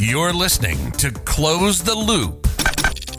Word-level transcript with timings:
You're 0.00 0.32
listening 0.32 0.92
to 0.92 1.10
Close 1.10 1.82
the 1.82 1.92
Loop, 1.92 2.46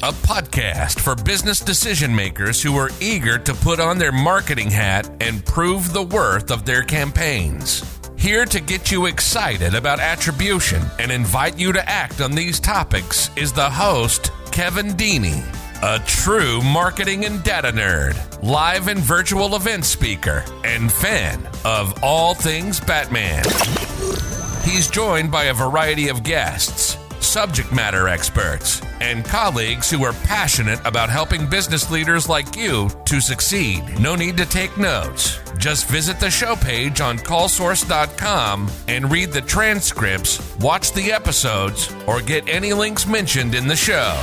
a 0.02 0.14
podcast 0.24 1.02
for 1.02 1.14
business 1.14 1.60
decision 1.60 2.16
makers 2.16 2.64
who 2.64 2.78
are 2.78 2.90
eager 3.02 3.38
to 3.38 3.54
put 3.54 3.82
on 3.82 3.98
their 3.98 4.14
marketing 4.14 4.72
hat 4.72 5.12
and 5.20 5.46
prove 5.46 5.92
the 5.92 6.04
worth 6.04 6.52
of 6.52 6.64
their 6.64 6.84
campaigns. 6.84 7.84
Here 8.18 8.46
to 8.46 8.62
get 8.62 8.94
you 8.94 9.08
excited 9.08 9.76
about 9.76 10.00
attribution 10.00 10.82
and 11.00 11.12
invite 11.12 11.60
you 11.60 11.74
to 11.74 11.90
act 11.90 12.22
on 12.22 12.32
these 12.32 12.62
topics 12.62 13.30
is 13.36 13.52
the 13.52 13.70
host, 13.70 14.32
Kevin 14.54 14.94
Deeney, 14.94 15.44
a 15.84 16.00
true 16.06 16.62
marketing 16.62 17.26
and 17.26 17.44
data 17.44 17.74
nerd, 17.74 18.42
live 18.42 18.88
and 18.88 19.02
virtual 19.02 19.58
event 19.58 19.84
speaker, 19.84 20.46
and 20.64 20.90
fan 20.90 21.46
of 21.66 22.02
all 22.02 22.34
things 22.34 22.80
Batman. 22.80 23.44
He's 24.64 24.90
joined 24.90 25.32
by 25.32 25.46
a 25.46 25.54
variety 25.54 26.10
of 26.10 26.22
guests, 26.22 26.98
subject 27.20 27.72
matter 27.72 28.08
experts, 28.08 28.82
and 29.00 29.26
colleagues 29.26 29.90
who 29.90 30.04
are 30.04 30.14
passionate 30.14 30.80
about 30.86 31.10
helping 31.10 31.48
business 31.48 31.90
leaders 31.90 32.28
like 32.28 32.56
you 32.56 32.90
to 33.06 33.22
succeed. 33.22 33.84
No 34.00 34.16
need 34.16 34.38
to 34.38 34.46
take 34.46 34.78
notes. 34.78 35.40
Just 35.58 35.88
visit 35.88 36.20
the 36.20 36.30
show 36.30 36.56
page 36.56 37.02
on 37.02 37.18
callsource.com 37.18 38.70
and 38.88 39.12
read 39.12 39.32
the 39.32 39.42
transcripts, 39.42 40.56
watch 40.58 40.92
the 40.94 41.12
episodes, 41.12 41.94
or 42.06 42.22
get 42.22 42.48
any 42.48 42.74
links 42.74 43.08
mentioned 43.08 43.56
in 43.56 43.68
the 43.68 43.76
show. 43.76 44.16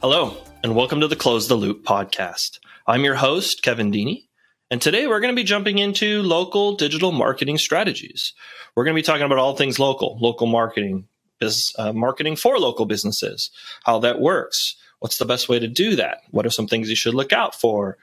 Hello, 0.00 0.43
and 0.64 0.74
welcome 0.74 0.98
to 0.98 1.06
the 1.06 1.14
Close 1.14 1.46
the 1.46 1.56
Loop 1.56 1.84
podcast. 1.84 2.58
I'm 2.86 3.04
your 3.04 3.16
host, 3.16 3.62
Kevin 3.62 3.92
Deeney, 3.92 4.28
and 4.70 4.80
today 4.80 5.06
we're 5.06 5.20
going 5.20 5.34
to 5.34 5.38
be 5.38 5.44
jumping 5.44 5.76
into 5.76 6.22
local 6.22 6.74
digital 6.74 7.12
marketing 7.12 7.58
strategies. 7.58 8.32
We're 8.74 8.84
going 8.84 8.94
to 8.94 8.98
be 8.98 9.04
talking 9.04 9.26
about 9.26 9.36
all 9.36 9.54
things 9.54 9.78
local, 9.78 10.16
local 10.22 10.46
marketing, 10.46 11.06
business, 11.38 11.74
uh, 11.78 11.92
marketing 11.92 12.36
for 12.36 12.58
local 12.58 12.86
businesses, 12.86 13.50
how 13.84 13.98
that 13.98 14.20
works, 14.20 14.76
what's 15.00 15.18
the 15.18 15.26
best 15.26 15.50
way 15.50 15.58
to 15.58 15.68
do 15.68 15.96
that, 15.96 16.22
what 16.30 16.46
are 16.46 16.50
some 16.50 16.66
things 16.66 16.88
you 16.88 16.96
should 16.96 17.12
look 17.12 17.34
out 17.34 17.54
for. 17.54 17.98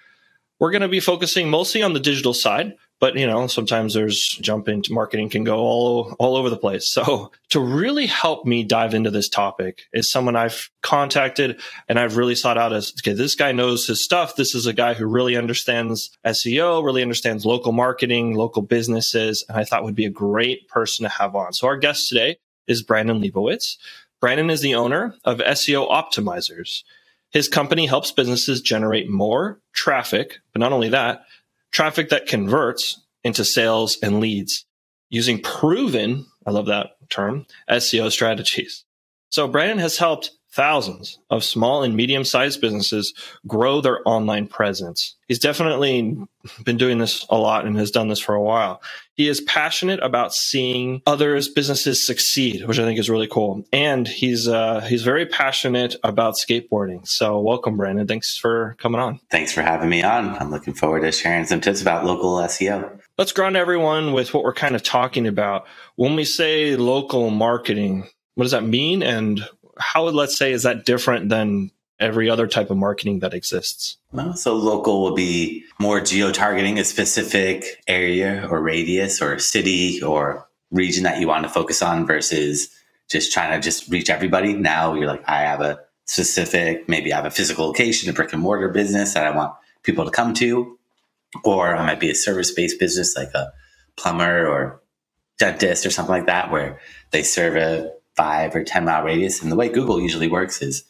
We're 0.59 0.69
going 0.69 0.83
to 0.83 0.87
be 0.87 0.99
focusing 0.99 1.49
mostly 1.49 1.81
on 1.81 1.93
the 1.93 1.99
digital 1.99 2.35
side, 2.35 2.75
but 3.01 3.15
you 3.15 3.27
know 3.27 3.47
sometimes 3.47 3.93
there's 3.93 4.37
jump 4.41 4.69
into 4.69 4.93
marketing 4.93 5.27
can 5.27 5.43
go 5.43 5.57
all 5.57 6.15
all 6.19 6.37
over 6.37 6.49
the 6.49 6.55
place. 6.55 6.89
So 6.89 7.31
to 7.49 7.59
really 7.59 8.05
help 8.05 8.45
me 8.45 8.63
dive 8.63 8.93
into 8.93 9.09
this 9.09 9.27
topic 9.27 9.87
is 9.91 10.09
someone 10.09 10.35
i've 10.37 10.69
contacted 10.81 11.59
and 11.89 11.99
i've 11.99 12.15
really 12.15 12.35
sought 12.35 12.57
out 12.57 12.71
as 12.71 12.93
okay 13.01 13.13
this 13.13 13.35
guy 13.35 13.51
knows 13.51 13.87
his 13.87 14.03
stuff. 14.03 14.35
This 14.37 14.55
is 14.55 14.67
a 14.67 14.73
guy 14.73 14.93
who 14.93 15.05
really 15.05 15.35
understands 15.35 16.11
seo 16.25 16.85
really 16.85 17.01
understands 17.01 17.45
local 17.45 17.73
marketing 17.73 18.35
local 18.35 18.61
businesses 18.61 19.43
and 19.49 19.57
i 19.57 19.65
thought 19.65 19.83
would 19.83 19.95
be 19.95 20.05
a 20.05 20.09
great 20.11 20.69
person 20.69 21.03
to 21.03 21.09
have 21.09 21.35
on. 21.35 21.51
So 21.51 21.67
our 21.67 21.77
guest 21.77 22.07
today 22.07 22.37
is 22.67 22.83
brandon 22.83 23.19
leibowitz. 23.19 23.77
Brandon 24.21 24.51
is 24.51 24.61
the 24.61 24.75
owner 24.75 25.15
of 25.25 25.39
seo 25.39 25.89
optimizers. 25.89 26.83
His 27.31 27.47
company 27.47 27.87
helps 27.87 28.11
businesses 28.11 28.61
generate 28.61 29.09
more 29.09 29.59
traffic 29.73 30.39
but 30.53 30.59
not 30.59 30.71
only 30.71 30.89
that 30.89 31.23
traffic 31.71 32.09
that 32.09 32.27
converts 32.27 33.01
into 33.23 33.45
sales 33.45 33.97
and 34.01 34.19
leads 34.19 34.65
using 35.09 35.41
proven, 35.41 36.25
I 36.45 36.51
love 36.51 36.67
that 36.67 36.91
term, 37.09 37.45
SEO 37.69 38.11
strategies. 38.11 38.85
So 39.29 39.47
Brandon 39.47 39.79
has 39.79 39.97
helped 39.97 40.31
thousands 40.51 41.19
of 41.29 41.43
small 41.43 41.83
and 41.83 41.95
medium 41.95 42.23
sized 42.25 42.61
businesses 42.61 43.13
grow 43.47 43.81
their 43.81 43.99
online 44.07 44.47
presence. 44.47 45.15
He's 45.27 45.39
definitely 45.39 46.17
been 46.65 46.77
doing 46.77 46.97
this 46.97 47.25
a 47.29 47.37
lot 47.37 47.65
and 47.65 47.77
has 47.77 47.91
done 47.91 48.09
this 48.09 48.19
for 48.19 48.35
a 48.35 48.41
while. 48.41 48.81
He 49.13 49.27
is 49.29 49.41
passionate 49.41 50.01
about 50.01 50.33
seeing 50.33 51.01
others 51.05 51.47
businesses 51.47 52.05
succeed, 52.05 52.65
which 52.67 52.79
I 52.79 52.83
think 52.83 52.99
is 52.99 53.09
really 53.09 53.27
cool. 53.27 53.63
And 53.71 54.07
he's 54.07 54.47
uh, 54.47 54.81
he's 54.81 55.03
very 55.03 55.25
passionate 55.25 55.95
about 56.03 56.35
skateboarding. 56.35 57.07
So 57.07 57.39
welcome, 57.39 57.77
Brandon. 57.77 58.07
Thanks 58.07 58.37
for 58.37 58.75
coming 58.79 58.99
on. 58.99 59.19
Thanks 59.29 59.53
for 59.53 59.61
having 59.61 59.89
me 59.89 60.03
on. 60.03 60.35
I'm 60.37 60.51
looking 60.51 60.73
forward 60.73 61.01
to 61.01 61.11
sharing 61.11 61.45
some 61.45 61.61
tips 61.61 61.81
about 61.81 62.05
local 62.05 62.35
SEO. 62.37 62.99
Let's 63.17 63.31
ground 63.31 63.55
everyone 63.55 64.13
with 64.13 64.33
what 64.33 64.43
we're 64.43 64.53
kind 64.53 64.75
of 64.75 64.83
talking 64.83 65.27
about. 65.27 65.65
When 65.95 66.15
we 66.15 66.25
say 66.25 66.75
local 66.75 67.29
marketing, 67.29 68.07
what 68.35 68.45
does 68.45 68.51
that 68.51 68.63
mean? 68.63 69.03
And 69.03 69.45
how, 69.79 70.03
let's 70.03 70.37
say, 70.37 70.51
is 70.51 70.63
that 70.63 70.85
different 70.85 71.29
than 71.29 71.71
every 71.99 72.29
other 72.29 72.47
type 72.47 72.71
of 72.71 72.77
marketing 72.77 73.19
that 73.19 73.33
exists? 73.33 73.97
Well, 74.11 74.33
so 74.35 74.55
local 74.55 75.01
will 75.01 75.13
be 75.13 75.63
more 75.79 76.01
geo 76.01 76.31
targeting 76.31 76.79
a 76.79 76.83
specific 76.83 77.81
area 77.87 78.47
or 78.49 78.61
radius 78.61 79.21
or 79.21 79.37
city 79.39 80.01
or 80.01 80.47
region 80.71 81.03
that 81.03 81.19
you 81.19 81.27
want 81.27 81.43
to 81.43 81.49
focus 81.49 81.81
on 81.81 82.07
versus 82.07 82.69
just 83.09 83.31
trying 83.31 83.51
to 83.51 83.63
just 83.63 83.89
reach 83.89 84.09
everybody. 84.09 84.53
Now 84.53 84.93
you're 84.95 85.07
like, 85.07 85.27
I 85.29 85.41
have 85.41 85.61
a 85.61 85.79
specific, 86.05 86.89
maybe 86.89 87.13
I 87.13 87.17
have 87.17 87.25
a 87.25 87.31
physical 87.31 87.67
location, 87.67 88.09
a 88.09 88.13
brick 88.13 88.33
and 88.33 88.41
mortar 88.41 88.69
business 88.69 89.13
that 89.13 89.27
I 89.27 89.35
want 89.35 89.53
people 89.83 90.05
to 90.05 90.11
come 90.11 90.33
to, 90.35 90.77
or 91.43 91.75
I 91.75 91.85
might 91.85 91.99
be 91.99 92.09
a 92.09 92.15
service 92.15 92.51
based 92.51 92.79
business 92.79 93.15
like 93.15 93.33
a 93.33 93.53
plumber 93.95 94.47
or 94.47 94.81
dentist 95.39 95.85
or 95.85 95.91
something 95.91 96.13
like 96.13 96.25
that, 96.25 96.51
where 96.51 96.79
they 97.11 97.23
serve 97.23 97.55
a 97.55 97.91
five 98.21 98.55
or 98.55 98.63
10 98.63 98.85
mile 98.85 99.03
radius. 99.03 99.41
And 99.41 99.51
the 99.51 99.55
way 99.55 99.67
Google 99.67 99.99
usually 99.99 100.27
works 100.27 100.61
is 100.61 100.83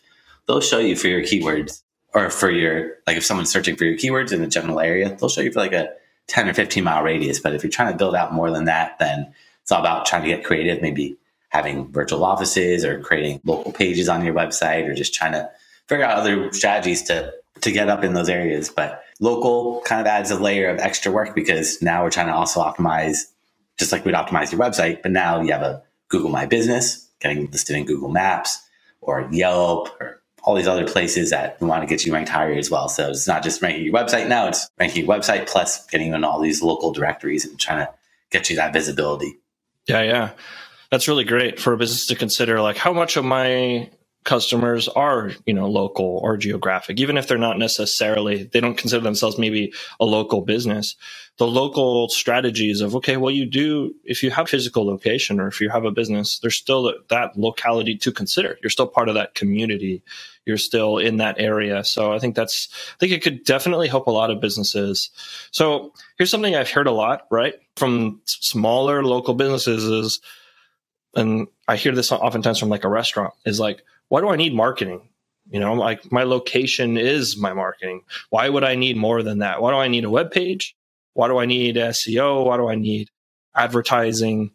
they'll 0.47 0.59
show 0.59 0.79
you 0.79 0.97
for 0.97 1.07
your 1.07 1.21
keywords 1.21 1.81
or 2.13 2.29
for 2.29 2.51
your, 2.51 2.97
like 3.07 3.15
if 3.15 3.23
someone's 3.23 3.49
searching 3.49 3.77
for 3.77 3.85
your 3.85 3.97
keywords 3.97 4.33
in 4.33 4.43
a 4.43 4.47
general 4.47 4.81
area, 4.81 5.15
they'll 5.15 5.29
show 5.29 5.39
you 5.39 5.51
for 5.53 5.61
like 5.61 5.71
a 5.71 5.89
10 6.27 6.49
or 6.49 6.53
15 6.53 6.83
mile 6.83 7.03
radius. 7.03 7.39
But 7.39 7.55
if 7.55 7.63
you're 7.63 7.71
trying 7.71 7.93
to 7.93 7.97
build 7.97 8.15
out 8.15 8.33
more 8.33 8.51
than 8.51 8.65
that, 8.65 8.99
then 8.99 9.33
it's 9.61 9.71
all 9.71 9.79
about 9.79 10.05
trying 10.05 10.23
to 10.23 10.27
get 10.27 10.43
creative, 10.43 10.81
maybe 10.81 11.15
having 11.49 11.89
virtual 11.89 12.25
offices 12.25 12.83
or 12.83 12.99
creating 12.99 13.39
local 13.45 13.71
pages 13.71 14.09
on 14.09 14.25
your 14.25 14.33
website 14.33 14.85
or 14.89 14.93
just 14.93 15.13
trying 15.13 15.31
to 15.31 15.49
figure 15.87 16.03
out 16.03 16.17
other 16.17 16.51
strategies 16.51 17.01
to, 17.03 17.33
to 17.61 17.71
get 17.71 17.87
up 17.87 18.03
in 18.03 18.13
those 18.13 18.27
areas. 18.27 18.69
But 18.69 19.05
local 19.21 19.79
kind 19.85 20.01
of 20.01 20.07
adds 20.07 20.31
a 20.31 20.37
layer 20.37 20.69
of 20.69 20.79
extra 20.79 21.13
work 21.13 21.33
because 21.33 21.81
now 21.81 22.03
we're 22.03 22.11
trying 22.11 22.27
to 22.27 22.35
also 22.35 22.59
optimize 22.59 23.19
just 23.79 23.93
like 23.93 24.03
we'd 24.03 24.15
optimize 24.15 24.51
your 24.51 24.59
website, 24.59 25.01
but 25.01 25.11
now 25.11 25.41
you 25.41 25.53
have 25.53 25.61
a 25.61 25.81
Google 26.09 26.29
My 26.29 26.45
Business, 26.45 27.07
getting 27.21 27.49
listed 27.51 27.75
in 27.75 27.85
Google 27.85 28.09
Maps 28.09 28.61
or 29.01 29.27
Yelp 29.31 29.89
or 29.99 30.21
all 30.43 30.55
these 30.55 30.67
other 30.67 30.87
places 30.87 31.29
that 31.29 31.61
want 31.61 31.83
to 31.83 31.87
get 31.87 32.05
you 32.05 32.13
ranked 32.13 32.29
higher 32.29 32.53
as 32.53 32.71
well. 32.71 32.89
So 32.89 33.09
it's 33.09 33.27
not 33.27 33.43
just 33.43 33.61
ranking 33.61 33.85
your 33.85 33.93
website 33.93 34.27
now, 34.27 34.47
it's 34.47 34.67
ranking 34.79 35.05
your 35.05 35.15
website 35.15 35.47
plus 35.47 35.85
getting 35.87 36.13
in 36.13 36.23
all 36.23 36.41
these 36.41 36.61
local 36.63 36.91
directories 36.91 37.45
and 37.45 37.59
trying 37.59 37.85
to 37.85 37.93
get 38.31 38.49
you 38.49 38.55
that 38.55 38.73
visibility. 38.73 39.37
Yeah, 39.87 40.01
yeah. 40.01 40.29
That's 40.89 41.07
really 41.07 41.23
great 41.23 41.59
for 41.59 41.73
a 41.73 41.77
business 41.77 42.07
to 42.07 42.15
consider 42.15 42.59
like 42.59 42.77
how 42.77 42.91
much 42.91 43.17
of 43.17 43.23
my 43.23 43.89
customers 44.23 44.87
are 44.87 45.31
you 45.45 45.53
know 45.53 45.67
local 45.67 46.19
or 46.21 46.37
geographic 46.37 46.99
even 46.99 47.17
if 47.17 47.27
they're 47.27 47.39
not 47.39 47.57
necessarily 47.57 48.43
they 48.43 48.59
don't 48.59 48.77
consider 48.77 49.01
themselves 49.01 49.37
maybe 49.37 49.73
a 49.99 50.05
local 50.05 50.41
business. 50.41 50.95
The 51.37 51.47
local 51.47 52.07
strategies 52.09 52.81
of 52.81 52.95
okay 52.95 53.17
well 53.17 53.31
you 53.31 53.47
do 53.47 53.95
if 54.03 54.21
you 54.21 54.29
have 54.29 54.47
physical 54.47 54.85
location 54.85 55.39
or 55.39 55.47
if 55.47 55.59
you 55.59 55.69
have 55.69 55.85
a 55.85 55.91
business 55.91 56.37
there's 56.39 56.55
still 56.55 56.93
that 57.09 57.35
locality 57.35 57.97
to 57.97 58.11
consider. 58.11 58.59
You're 58.61 58.69
still 58.69 58.87
part 58.87 59.09
of 59.09 59.15
that 59.15 59.33
community. 59.33 60.03
You're 60.45 60.57
still 60.57 60.99
in 60.99 61.17
that 61.17 61.39
area. 61.39 61.83
So 61.83 62.13
i 62.13 62.19
think 62.19 62.35
that's 62.35 62.69
i 62.93 62.97
think 62.99 63.13
it 63.13 63.23
could 63.23 63.43
definitely 63.43 63.87
help 63.87 64.05
a 64.05 64.11
lot 64.11 64.29
of 64.29 64.39
businesses. 64.39 65.09
So 65.49 65.93
here's 66.19 66.29
something 66.29 66.55
i've 66.55 66.69
heard 66.69 66.87
a 66.87 66.91
lot 66.91 67.25
right 67.31 67.55
from 67.75 68.21
smaller 68.25 69.03
local 69.03 69.33
businesses 69.33 69.83
is 69.83 70.21
and 71.15 71.47
i 71.67 71.75
hear 71.75 71.93
this 71.93 72.11
oftentimes 72.11 72.59
from 72.59 72.69
like 72.69 72.83
a 72.83 72.89
restaurant 72.89 73.33
is 73.45 73.59
like 73.59 73.83
why 74.11 74.19
do 74.19 74.27
I 74.27 74.35
need 74.35 74.53
marketing? 74.53 75.07
You 75.49 75.61
know, 75.61 75.73
like 75.73 76.11
my 76.11 76.23
location 76.23 76.97
is 76.97 77.37
my 77.37 77.53
marketing. 77.53 78.01
Why 78.29 78.49
would 78.49 78.65
I 78.65 78.75
need 78.75 78.97
more 78.97 79.23
than 79.23 79.39
that? 79.39 79.61
Why 79.61 79.71
do 79.71 79.77
I 79.77 79.87
need 79.87 80.03
a 80.03 80.09
web 80.09 80.31
page? 80.31 80.75
Why 81.13 81.29
do 81.29 81.37
I 81.37 81.45
need 81.45 81.77
SEO? 81.77 82.45
Why 82.45 82.57
do 82.57 82.67
I 82.67 82.75
need 82.75 83.09
advertising? 83.55 84.51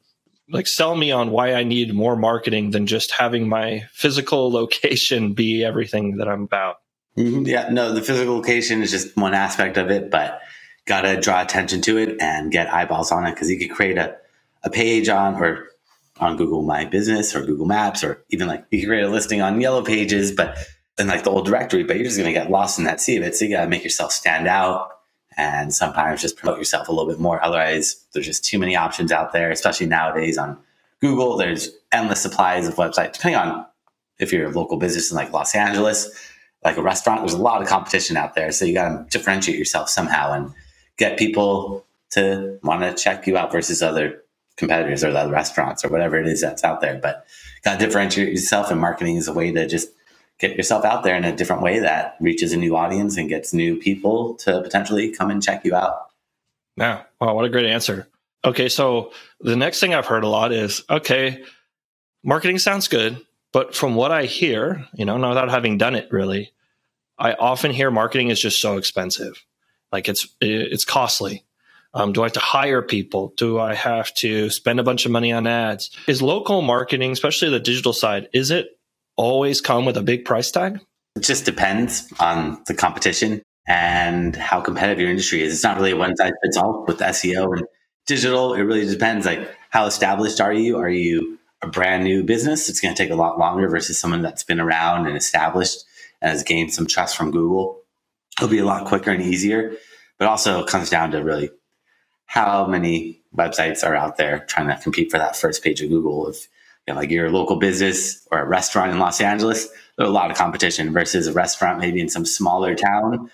Like 0.50 0.66
sell 0.66 0.94
me 0.94 1.10
on 1.10 1.31
why 1.31 1.54
I 1.54 1.64
need 1.64 1.94
more 1.94 2.16
marketing 2.16 2.72
than 2.72 2.86
just 2.86 3.12
having 3.12 3.48
my 3.48 3.86
physical 3.92 4.52
location 4.60 5.32
be 5.32 5.64
everything 5.64 6.19
that 6.19 6.28
I'm 6.28 6.42
about. 6.42 6.76
Mm-hmm. 7.16 7.46
Yeah, 7.46 7.70
no, 7.70 7.94
the 7.94 8.02
physical 8.02 8.36
location 8.36 8.82
is 8.82 8.90
just 8.90 9.16
one 9.16 9.32
aspect 9.32 9.78
of 9.78 9.90
it, 9.90 10.10
but 10.10 10.42
got 10.84 11.00
to 11.00 11.19
draw 11.19 11.40
attention 11.40 11.81
to 11.81 11.96
it 11.96 12.20
and 12.20 12.52
get 12.52 12.70
eyeballs 12.75 13.10
on 13.10 13.25
it 13.25 13.32
because 13.32 13.48
you 13.48 13.58
could 13.58 13.75
create 13.75 13.96
a, 13.96 14.16
a 14.64 14.69
page 14.69 15.08
on 15.08 15.42
or 15.42 15.70
on 16.18 16.36
Google 16.36 16.62
My 16.62 16.84
Business 16.84 17.34
or 17.34 17.44
Google 17.44 17.66
Maps, 17.66 18.02
or 18.02 18.24
even 18.30 18.48
like 18.48 18.64
you 18.70 18.80
can 18.80 18.88
create 18.88 19.04
a 19.04 19.08
listing 19.08 19.42
on 19.42 19.60
Yellow 19.60 19.82
Pages, 19.82 20.32
but 20.32 20.56
in 20.98 21.08
like 21.08 21.24
the 21.24 21.30
old 21.30 21.46
directory, 21.46 21.84
but 21.84 21.96
you're 21.96 22.04
just 22.04 22.16
going 22.16 22.32
to 22.32 22.38
get 22.38 22.50
lost 22.50 22.78
in 22.78 22.84
that 22.84 23.00
sea 23.00 23.16
of 23.16 23.22
it. 23.22 23.36
So 23.36 23.44
you 23.44 23.54
got 23.54 23.64
to 23.64 23.68
make 23.68 23.84
yourself 23.84 24.12
stand 24.12 24.48
out 24.48 24.90
and 25.36 25.74
sometimes 25.74 26.22
just 26.22 26.36
promote 26.36 26.58
yourself 26.58 26.88
a 26.88 26.92
little 26.92 27.10
bit 27.10 27.20
more. 27.20 27.42
Otherwise, 27.44 28.02
there's 28.12 28.26
just 28.26 28.44
too 28.44 28.58
many 28.58 28.74
options 28.74 29.12
out 29.12 29.32
there, 29.32 29.50
especially 29.50 29.86
nowadays 29.86 30.38
on 30.38 30.58
Google. 31.00 31.36
There's 31.36 31.70
endless 31.92 32.22
supplies 32.22 32.66
of 32.66 32.76
websites, 32.76 33.12
depending 33.12 33.38
on 33.38 33.66
if 34.19 34.32
you're 34.32 34.46
a 34.46 34.52
local 34.52 34.78
business 34.78 35.10
in 35.10 35.16
like 35.16 35.32
Los 35.32 35.54
Angeles, 35.54 36.08
like 36.64 36.78
a 36.78 36.82
restaurant, 36.82 37.20
there's 37.20 37.34
a 37.34 37.38
lot 37.38 37.60
of 37.60 37.69
competition 37.69 38.16
out 38.16 38.34
there. 38.34 38.50
So 38.50 38.64
you 38.64 38.72
got 38.72 38.88
to 38.88 39.06
differentiate 39.10 39.58
yourself 39.58 39.90
somehow 39.90 40.32
and 40.32 40.52
get 40.96 41.19
people 41.19 41.84
to 42.12 42.58
want 42.62 42.80
to 42.80 42.94
check 42.94 43.26
you 43.26 43.36
out 43.36 43.52
versus 43.52 43.82
other 43.82 44.22
competitors 44.56 45.05
or 45.05 45.12
the 45.12 45.29
restaurants 45.29 45.85
or 45.85 45.88
whatever 45.88 46.17
it 46.17 46.26
is 46.26 46.41
that's 46.41 46.64
out 46.64 46.81
there. 46.81 46.99
But 46.99 47.26
got 47.64 47.79
to 47.79 47.87
differentiate 47.87 48.29
yourself, 48.29 48.70
and 48.70 48.81
marketing 48.81 49.17
is 49.17 49.29
a 49.29 49.32
way 49.32 49.53
to 49.53 49.67
just 49.67 49.88
get 50.38 50.56
yourself 50.56 50.85
out 50.85 51.03
there 51.03 51.17
in 51.17 51.25
a 51.25 51.35
different 51.35 51.62
way 51.62 51.79
that 51.79 52.17
reaches 52.20 52.53
a 52.53 52.56
new 52.56 52.76
audience 52.76 53.17
and 53.17 53.29
gets 53.29 53.55
new 53.55 53.76
people 53.76 54.35
to 54.35 54.61
potentially 54.62 55.11
come 55.11 55.31
and 55.31 55.43
check 55.43 55.64
you 55.64 55.75
out. 55.75 56.11
Yeah. 56.76 57.03
Wow. 57.20 57.35
What 57.35 57.47
a 57.47 57.49
great 57.49 57.67
answer. 57.67 58.06
Okay. 58.44 58.69
So 58.69 59.12
the 59.41 59.56
next 59.56 59.81
thing 59.81 59.94
I've 59.94 60.06
heard 60.06 60.25
a 60.25 60.29
lot 60.29 60.53
is 60.53 60.85
okay, 60.91 61.43
marketing 62.23 62.58
sounds 62.58 62.88
good, 62.88 63.25
but 63.53 63.75
from 63.75 63.94
what 63.94 64.12
I 64.12 64.25
hear, 64.25 64.87
you 64.93 65.06
know, 65.06 65.17
not 65.17 65.31
without 65.31 65.50
having 65.50 65.79
done 65.79 65.94
it 65.94 66.08
really, 66.11 66.53
I 67.19 67.32
often 67.32 67.70
hear 67.70 67.91
marketing 67.91 68.29
is 68.29 68.38
just 68.38 68.61
so 68.61 68.76
expensive. 68.76 69.43
Like 69.91 70.08
it's, 70.08 70.29
it's 70.43 70.85
costly. 70.85 71.45
Um, 71.96 72.12
do 72.12 72.22
I 72.22 72.26
have 72.26 72.32
to 72.34 72.40
hire 72.40 72.82
people? 72.82 73.32
Do 73.38 73.58
I 73.58 73.75
have 73.75 74.12
to 74.14 74.50
spend 74.50 74.78
a 74.78 74.82
bunch 74.82 75.06
of 75.06 75.12
money 75.12 75.32
on 75.32 75.46
ads? 75.46 75.90
Is 76.06 76.20
local 76.20 76.60
marketing, 76.60 77.12
especially 77.12 77.48
the 77.48 77.58
digital 77.58 77.94
side, 77.94 78.28
is 78.34 78.50
it 78.50 78.78
always 79.16 79.62
come 79.62 79.87
with 79.87 79.96
a 79.96 80.02
big 80.02 80.26
price 80.26 80.50
tag? 80.50 80.78
It 81.16 81.22
just 81.22 81.46
depends 81.46 82.12
on 82.20 82.62
the 82.66 82.75
competition 82.75 83.40
and 83.66 84.37
how 84.37 84.60
competitive 84.60 85.00
your 85.00 85.10
industry 85.10 85.43
is. 85.43 85.54
It's 85.54 85.64
not 85.64 85.78
really 85.78 85.93
a 85.93 85.96
one 85.96 86.14
size 86.16 86.32
fits 86.44 86.58
all 86.58 86.84
with 86.87 86.98
SEO 86.98 87.56
and 87.56 87.66
digital. 88.06 88.52
It 88.52 88.62
really 88.62 88.87
depends. 88.87 89.25
Like 89.25 89.50
how 89.70 89.87
established 89.87 90.38
are 90.40 90.52
you? 90.52 90.76
Are 90.76 90.90
you 90.90 91.38
a 91.62 91.66
brand 91.66 92.04
new 92.04 92.22
business? 92.22 92.69
It's 92.69 92.81
going 92.81 92.94
to 92.94 93.02
take 93.02 93.10
a 93.10 93.16
lot 93.16 93.38
longer 93.38 93.69
versus 93.70 93.98
someone 93.98 94.20
that's 94.20 94.44
been 94.44 94.60
around 94.60 95.06
and 95.06 95.16
established 95.16 95.84
and 96.20 96.31
has 96.31 96.43
gained 96.43 96.75
some 96.75 96.87
trust 96.87 97.16
from 97.16 97.31
Google. 97.31 97.81
It'll 98.37 98.50
be 98.50 98.58
a 98.58 98.66
lot 98.66 98.87
quicker 98.87 99.10
and 99.10 99.22
easier, 99.22 99.76
but 100.19 100.28
also 100.28 100.62
it 100.62 100.69
comes 100.69 100.90
down 100.90 101.12
to 101.12 101.25
really 101.25 101.50
how 102.26 102.67
many 102.67 103.23
websites 103.37 103.87
are 103.87 103.94
out 103.94 104.17
there 104.17 104.40
trying 104.49 104.69
to 104.69 104.82
compete 104.82 105.11
for 105.11 105.19
that 105.19 105.37
first 105.37 105.62
page 105.62 105.81
of 105.81 105.88
Google. 105.88 106.28
If 106.28 106.49
you 106.87 106.94
know, 106.94 107.00
like 107.00 107.11
your 107.11 107.31
local 107.31 107.56
business 107.56 108.26
or 108.31 108.40
a 108.40 108.46
restaurant 108.46 108.93
in 108.93 108.99
Los 108.99 109.20
Angeles, 109.20 109.69
there's 109.96 110.08
a 110.08 110.12
lot 110.12 110.31
of 110.31 110.37
competition 110.37 110.93
versus 110.93 111.26
a 111.26 111.32
restaurant 111.32 111.78
maybe 111.78 112.00
in 112.00 112.08
some 112.08 112.25
smaller 112.25 112.75
town. 112.75 113.31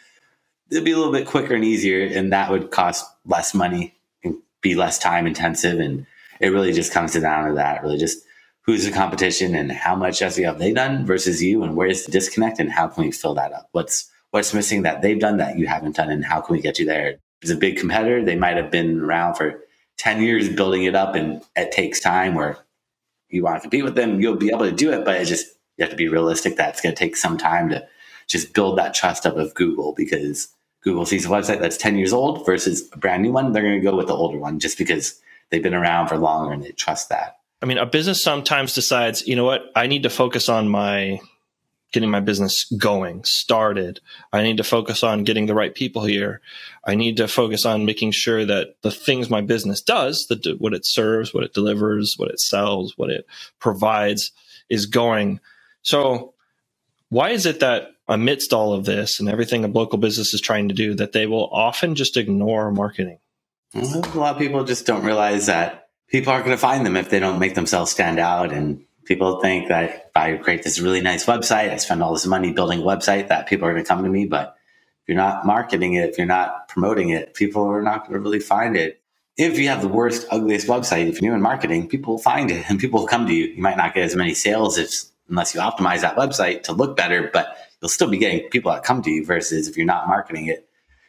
It'd 0.71 0.85
be 0.85 0.93
a 0.93 0.97
little 0.97 1.13
bit 1.13 1.27
quicker 1.27 1.55
and 1.55 1.65
easier, 1.65 2.07
and 2.07 2.33
that 2.33 2.51
would 2.51 2.71
cost 2.71 3.07
less 3.27 3.55
money 3.55 3.95
and 4.25 4.37
be 4.63 4.75
less 4.75 4.99
time 4.99 5.27
intensive. 5.27 5.81
And 5.81 6.07
it 6.41 6.49
really 6.49 6.73
just 6.73 6.93
comes 6.93 7.13
down 7.13 7.49
to 7.49 7.55
that. 7.55 7.83
Really, 7.83 7.99
just 7.99 8.25
who's 8.63 8.85
the 8.85 8.93
competition 8.93 9.55
and 9.55 9.71
how 9.71 9.95
much 9.95 10.21
SEO 10.21 10.45
have 10.45 10.59
they 10.59 10.73
done 10.73 11.05
versus 11.05 11.43
you, 11.43 11.63
and 11.63 11.77
where's 11.77 12.05
the 12.05 12.13
disconnect, 12.13 12.59
and 12.59 12.71
how 12.71 12.89
can 12.89 13.05
we 13.05 13.13
fill 13.13 13.35
that 13.35 13.53
up? 13.53 13.69
What's 13.73 14.11
what's 14.31 14.55
missing 14.55 14.83
that 14.83 15.03
they've 15.03 15.21
done 15.21 15.37
that 15.39 15.59
you 15.59 15.67
haven't 15.67 15.97
done, 15.97 16.11
and 16.11 16.25
how 16.25 16.41
can 16.41 16.55
we 16.55 16.63
get 16.63 16.79
you 16.79 16.87
there? 16.87 17.19
Is 17.43 17.51
a 17.51 17.57
big 17.57 17.77
competitor. 17.77 18.25
They 18.25 18.37
might 18.37 18.57
have 18.57 18.71
been 18.71 19.01
around 19.01 19.35
for 19.35 19.65
10 19.99 20.23
years 20.23 20.49
building 20.49 20.85
it 20.85 20.95
up 20.95 21.15
and 21.15 21.43
it 21.57 21.73
takes 21.73 22.01
time 22.01 22.35
where 22.35 22.59
you 23.29 23.43
want 23.43 23.57
to 23.57 23.61
compete 23.63 23.85
with 23.85 23.95
them, 23.95 24.21
you'll 24.21 24.37
be 24.37 24.51
able 24.51 24.69
to 24.69 24.73
do 24.73 24.93
it, 24.93 25.05
but 25.05 25.21
it 25.21 25.25
just, 25.25 25.47
you 25.77 25.83
have 25.83 25.91
to 25.91 25.97
be 25.97 26.09
realistic 26.09 26.57
that 26.57 26.71
it's 26.71 26.81
going 26.81 26.95
to 26.95 26.99
take 26.99 27.17
some 27.17 27.39
time 27.39 27.71
to 27.71 27.87
just 28.29 28.53
build 28.53 28.79
that 28.79 28.95
trust 28.95 29.27
up 29.27 29.37
of 29.37 29.55
Google 29.55 29.95
because 29.95 30.49
Google 30.83 31.07
sees 31.07 31.25
a 31.25 31.29
website 31.29 31.61
that's 31.61 31.77
10 31.77 31.97
years 31.97 32.13
old 32.13 32.45
versus 32.45 32.89
a 32.93 32.99
brand 32.99 33.23
new 33.23 33.33
one. 33.33 33.53
They're 33.53 33.63
going 33.63 33.81
to 33.81 33.91
go 33.91 33.97
with 33.97 34.09
the 34.09 34.15
older 34.15 34.39
one 34.39 34.59
just 34.59 34.77
because 34.77 35.21
they've 35.51 35.63
been 35.63 35.75
around 35.75 36.09
for 36.09 36.19
longer 36.19 36.53
and 36.53 36.63
they 36.63 36.73
trust 36.73 37.09
that. 37.09 37.39
I 37.63 37.67
mean, 37.67 37.79
a 37.79 37.87
business 37.87 38.23
sometimes 38.23 38.75
decides, 38.75 39.27
you 39.27 39.37
know 39.37 39.45
what, 39.45 39.71
I 39.77 39.87
need 39.87 40.03
to 40.03 40.11
focus 40.11 40.49
on 40.49 40.69
my 40.69 41.21
getting 41.93 42.11
my 42.11 42.21
business 42.21 42.65
going, 42.77 43.23
started. 43.25 44.01
I 44.33 44.43
need 44.43 44.57
to 44.57 44.65
focus 44.65 45.03
on 45.03 45.25
getting 45.25 45.47
the 45.47 45.55
right 45.55 45.75
people 45.75 46.05
here. 46.05 46.41
I 46.85 46.95
need 46.95 47.19
to 47.19 47.29
focus 47.29 47.65
on 47.65 47.85
making 47.85 48.13
sure 48.13 48.45
that 48.45 48.77
the 48.83 48.91
things 48.91 49.31
my 49.31 49.43
business 49.43 49.81
does, 49.81 50.27
the, 50.29 50.57
what 50.59 50.75
it 50.75 50.85
serves, 50.87 51.33
what 51.33 51.45
it 51.45 51.55
delivers, 51.55 52.15
what 52.17 52.31
it 52.31 52.41
sells, 52.41 52.97
what 52.97 53.11
it 53.11 53.27
provides 53.61 54.33
is 54.69 54.87
going. 54.87 55.39
So 55.83 56.35
why 57.11 57.31
is 57.31 57.45
it 57.47 57.61
that 57.61 57.91
amidst 58.09 58.53
all 58.53 58.73
of 58.73 58.85
this 58.85 59.21
and 59.21 59.29
everything 59.29 59.65
a 59.65 59.69
local 59.69 59.99
business 59.99 60.35
is 60.35 60.41
trying 60.41 60.69
to 60.69 60.75
do 60.75 60.95
that 60.95 61.13
they 61.13 61.27
will 61.27 61.49
often 61.53 61.95
just 61.95 62.17
ignore 62.17 62.73
marketing? 62.73 63.19
A 63.75 63.81
lot 64.15 64.35
of 64.35 64.39
people 64.39 64.65
just 64.65 64.87
don't 64.87 65.05
realize 65.05 65.47
that 65.47 65.89
people 66.09 66.33
aren't 66.33 66.45
going 66.45 66.57
to 66.57 66.61
find 66.61 66.85
them 66.85 66.97
if 66.97 67.11
they 67.11 67.19
don't 67.19 67.39
make 67.39 67.55
themselves 67.55 67.91
stand 67.91 68.19
out 68.19 68.53
and 68.53 68.85
people 69.13 69.41
think 69.41 69.69
that 69.69 69.85
if 69.91 70.17
I 70.17 70.37
create 70.39 70.63
this 70.63 70.81
really 70.81 71.03
nice 71.03 71.27
website, 71.27 71.71
I 71.71 71.77
spend 71.77 72.03
all 72.03 72.15
this 72.15 72.27
money 72.27 72.51
building 72.53 72.81
a 72.81 72.83
website 72.83 73.29
that 73.29 73.47
people 73.47 73.69
are 73.69 73.73
going 73.73 73.85
to 73.85 73.89
come 73.89 74.03
to 74.03 74.09
me. 74.09 74.25
But 74.25 74.57
if 75.03 75.09
you're 75.09 75.17
not 75.17 75.45
marketing 75.45 75.95
it, 75.95 76.09
if 76.09 76.17
you're 76.17 76.27
not 76.27 76.69
promoting 76.69 77.11
it, 77.11 77.35
people 77.35 77.63
are 77.65 77.83
not 77.83 78.05
going 78.05 78.15
to 78.15 78.21
really 78.21 78.41
find 78.41 78.75
it. 78.75 79.03
If 79.37 79.59
you 79.59 79.69
have 79.69 79.83
the 79.83 79.89
worst, 79.89 80.27
ugliest 80.31 80.67
website, 80.67 81.09
if 81.09 81.21
you're 81.21 81.31
new 81.31 81.37
in 81.37 81.43
marketing, 81.43 81.89
people 81.89 82.15
will 82.15 82.23
find 82.23 82.51
it 82.51 82.65
and 82.71 82.81
people 82.81 83.01
will 83.01 83.07
come 83.07 83.27
to 83.27 83.35
you. 83.35 83.47
You 83.47 83.63
might 83.63 83.77
not 83.77 83.95
get 83.95 84.05
as 84.05 84.17
many 84.17 84.33
sales 84.33 84.79
if, 84.79 84.91
unless 85.29 85.55
you 85.55 85.61
optimize 85.61 86.01
that 86.01 86.17
website 86.17 86.63
to 86.65 86.73
look 86.73 86.97
better, 86.97 87.29
but 87.33 87.57
you'll 87.81 87.91
still 87.91 88.09
be 88.09 88.19
getting 88.19 88.49
people 88.49 88.73
that 88.73 88.83
come 88.83 89.03
to 89.03 89.11
you 89.11 89.27
versus 89.27 89.69
if 89.69 89.77
you're 89.77 89.85
not 89.85 90.09
marketing 90.09 90.47
it, 90.47 90.67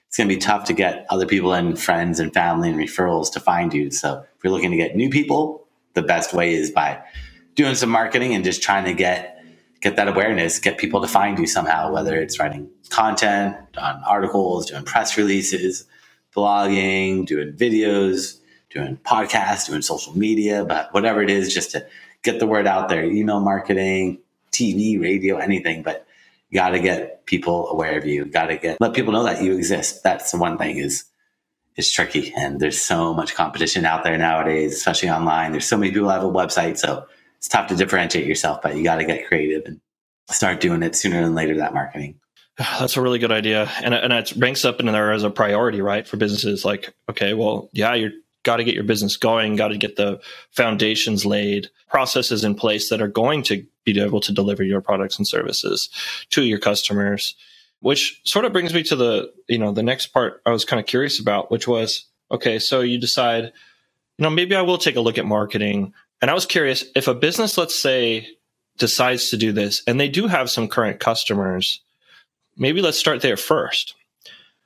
it's 0.07 0.17
going 0.17 0.27
to 0.27 0.35
be 0.35 0.41
tough 0.41 0.65
to 0.65 0.73
get 0.73 1.05
other 1.09 1.25
people 1.25 1.53
and 1.53 1.79
friends 1.79 2.19
and 2.19 2.33
family 2.33 2.69
and 2.69 2.77
referrals 2.77 3.31
to 3.31 3.39
find 3.39 3.73
you. 3.73 3.91
So 3.91 4.25
if 4.37 4.43
you're 4.43 4.51
looking 4.51 4.71
to 4.71 4.77
get 4.77 4.95
new 4.95 5.09
people, 5.09 5.67
the 5.93 6.01
best 6.01 6.33
way 6.33 6.53
is 6.53 6.69
by 6.71 7.01
doing 7.55 7.75
some 7.75 7.89
marketing 7.89 8.33
and 8.33 8.43
just 8.43 8.61
trying 8.61 8.85
to 8.85 8.93
get 8.93 9.29
get 9.81 9.97
that 9.97 10.07
awareness, 10.07 10.59
get 10.59 10.77
people 10.77 11.01
to 11.01 11.07
find 11.07 11.37
you 11.37 11.45
somehow, 11.45 11.91
whether 11.91 12.15
it's 12.15 12.39
writing 12.39 12.69
content 12.89 13.57
on 13.77 14.01
articles, 14.07 14.67
doing 14.67 14.83
press 14.85 15.17
releases, 15.17 15.85
blogging, 16.33 17.25
doing 17.25 17.51
videos, 17.51 18.39
doing 18.69 18.97
podcasts, 19.05 19.67
doing 19.67 19.81
social 19.81 20.17
media, 20.17 20.63
but 20.63 20.93
whatever 20.93 21.21
it 21.21 21.29
is, 21.29 21.53
just 21.53 21.71
to 21.71 21.85
get 22.21 22.39
the 22.39 22.47
word 22.47 22.65
out 22.65 22.87
there, 22.87 23.03
email 23.03 23.41
marketing, 23.41 24.19
TV, 24.53 25.01
radio, 25.01 25.37
anything, 25.37 25.83
but 25.83 26.07
you 26.49 26.59
got 26.59 26.69
to 26.69 26.79
get 26.79 27.25
people 27.25 27.67
aware 27.67 27.97
of 27.97 28.05
you. 28.05 28.25
Got 28.25 28.47
to 28.47 28.57
get 28.57 28.79
let 28.79 28.93
people 28.93 29.11
know 29.11 29.23
that 29.23 29.43
you 29.43 29.53
exist. 29.53 30.03
That's 30.03 30.31
the 30.31 30.37
one 30.37 30.57
thing 30.57 30.77
is 30.77 31.05
is 31.75 31.91
tricky, 31.91 32.31
and 32.37 32.59
there's 32.59 32.81
so 32.81 33.13
much 33.13 33.33
competition 33.33 33.85
out 33.85 34.03
there 34.03 34.17
nowadays, 34.17 34.75
especially 34.75 35.09
online. 35.09 35.51
There's 35.51 35.65
so 35.65 35.77
many 35.77 35.91
people 35.91 36.09
have 36.09 36.23
a 36.23 36.29
website, 36.29 36.77
so 36.77 37.07
it's 37.43 37.49
tough 37.49 37.67
to 37.67 37.75
differentiate 37.75 38.25
yourself, 38.25 38.61
but 38.61 38.77
you 38.77 38.85
got 38.85 38.95
to 38.95 39.03
get 39.03 39.27
creative 39.27 39.65
and 39.65 39.81
start 40.29 40.61
doing 40.61 40.81
it 40.81 40.95
sooner 40.95 41.21
than 41.21 41.35
later. 41.35 41.57
That 41.57 41.73
marketing. 41.73 42.15
That's 42.57 42.95
a 42.95 43.01
really 43.01 43.19
good 43.19 43.33
idea, 43.33 43.69
and 43.83 43.93
and 43.93 44.13
it 44.13 44.31
ranks 44.37 44.63
up 44.63 44.79
in 44.79 44.85
there 44.85 45.11
as 45.11 45.23
a 45.23 45.29
priority, 45.29 45.81
right, 45.81 46.07
for 46.07 46.15
businesses. 46.15 46.63
Like, 46.63 46.93
okay, 47.09 47.33
well, 47.33 47.69
yeah, 47.73 47.95
you 47.95 48.11
got 48.43 48.57
to 48.57 48.63
get 48.63 48.75
your 48.75 48.85
business 48.85 49.17
going, 49.17 49.57
got 49.57 49.69
to 49.69 49.77
get 49.77 49.97
the 49.97 50.21
foundations 50.51 51.25
laid, 51.25 51.69
processes 51.89 52.45
in 52.45 52.55
place 52.55 52.89
that 52.89 53.01
are 53.01 53.09
going 53.09 53.43
to 53.43 53.65
be 53.83 53.99
able 53.99 54.21
to 54.21 54.31
deliver 54.31 54.63
your 54.63 54.79
products 54.79 55.17
and 55.17 55.27
services 55.27 55.89
to 56.29 56.43
your 56.43 56.59
customers. 56.59 57.35
Which 57.81 58.21
sort 58.23 58.45
of 58.45 58.53
brings 58.53 58.73
me 58.73 58.83
to 58.83 58.95
the 58.95 59.33
you 59.49 59.57
know 59.57 59.73
the 59.73 59.83
next 59.83 60.07
part 60.07 60.41
I 60.45 60.51
was 60.51 60.63
kind 60.63 60.79
of 60.79 60.85
curious 60.85 61.19
about, 61.19 61.51
which 61.51 61.67
was 61.67 62.05
okay, 62.31 62.57
so 62.57 62.79
you 62.79 62.97
decide, 62.97 63.51
you 64.17 64.23
know, 64.23 64.29
maybe 64.29 64.55
I 64.55 64.61
will 64.61 64.77
take 64.77 64.95
a 64.95 65.01
look 65.01 65.17
at 65.17 65.25
marketing 65.25 65.93
and 66.21 66.31
I 66.31 66.33
was 66.33 66.45
curious 66.45 66.85
if 66.95 67.07
a 67.07 67.13
business, 67.13 67.57
let's 67.57 67.79
say, 67.79 68.27
decides 68.77 69.29
to 69.29 69.37
do 69.37 69.51
this 69.51 69.83
and 69.87 69.99
they 69.99 70.09
do 70.09 70.27
have 70.27 70.49
some 70.49 70.67
current 70.67 70.99
customers, 70.99 71.81
maybe 72.57 72.81
let's 72.81 72.97
start 72.97 73.21
there 73.21 73.37
first. 73.37 73.95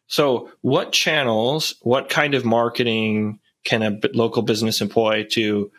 So, 0.07 0.51
what 0.61 0.93
channels, 0.93 1.75
what 1.81 2.09
kind 2.09 2.33
of 2.33 2.45
marketing 2.45 3.39
can 3.65 3.83
a 3.83 3.99
local 4.13 4.41
business 4.41 4.79
employ 4.79 5.23
to 5.31 5.69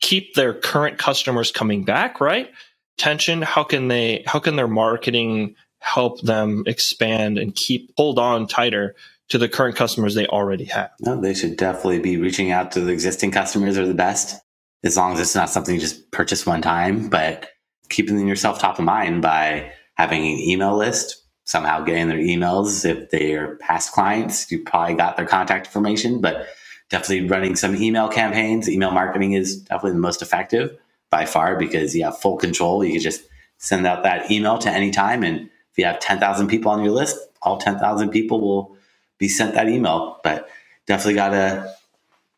keep 0.00 0.34
their 0.34 0.54
current 0.54 0.98
customers 0.98 1.52
coming 1.52 1.84
back, 1.84 2.20
right? 2.20 2.50
Tension, 2.96 3.42
how 3.42 3.64
can 3.64 3.88
they 3.88 4.22
how 4.26 4.38
can 4.38 4.56
their 4.56 4.68
marketing 4.68 5.54
help 5.80 6.22
them 6.22 6.64
expand 6.66 7.38
and 7.38 7.54
keep 7.54 7.92
hold 7.96 8.18
on 8.18 8.46
tighter 8.46 8.94
to 9.28 9.38
the 9.38 9.48
current 9.48 9.76
customers 9.76 10.14
they 10.14 10.26
already 10.26 10.64
have? 10.64 10.90
No, 11.00 11.20
they 11.20 11.34
should 11.34 11.56
definitely 11.56 11.98
be 11.98 12.16
reaching 12.16 12.50
out 12.50 12.72
to 12.72 12.80
the 12.80 12.92
existing 12.92 13.30
customers 13.30 13.76
are 13.76 13.86
the 13.86 13.94
best 13.94 14.40
as 14.84 14.96
long 14.96 15.14
as 15.14 15.20
it's 15.20 15.34
not 15.34 15.50
something 15.50 15.74
you 15.74 15.80
just 15.80 16.10
purchase 16.10 16.46
one 16.46 16.62
time, 16.62 17.08
but 17.08 17.48
keeping 17.88 18.28
yourself 18.28 18.58
top 18.58 18.78
of 18.78 18.84
mind 18.84 19.22
by 19.22 19.72
having 19.94 20.20
an 20.20 20.38
email 20.38 20.76
list, 20.76 21.24
somehow 21.44 21.82
getting 21.82 22.08
their 22.08 22.18
emails. 22.18 22.84
If 22.84 23.10
they're 23.10 23.56
past 23.56 23.92
clients, 23.92 24.50
you 24.50 24.62
probably 24.62 24.94
got 24.94 25.16
their 25.16 25.26
contact 25.26 25.66
information, 25.66 26.20
but 26.20 26.46
definitely 26.90 27.28
running 27.28 27.56
some 27.56 27.74
email 27.74 28.08
campaigns. 28.08 28.68
Email 28.68 28.90
marketing 28.90 29.32
is 29.32 29.62
definitely 29.62 29.92
the 29.92 29.98
most 29.98 30.22
effective 30.22 30.76
by 31.10 31.24
far 31.24 31.56
because 31.56 31.94
you 31.94 32.04
have 32.04 32.18
full 32.18 32.36
control. 32.36 32.84
You 32.84 32.92
can 32.92 33.00
just 33.00 33.22
send 33.58 33.86
out 33.86 34.02
that 34.02 34.30
email 34.30 34.58
to 34.58 34.70
any 34.70 34.90
time. 34.90 35.22
And 35.22 35.48
if 35.70 35.78
you 35.78 35.86
have 35.86 36.00
10,000 36.00 36.48
people 36.48 36.70
on 36.70 36.84
your 36.84 36.92
list, 36.92 37.16
all 37.42 37.56
10,000 37.56 38.10
people 38.10 38.40
will 38.40 38.76
be 39.18 39.28
sent 39.28 39.54
that 39.54 39.68
email. 39.68 40.20
But 40.22 40.48
definitely 40.86 41.14
got 41.14 41.30
to 41.30 41.74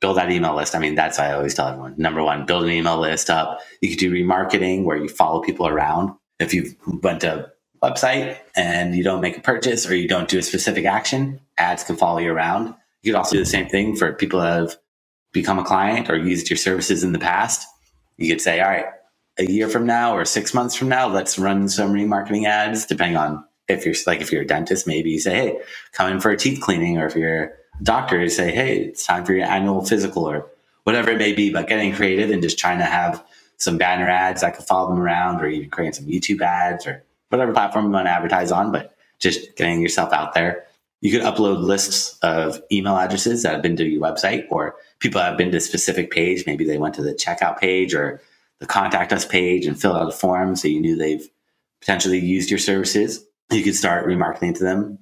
build 0.01 0.17
that 0.19 0.31
email 0.31 0.55
list. 0.55 0.75
I 0.75 0.79
mean, 0.79 0.95
that's 0.95 1.19
I 1.19 1.33
always 1.33 1.55
tell 1.55 1.69
everyone. 1.69 1.95
Number 1.97 2.23
one, 2.23 2.47
build 2.47 2.65
an 2.65 2.71
email 2.71 2.99
list 2.99 3.31
up. 3.31 3.61
You 3.81 3.91
could 3.91 3.99
do 3.99 4.13
remarketing 4.13 4.85
where 4.85 4.97
you 4.97 5.09
follow 5.09 5.43
people 5.43 5.67
around. 5.67 6.13
If 6.39 6.53
you 6.53 6.75
went 7.03 7.23
to 7.23 7.51
a 7.83 7.87
website 7.91 8.39
and 8.55 8.95
you 8.95 9.03
don't 9.03 9.21
make 9.21 9.39
a 9.39 9.41
purchase 9.41 9.89
or 9.89 9.95
you 9.95 10.09
don't 10.09 10.29
do 10.29 10.39
a 10.39 10.43
specific 10.43 10.85
action, 10.85 11.41
ads 11.59 11.85
can 11.85 11.97
follow 11.97 12.19
you 12.19 12.33
around. 12.33 12.75
You 13.03 13.13
could 13.13 13.19
also 13.19 13.37
do 13.37 13.41
the 13.41 13.47
same 13.47 13.69
thing 13.69 13.97
for 13.97 14.13
people 14.13 14.41
that 14.41 14.61
have 14.61 14.77
become 15.33 15.59
a 15.59 15.65
client 15.65 16.11
or 16.11 16.17
used 16.17 16.51
your 16.51 16.57
services 16.57 17.05
in 17.05 17.13
the 17.13 17.19
past. 17.19 17.67
You 18.19 18.29
could 18.33 18.41
say, 18.41 18.61
all 18.61 18.69
right, 18.69 18.87
a 19.39 19.45
year 19.45 19.69
from 19.69 19.87
now 19.87 20.17
or 20.17 20.25
six 20.25 20.55
months 20.55 20.75
from 20.75 20.89
now, 20.89 21.09
let's 21.09 21.39
run 21.39 21.69
some 21.69 21.93
remarketing 21.93 22.47
ads, 22.47 22.87
depending 22.87 23.17
on 23.17 23.45
if 23.69 23.85
you're 23.85 23.95
like, 24.07 24.21
if 24.21 24.33
you're 24.33 24.43
a 24.43 24.47
dentist, 24.47 24.87
maybe 24.87 25.11
you 25.11 25.21
say, 25.21 25.35
hey, 25.35 25.61
come 25.93 26.11
in 26.13 26.21
for 26.21 26.31
a 26.31 26.37
teeth 26.37 26.61
cleaning. 26.61 26.99
Or 26.99 27.07
if 27.07 27.17
you're 27.17 27.53
doctor, 27.83 28.29
say, 28.29 28.53
hey, 28.53 28.79
it's 28.79 29.05
time 29.05 29.25
for 29.25 29.35
your 29.35 29.47
annual 29.47 29.85
physical 29.85 30.29
or 30.29 30.47
whatever 30.85 31.11
it 31.11 31.19
may 31.19 31.33
be. 31.33 31.53
But 31.53 31.69
getting 31.69 31.93
creative 31.93 32.31
and 32.31 32.43
just 32.43 32.59
trying 32.59 32.79
to 32.79 32.85
have 32.85 33.25
some 33.59 33.79
banner 33.79 34.09
ads 34.09 34.43
that 34.43 34.57
could 34.57 34.67
follow 34.67 34.91
them 34.91 35.01
around 35.01 35.41
or 35.41 35.47
even 35.47 35.71
creating 35.71 35.95
some 35.95 36.07
YouTube 36.07 36.41
ads 36.41 36.87
or 36.87 37.05
whatever 37.29 37.53
platform 37.53 37.87
you 37.87 37.91
want 37.91 38.07
to 38.07 38.11
advertise 38.11 38.53
on, 38.53 38.71
but 38.71 38.97
just 39.19 39.57
getting 39.57 39.81
yourself 39.81 40.13
out 40.13 40.35
there. 40.35 40.65
You 41.01 41.11
could 41.11 41.23
upload 41.23 41.63
lists 41.63 42.19
of 42.21 42.61
email 42.71 42.97
addresses 42.97 43.43
that 43.43 43.53
have 43.55 43.63
been 43.63 43.77
to 43.77 43.85
your 43.85 44.03
website 44.03 44.47
or 44.51 44.77
people 44.99 45.21
have 45.21 45.37
been 45.37 45.51
to 45.51 45.59
a 45.59 45.61
specific 45.61 46.11
page. 46.11 46.45
Maybe 46.47 46.65
they 46.65 46.79
went 46.79 46.95
to 46.97 47.03
the 47.03 47.15
checkout 47.15 47.59
page 47.59 47.95
or 47.95 48.21
the 48.61 48.67
contact 48.67 49.13
us 49.13 49.25
page 49.25 49.67
and 49.67 49.81
filled 49.81 49.97
out 49.97 50.09
a 50.09 50.13
form 50.13 50.57
so 50.57 50.69
you 50.69 50.81
knew 50.81 50.97
they've 50.97 51.29
potentially 51.81 52.19
used 52.19 52.51
your 52.51 52.59
services. 52.59 53.25
You 53.51 53.63
could 53.63 53.75
start 53.75 54.07
remarketing 54.07 54.57
to 54.57 54.65
them. 54.65 54.99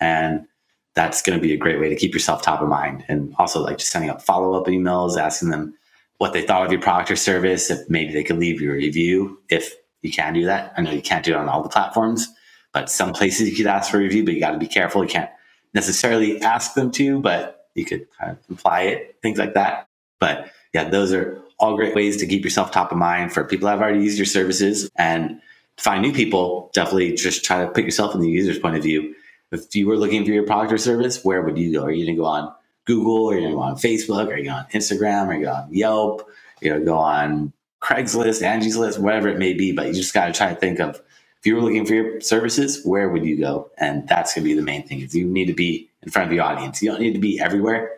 And 0.00 0.46
that's 0.94 1.22
going 1.22 1.38
to 1.38 1.42
be 1.42 1.52
a 1.52 1.56
great 1.56 1.80
way 1.80 1.88
to 1.88 1.96
keep 1.96 2.12
yourself 2.12 2.42
top 2.42 2.60
of 2.60 2.68
mind. 2.68 3.04
And 3.08 3.34
also, 3.38 3.60
like 3.60 3.78
just 3.78 3.90
sending 3.90 4.10
up 4.10 4.22
follow 4.22 4.58
up 4.58 4.66
emails, 4.66 5.18
asking 5.18 5.50
them 5.50 5.74
what 6.18 6.32
they 6.32 6.42
thought 6.42 6.66
of 6.66 6.72
your 6.72 6.80
product 6.80 7.10
or 7.10 7.16
service, 7.16 7.70
if 7.70 7.88
maybe 7.88 8.12
they 8.12 8.24
could 8.24 8.38
leave 8.38 8.60
you 8.60 8.70
a 8.70 8.74
review 8.74 9.40
if 9.48 9.74
you 10.02 10.10
can 10.10 10.34
do 10.34 10.44
that. 10.46 10.72
I 10.76 10.82
know 10.82 10.90
you 10.90 11.02
can't 11.02 11.24
do 11.24 11.32
it 11.32 11.36
on 11.36 11.48
all 11.48 11.62
the 11.62 11.68
platforms, 11.68 12.28
but 12.72 12.90
some 12.90 13.12
places 13.12 13.48
you 13.48 13.56
could 13.56 13.66
ask 13.66 13.90
for 13.90 13.98
a 13.98 14.00
review, 14.00 14.24
but 14.24 14.34
you 14.34 14.40
got 14.40 14.52
to 14.52 14.58
be 14.58 14.66
careful. 14.66 15.02
You 15.02 15.10
can't 15.10 15.30
necessarily 15.74 16.40
ask 16.42 16.74
them 16.74 16.90
to, 16.92 17.20
but 17.20 17.66
you 17.74 17.84
could 17.84 18.06
kind 18.18 18.32
of 18.32 18.38
imply 18.50 18.82
it, 18.82 19.16
things 19.22 19.38
like 19.38 19.54
that. 19.54 19.88
But 20.18 20.50
yeah, 20.74 20.88
those 20.88 21.12
are 21.12 21.40
all 21.58 21.76
great 21.76 21.94
ways 21.94 22.16
to 22.18 22.26
keep 22.26 22.44
yourself 22.44 22.70
top 22.70 22.92
of 22.92 22.98
mind 22.98 23.32
for 23.32 23.44
people 23.44 23.66
that 23.66 23.72
have 23.72 23.82
already 23.82 24.02
used 24.02 24.18
your 24.18 24.26
services 24.26 24.90
and 24.96 25.40
find 25.76 26.02
new 26.02 26.12
people. 26.12 26.70
Definitely 26.74 27.14
just 27.14 27.44
try 27.44 27.64
to 27.64 27.70
put 27.70 27.84
yourself 27.84 28.14
in 28.14 28.20
the 28.20 28.28
user's 28.28 28.58
point 28.58 28.76
of 28.76 28.82
view. 28.82 29.14
If 29.50 29.74
you 29.74 29.86
were 29.86 29.96
looking 29.96 30.24
for 30.24 30.30
your 30.30 30.44
product 30.44 30.72
or 30.72 30.78
service, 30.78 31.24
where 31.24 31.42
would 31.42 31.58
you 31.58 31.72
go? 31.72 31.84
Are 31.84 31.90
you 31.90 32.04
going 32.04 32.16
to 32.16 32.20
go 32.20 32.26
on 32.26 32.52
Google? 32.84 33.30
Are 33.30 33.34
you 33.34 33.40
going 33.40 33.52
to 33.52 33.56
go 33.56 33.62
on 33.62 33.76
Facebook? 33.76 34.28
Are 34.28 34.36
you 34.36 34.44
going 34.44 34.50
on 34.50 34.66
Instagram? 34.66 35.28
Are 35.28 35.34
you 35.34 35.44
going 35.44 35.56
on 35.56 35.74
Yelp? 35.74 36.28
You 36.60 36.74
know, 36.74 36.84
go 36.84 36.98
on 36.98 37.52
Craigslist, 37.82 38.42
Angie's 38.42 38.76
List, 38.76 38.98
whatever 38.98 39.28
it 39.28 39.38
may 39.38 39.54
be. 39.54 39.72
But 39.72 39.86
you 39.86 39.94
just 39.94 40.14
got 40.14 40.26
to 40.26 40.32
try 40.32 40.52
to 40.52 40.58
think 40.58 40.80
of 40.80 41.00
if 41.38 41.46
you 41.46 41.54
were 41.54 41.62
looking 41.62 41.86
for 41.86 41.94
your 41.94 42.20
services, 42.20 42.84
where 42.84 43.08
would 43.08 43.24
you 43.24 43.38
go? 43.38 43.70
And 43.78 44.06
that's 44.08 44.34
going 44.34 44.44
to 44.44 44.48
be 44.48 44.54
the 44.54 44.62
main 44.62 44.86
thing. 44.86 45.00
Is 45.00 45.14
you 45.14 45.26
need 45.26 45.46
to 45.46 45.54
be 45.54 45.88
in 46.02 46.10
front 46.10 46.30
of 46.30 46.30
the 46.30 46.40
audience. 46.40 46.82
You 46.82 46.90
don't 46.90 47.00
need 47.00 47.14
to 47.14 47.20
be 47.20 47.40
everywhere. 47.40 47.92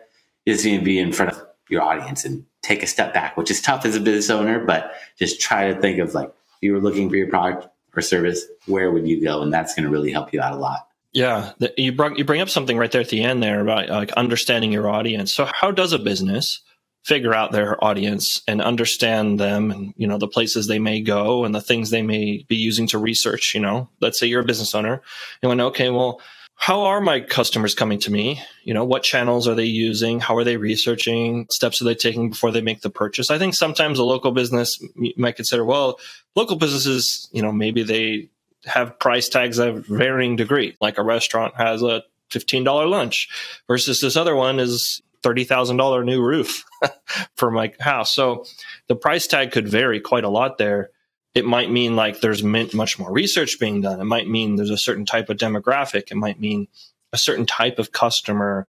You 0.45 0.53
just 0.53 0.65
need 0.65 0.79
to 0.79 0.85
be 0.85 0.99
in 0.99 1.11
front 1.11 1.33
of 1.33 1.47
your 1.69 1.81
audience 1.81 2.25
and 2.25 2.45
take 2.61 2.83
a 2.83 2.87
step 2.87 3.13
back, 3.13 3.37
which 3.37 3.49
is 3.49 3.61
tough 3.61 3.85
as 3.85 3.95
a 3.95 3.99
business 3.99 4.29
owner, 4.29 4.63
but 4.63 4.93
just 5.17 5.41
try 5.41 5.71
to 5.71 5.79
think 5.81 5.99
of 5.99 6.13
like, 6.13 6.27
if 6.27 6.57
you 6.61 6.73
were 6.73 6.81
looking 6.81 7.09
for 7.09 7.15
your 7.15 7.27
product 7.27 7.67
or 7.95 8.01
service, 8.01 8.45
where 8.67 8.91
would 8.91 9.07
you 9.07 9.21
go? 9.21 9.41
And 9.41 9.51
that's 9.51 9.73
going 9.73 9.85
to 9.85 9.89
really 9.89 10.11
help 10.11 10.31
you 10.33 10.41
out 10.41 10.53
a 10.53 10.57
lot. 10.57 10.87
Yeah, 11.13 11.51
you 11.77 11.91
bring 11.91 12.15
you 12.15 12.23
bring 12.23 12.41
up 12.41 12.49
something 12.49 12.77
right 12.77 12.91
there 12.91 13.01
at 13.01 13.09
the 13.09 13.23
end 13.23 13.43
there 13.43 13.59
about 13.59 13.89
like 13.89 14.13
understanding 14.13 14.71
your 14.71 14.89
audience. 14.89 15.33
So, 15.33 15.45
how 15.45 15.71
does 15.71 15.91
a 15.91 15.99
business 15.99 16.61
figure 17.03 17.33
out 17.33 17.51
their 17.51 17.83
audience 17.83 18.41
and 18.47 18.61
understand 18.61 19.39
them, 19.39 19.71
and 19.71 19.93
you 19.97 20.07
know 20.07 20.17
the 20.17 20.27
places 20.27 20.67
they 20.67 20.79
may 20.79 21.01
go 21.01 21.43
and 21.43 21.53
the 21.53 21.61
things 21.61 21.89
they 21.89 22.01
may 22.01 22.45
be 22.47 22.55
using 22.55 22.87
to 22.87 22.97
research? 22.97 23.53
You 23.53 23.59
know, 23.59 23.89
let's 23.99 24.19
say 24.19 24.27
you're 24.27 24.41
a 24.41 24.45
business 24.45 24.73
owner, 24.73 25.01
and 25.41 25.49
want 25.49 25.59
to 25.59 25.65
okay, 25.65 25.89
well, 25.89 26.21
how 26.55 26.83
are 26.83 27.01
my 27.01 27.19
customers 27.19 27.75
coming 27.75 27.99
to 27.99 28.11
me? 28.11 28.41
You 28.63 28.73
know, 28.73 28.85
what 28.85 29.03
channels 29.03 29.49
are 29.49 29.55
they 29.55 29.65
using? 29.65 30.21
How 30.21 30.37
are 30.37 30.45
they 30.45 30.55
researching? 30.55 31.47
Steps 31.49 31.81
are 31.81 31.85
they 31.85 31.95
taking 31.95 32.29
before 32.29 32.51
they 32.51 32.61
make 32.61 32.81
the 32.81 32.89
purchase? 32.89 33.31
I 33.31 33.37
think 33.37 33.55
sometimes 33.55 33.99
a 33.99 34.05
local 34.05 34.31
business 34.31 34.77
you 34.95 35.11
might 35.17 35.35
consider, 35.35 35.65
well, 35.65 35.99
local 36.35 36.55
businesses, 36.55 37.27
you 37.33 37.41
know, 37.41 37.51
maybe 37.51 37.83
they 37.83 38.29
have 38.65 38.99
price 38.99 39.29
tags 39.29 39.57
of 39.57 39.85
varying 39.87 40.35
degree. 40.35 40.75
Like 40.79 40.97
a 40.97 41.03
restaurant 41.03 41.55
has 41.55 41.81
a 41.81 42.03
$15 42.31 42.89
lunch 42.89 43.29
versus 43.67 43.99
this 43.99 44.15
other 44.15 44.35
one 44.35 44.59
is 44.59 45.01
$30,000 45.23 46.05
new 46.05 46.21
roof 46.21 46.63
for 47.35 47.51
my 47.51 47.73
house. 47.79 48.13
So 48.13 48.45
the 48.87 48.95
price 48.95 49.27
tag 49.27 49.51
could 49.51 49.67
vary 49.67 49.99
quite 49.99 50.23
a 50.23 50.29
lot 50.29 50.57
there 50.57 50.91
it 51.33 51.45
might 51.45 51.71
mean 51.71 51.95
like 51.95 52.19
there's 52.19 52.43
much 52.43 52.99
more 52.99 53.11
research 53.11 53.59
being 53.59 53.81
done. 53.81 54.01
It 54.01 54.05
might 54.05 54.27
mean 54.27 54.55
there's 54.55 54.69
a 54.69 54.77
certain 54.77 55.05
type 55.05 55.29
of 55.29 55.37
demographic. 55.37 56.11
It 56.11 56.17
might 56.17 56.39
mean 56.39 56.67
a 57.13 57.17
certain 57.17 57.45
type 57.45 57.79
of 57.79 57.91
customer. 57.91 58.67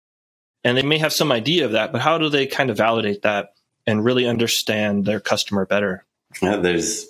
And 0.63 0.77
they 0.77 0.83
may 0.83 0.97
have 0.97 1.13
some 1.13 1.31
idea 1.31 1.65
of 1.65 1.71
that, 1.71 1.93
but 1.93 2.01
how 2.01 2.17
do 2.17 2.27
they 2.27 2.47
kind 2.47 2.69
of 2.69 2.75
validate 2.75 3.21
that 3.21 3.53
and 3.87 4.03
really 4.03 4.27
understand 4.27 5.05
their 5.05 5.21
customer 5.21 5.65
better? 5.65 6.05
Yeah, 6.41 6.57
there's 6.57 7.07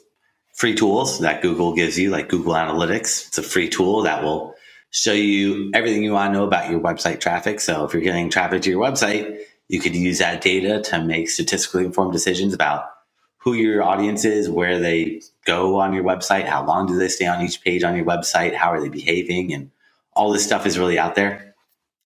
free 0.60 0.76
tools 0.76 1.20
that 1.20 1.42
Google 1.42 1.74
gives 1.74 1.98
you, 1.98 2.10
like 2.10 2.28
Google 2.28 2.52
Analytics. 2.52 3.30
It's 3.30 3.38
a 3.38 3.44
free 3.44 3.70
tool 3.70 4.02
that 4.04 4.24
will 4.24 4.56
show 4.92 5.14
you 5.14 5.72
everything 5.74 6.04
you 6.04 6.12
want 6.12 6.34
to 6.34 6.38
know 6.38 6.46
about 6.46 6.70
your 6.70 6.82
website 6.82 7.22
traffic. 7.22 7.62
So 7.62 7.86
if 7.86 7.94
you're 7.94 8.04
getting 8.04 8.30
traffic 8.30 8.64
to 8.64 8.70
your 8.70 8.84
website, 8.84 9.40
you 9.70 9.80
could 9.80 9.96
use 9.96 10.20
that 10.20 10.42
data 10.42 10.82
to 10.82 11.02
make 11.02 11.30
statistically 11.30 11.86
informed 11.86 12.12
decisions 12.12 12.54
about 12.54 12.90
who 13.38 13.54
your 13.54 13.82
audience 13.82 14.26
is, 14.26 14.50
where 14.50 14.80
they 14.80 15.22
go 15.46 15.80
on 15.80 15.94
your 15.94 16.04
website, 16.04 16.46
how 16.46 16.66
long 16.66 16.88
do 16.88 17.00
they 17.00 17.08
stay 17.08 17.26
on 17.26 17.42
each 17.42 17.64
page 17.64 17.84
on 17.84 17.96
your 17.96 18.06
website, 18.06 18.54
how 18.54 18.74
are 18.74 18.82
they 18.82 18.90
behaving, 18.90 19.54
and 19.54 19.72
all 20.12 20.34
this 20.34 20.46
stuff 20.46 20.66
is 20.66 20.78
really 20.78 21.00
out 21.00 21.16
there. 21.16 21.56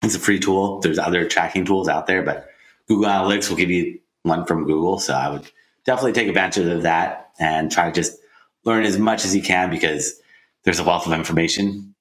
It's 0.04 0.14
a 0.14 0.20
free 0.20 0.38
tool. 0.38 0.78
There's 0.78 1.00
other 1.00 1.26
tracking 1.28 1.64
tools 1.64 1.88
out 1.88 2.06
there, 2.06 2.22
but 2.22 2.48
Google 2.86 3.10
Analytics 3.10 3.50
will 3.50 3.56
give 3.56 3.70
you 3.70 3.98
one 4.22 4.44
from 4.44 4.64
Google. 4.64 5.00
So 5.00 5.12
I 5.12 5.30
would 5.30 5.50
definitely 5.84 6.12
take 6.12 6.28
advantage 6.28 6.68
of 6.68 6.82
that 6.82 7.32
and 7.40 7.72
try 7.72 7.86
to 7.86 7.92
just 7.92 8.20
learn 8.64 8.84
as 8.84 8.98
much 8.98 9.24
as 9.24 9.34
you 9.34 9.42
can 9.42 9.70
because 9.70 10.20
there's 10.64 10.78
a 10.78 10.84
wealth 10.84 11.06
of 11.06 11.12
information. 11.12 11.94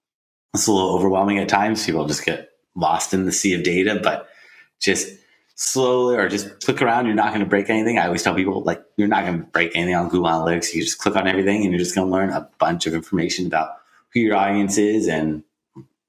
It's 0.53 0.67
a 0.67 0.72
little 0.72 0.96
overwhelming 0.96 1.39
at 1.39 1.50
times. 1.50 1.86
People 1.86 2.05
just 2.08 2.25
get 2.25 2.50
lost 2.75 3.13
in 3.13 3.25
the 3.25 3.32
sea 3.32 3.53
of 3.53 3.63
data, 3.63 4.00
but 4.01 4.29
just 4.79 5.17
slowly 5.55 6.15
or 6.15 6.29
just 6.29 6.63
click 6.65 6.82
around. 6.82 7.05
You're 7.05 7.15
not 7.15 7.29
going 7.29 7.41
to 7.41 7.50
break 7.50 7.70
anything. 7.70 7.98
I 7.98 8.05
always 8.05 8.24
tell 8.24 8.36
people 8.36 8.63
like 8.63 8.84
you're 8.98 9.08
not 9.08 9.25
going 9.25 9.39
to 9.39 9.46
break 9.48 9.75
anything 9.75 9.96
on 9.96 10.10
Google 10.10 10.29
Analytics. 10.29 10.74
You 10.74 10.84
just 10.84 11.00
click 11.00 11.15
on 11.15 11.27
everything 11.27 11.63
and 11.63 11.72
you're 11.72 11.79
just 11.79 11.96
going 11.96 12.08
to 12.08 12.12
learn 12.12 12.29
a 12.29 12.50
bunch 12.60 12.86
of 12.86 12.93
information 12.93 13.48
about 13.48 13.72
who 14.13 14.20
your 14.20 14.36
audience 14.36 14.77
is 14.77 15.08
and 15.08 15.43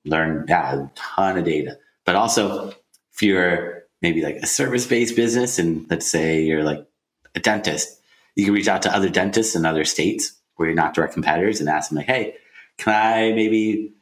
learn 0.04 0.44
yeah, 0.48 0.84
a 0.84 0.90
ton 0.94 1.38
of 1.38 1.44
data. 1.44 1.78
But 2.04 2.16
also 2.16 2.68
if 3.12 3.22
you're 3.22 3.84
maybe 4.02 4.22
like 4.22 4.36
a 4.36 4.46
service 4.46 4.86
based 4.86 5.16
business 5.16 5.58
and 5.58 5.86
let's 5.88 6.06
say 6.06 6.42
you're 6.42 6.64
like 6.64 6.86
a 7.34 7.40
dentist, 7.40 8.00
you 8.36 8.44
can 8.44 8.54
reach 8.54 8.68
out 8.68 8.82
to 8.82 8.94
other 8.94 9.08
dentists 9.08 9.54
in 9.54 9.64
other 9.64 9.84
states 9.84 10.36
where 10.56 10.68
you're 10.68 10.76
not 10.76 10.94
direct 10.94 11.14
competitors 11.14 11.60
and 11.60 11.68
ask 11.68 11.90
them 11.90 11.96
like, 11.96 12.06
Hey, 12.06 12.34
can 12.78 12.94
I 12.94 13.32
maybe 13.32 13.92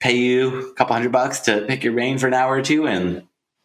pay 0.00 0.16
you 0.16 0.70
a 0.70 0.74
couple 0.74 0.94
hundred 0.94 1.12
bucks 1.12 1.40
to 1.40 1.64
pick 1.66 1.84
your 1.84 1.92
brain 1.92 2.18
for 2.18 2.26
an 2.26 2.34
hour 2.34 2.56
or 2.56 2.62
two 2.62 2.86
and 2.86 3.22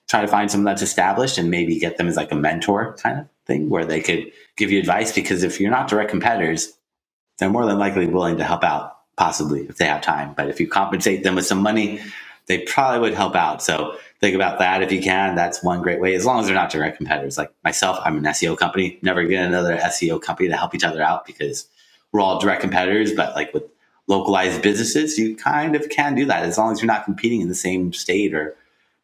try 0.07 0.21
to 0.21 0.27
find 0.27 0.49
someone 0.49 0.65
that's 0.65 0.81
established 0.81 1.37
and 1.37 1.49
maybe 1.49 1.79
get 1.79 1.97
them 1.97 2.07
as 2.07 2.15
like 2.15 2.31
a 2.31 2.35
mentor 2.35 2.95
kind 3.01 3.19
of 3.19 3.27
thing 3.45 3.69
where 3.69 3.85
they 3.85 3.99
could 3.99 4.31
give 4.55 4.71
you 4.71 4.79
advice? 4.79 5.11
Because 5.11 5.43
if 5.43 5.59
you're 5.59 5.71
not 5.71 5.87
direct 5.87 6.09
competitors 6.09 6.73
they're 7.37 7.49
more 7.49 7.65
than 7.65 7.77
likely 7.77 8.07
willing 8.07 8.37
to 8.37 8.43
help 8.43 8.63
out 8.63 8.97
possibly 9.15 9.61
if 9.67 9.77
they 9.77 9.85
have 9.85 10.01
time. 10.01 10.33
But 10.35 10.49
if 10.49 10.59
you 10.59 10.67
compensate 10.67 11.23
them 11.23 11.35
with 11.35 11.45
some 11.45 11.61
money 11.61 11.99
they 12.47 12.59
probably 12.59 13.01
would 13.01 13.13
help 13.13 13.35
out. 13.35 13.61
So 13.61 13.97
think 14.21 14.33
about 14.33 14.59
that 14.59 14.81
if 14.81 14.91
you 14.91 15.01
can. 15.01 15.35
That's 15.35 15.61
one 15.61 15.81
great 15.81 15.99
way. 15.99 16.15
As 16.15 16.25
long 16.25 16.39
as 16.39 16.45
they're 16.45 16.55
not 16.55 16.69
direct 16.69 16.97
competitors. 16.97 17.37
Like 17.37 17.51
myself 17.63 17.99
i'm 18.05 18.17
an 18.17 18.23
seo 18.23 18.57
company. 18.57 18.99
Never 19.01 19.23
get 19.23 19.45
another 19.45 19.77
seo 19.77 20.21
company 20.21 20.49
to 20.49 20.55
help 20.55 20.73
each 20.73 20.83
other 20.83 21.01
out 21.01 21.25
because 21.25 21.67
we're 22.11 22.21
all 22.21 22.39
direct 22.39 22.61
competitors 22.61 23.13
but 23.13 23.35
like 23.35 23.53
with 23.53 23.63
localized 24.07 24.61
businesses 24.61 25.17
you 25.17 25.35
kind 25.35 25.75
of 25.75 25.89
can 25.89 26.15
do 26.15 26.25
that 26.25 26.43
as 26.43 26.57
long 26.57 26.71
as 26.71 26.81
you're 26.81 26.87
not 26.87 27.05
competing 27.05 27.41
in 27.41 27.49
the 27.49 27.55
same 27.55 27.93
state 27.93 28.33
or 28.33 28.55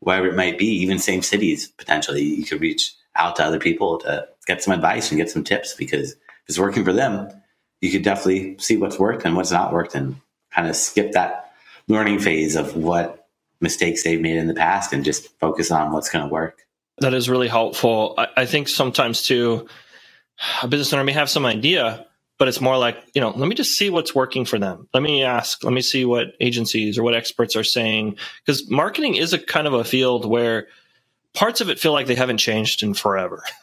wherever 0.04 0.28
it 0.28 0.36
might 0.36 0.58
be, 0.58 0.66
even 0.66 1.00
same 1.00 1.22
cities, 1.22 1.68
potentially, 1.68 2.24
you 2.24 2.46
could 2.46 2.62
reach 2.62 2.94
out 3.16 3.36
to 3.38 3.44
other 3.44 3.60
people 3.60 3.98
to 4.00 4.28
get 4.46 4.64
some 4.64 4.74
advice 4.74 5.12
and 5.12 5.18
get 5.18 5.30
some 5.30 5.44
tips 5.44 5.74
because 5.74 6.12
if 6.12 6.18
it's 6.48 6.60
working 6.60 6.84
for 6.84 6.94
them, 6.94 7.30
you 7.82 7.92
could 7.92 8.04
definitely 8.04 8.58
see 8.60 8.78
what's 8.78 9.00
worked 9.00 9.26
and 9.26 9.36
what's 9.36 9.52
not 9.52 9.74
worked 9.74 9.96
and 9.96 10.16
kind 10.52 10.68
of 10.68 10.76
skip 10.76 11.12
that 11.14 11.52
learning 11.88 12.20
phase 12.20 12.56
of 12.56 12.76
what 12.76 13.28
mistakes 13.60 14.04
they've 14.04 14.22
made 14.22 14.38
in 14.38 14.48
the 14.48 14.54
past 14.54 14.94
and 14.94 15.06
just 15.06 15.28
focus 15.40 15.72
on 15.72 15.92
what's 15.92 16.10
going 16.10 16.26
to 16.26 16.32
work. 16.32 16.62
That 17.00 17.14
is 17.14 17.30
really 17.30 17.48
helpful. 17.48 18.14
I, 18.18 18.28
I 18.38 18.46
think 18.46 18.68
sometimes 18.68 19.24
too, 19.24 19.68
a 20.62 20.68
business 20.68 20.92
owner 20.94 21.04
may 21.04 21.14
have 21.14 21.30
some 21.30 21.46
idea, 21.46 22.06
but 22.38 22.48
it's 22.48 22.62
more 22.62 22.78
like 22.78 22.98
you 23.14 23.22
know 23.22 23.32
let 23.32 23.48
me 23.48 23.56
just 23.56 23.78
see 23.78 23.90
what's 23.90 24.16
working 24.16 24.46
for 24.46 24.60
them. 24.60 24.88
Let 24.94 25.04
me 25.04 25.24
ask 25.24 25.64
let 25.64 25.74
me 25.74 25.82
see 25.82 26.06
what 26.06 26.34
agencies 26.40 26.98
or 26.98 27.04
what 27.04 27.16
experts 27.16 27.56
are 27.56 27.64
saying 27.64 28.18
because 28.46 28.70
marketing 28.70 29.16
is 29.16 29.34
a 29.34 29.40
kind 29.40 29.68
of 29.68 29.74
a 29.74 29.84
field 29.84 30.26
where 30.26 30.68
parts 31.34 31.62
of 31.62 31.70
it 31.70 31.80
feel 31.80 31.94
like 31.94 32.08
they 32.08 32.16
haven't 32.16 32.38
changed 32.38 32.84
in 32.84 32.94
forever 32.94 33.44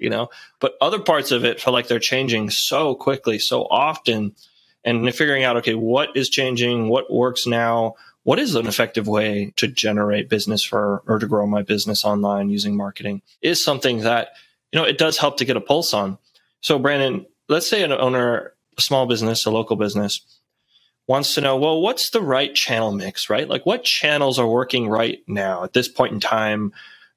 you 0.00 0.10
know? 0.10 0.30
But 0.58 0.74
other 0.80 0.98
parts 0.98 1.30
of 1.30 1.44
it 1.44 1.60
feel 1.60 1.72
like 1.72 1.86
they're 1.86 2.00
changing 2.00 2.50
so 2.50 2.94
quickly 2.94 3.38
so 3.38 3.62
often 3.70 4.34
and 4.82 5.14
figuring 5.14 5.44
out 5.44 5.58
okay 5.58 5.74
what 5.74 6.16
is 6.16 6.28
changing? 6.28 6.88
What 6.88 7.12
works 7.12 7.46
now? 7.46 7.94
What 8.22 8.38
is 8.38 8.54
an 8.54 8.66
effective 8.66 9.06
way 9.06 9.52
to 9.56 9.68
generate 9.68 10.28
business 10.28 10.64
for 10.64 11.02
or 11.06 11.18
to 11.18 11.26
grow 11.26 11.46
my 11.46 11.62
business 11.62 12.04
online 12.04 12.50
using 12.50 12.76
marketing 12.76 13.22
is 13.42 13.62
something 13.62 14.00
that 14.00 14.30
you 14.72 14.80
know 14.80 14.86
it 14.86 14.98
does 14.98 15.18
help 15.18 15.36
to 15.36 15.44
get 15.44 15.56
a 15.56 15.60
pulse 15.60 15.94
on. 15.94 16.18
So 16.62 16.78
brandon 16.78 17.26
let's 17.50 17.68
say 17.68 17.82
an 17.82 17.92
owner 17.92 18.54
a 18.78 18.80
small 18.80 19.06
business 19.06 19.44
a 19.46 19.50
local 19.50 19.76
business 19.76 20.20
wants 21.06 21.34
to 21.34 21.40
know 21.40 21.56
well 21.56 21.80
what's 21.80 22.10
the 22.10 22.22
right 22.22 22.54
channel 22.54 22.92
mix 22.92 23.28
right 23.28 23.48
like 23.48 23.66
what 23.66 23.84
channels 23.84 24.38
are 24.38 24.48
working 24.48 24.88
right 24.88 25.22
now 25.26 25.64
at 25.64 25.72
this 25.72 25.88
point 25.88 26.12
in 26.12 26.20
time 26.20 26.72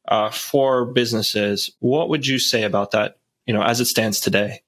uh, 0.10 0.30
for 0.30 0.86
businesses 0.86 1.72
what 1.80 2.10
would 2.10 2.28
you 2.28 2.38
say 2.38 2.64
about 2.64 2.92
that 2.92 3.18
you 3.46 3.54
know 3.54 3.64
as 3.64 3.80
it 3.80 3.86
stands 3.86 4.20
today 4.20 4.62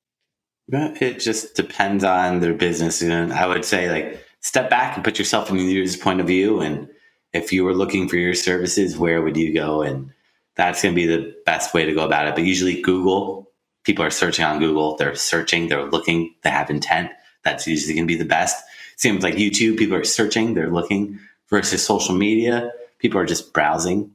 it 0.70 1.20
just 1.20 1.56
depends 1.56 2.04
on 2.04 2.40
their 2.40 2.54
business 2.54 3.02
and 3.02 3.34
i 3.34 3.46
would 3.46 3.66
say 3.66 3.92
like 3.92 4.26
step 4.46 4.70
back 4.70 4.96
and 4.96 5.04
put 5.04 5.18
yourself 5.18 5.50
in 5.50 5.58
the 5.58 5.64
user's 5.64 6.00
point 6.00 6.22
of 6.22 6.28
view. 6.28 6.62
And 6.62 6.88
if 7.34 7.52
you 7.52 7.64
were 7.64 7.74
looking 7.74 8.08
for 8.08 8.16
your 8.16 8.36
services, 8.36 8.96
where 8.96 9.24
would 9.24 9.36
you 9.36 9.52
go? 9.52 9.82
And 9.82 10.12
that's 10.56 10.84
going 10.84 10.94
to 10.94 10.96
be 10.96 11.08
the 11.08 11.36
best 11.48 11.74
way 11.74 11.84
to 11.84 11.94
go 11.94 12.06
about 12.06 12.28
it. 12.28 12.36
But 12.36 12.44
usually, 12.44 12.80
Google, 12.80 13.50
people 13.86 14.04
are 14.04 14.12
searching 14.12 14.44
on 14.44 14.60
Google. 14.60 14.98
They're 14.98 15.15
searching, 15.15 15.70
they're 15.70 15.86
looking, 15.86 16.36
they 16.42 16.50
have 16.50 16.70
intent. 16.70 17.12
That's 17.44 17.65
usually 17.65 17.94
going 17.94 18.08
to 18.08 18.13
be 18.13 18.18
the 18.18 18.25
best. 18.27 18.63
Seems 18.98 19.24
like 19.24 19.36
YouTube, 19.36 19.77
people 19.77 19.96
are 19.96 20.04
searching, 20.04 20.54
they're 20.54 20.72
looking 20.72 21.20
versus 21.50 21.86
social 21.86 22.15
media. 22.15 22.72
People 23.00 23.20
are 23.20 23.25
just 23.25 23.54
browsing 23.54 24.12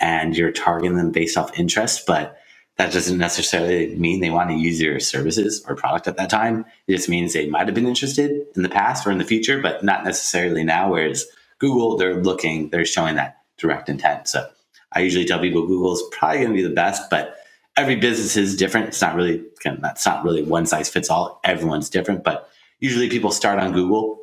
and 0.00 0.36
you're 0.36 0.52
targeting 0.52 0.96
them 0.96 1.12
based 1.12 1.36
off 1.36 1.58
interest. 1.58 2.06
But 2.06 2.38
that 2.78 2.92
doesn't 2.92 3.18
necessarily 3.18 3.94
mean 3.96 4.20
they 4.20 4.30
want 4.30 4.50
to 4.50 4.56
use 4.56 4.80
your 4.80 4.98
services 4.98 5.62
or 5.68 5.76
product 5.76 6.08
at 6.08 6.16
that 6.16 6.30
time. 6.30 6.64
It 6.86 6.96
just 6.96 7.08
means 7.08 7.32
they 7.32 7.48
might 7.48 7.66
have 7.66 7.74
been 7.74 7.86
interested 7.86 8.46
in 8.56 8.62
the 8.62 8.68
past 8.68 9.06
or 9.06 9.10
in 9.10 9.18
the 9.18 9.24
future, 9.24 9.60
but 9.60 9.84
not 9.84 10.04
necessarily 10.04 10.64
now. 10.64 10.90
Whereas 10.90 11.26
Google, 11.58 11.98
they're 11.98 12.22
looking, 12.22 12.70
they're 12.70 12.86
showing 12.86 13.16
that 13.16 13.38
direct 13.58 13.90
intent. 13.90 14.28
So 14.28 14.48
I 14.92 15.00
usually 15.00 15.26
tell 15.26 15.40
people 15.40 15.66
Google 15.66 15.92
is 15.92 16.02
probably 16.10 16.38
going 16.38 16.50
to 16.50 16.54
be 16.54 16.66
the 16.66 16.74
best, 16.74 17.10
but 17.10 17.36
every 17.76 17.96
business 17.96 18.36
is 18.36 18.56
different. 18.56 18.88
It's 18.88 19.00
not 19.00 19.14
really, 19.14 19.44
that's 19.64 20.04
not 20.06 20.24
really 20.24 20.42
one 20.42 20.66
size 20.66 20.88
fits 20.88 21.10
all. 21.10 21.40
Everyone's 21.44 21.88
different, 21.88 22.24
but 22.24 22.50
usually 22.80 23.08
people 23.08 23.30
start 23.30 23.58
on 23.58 23.72
Google, 23.72 24.20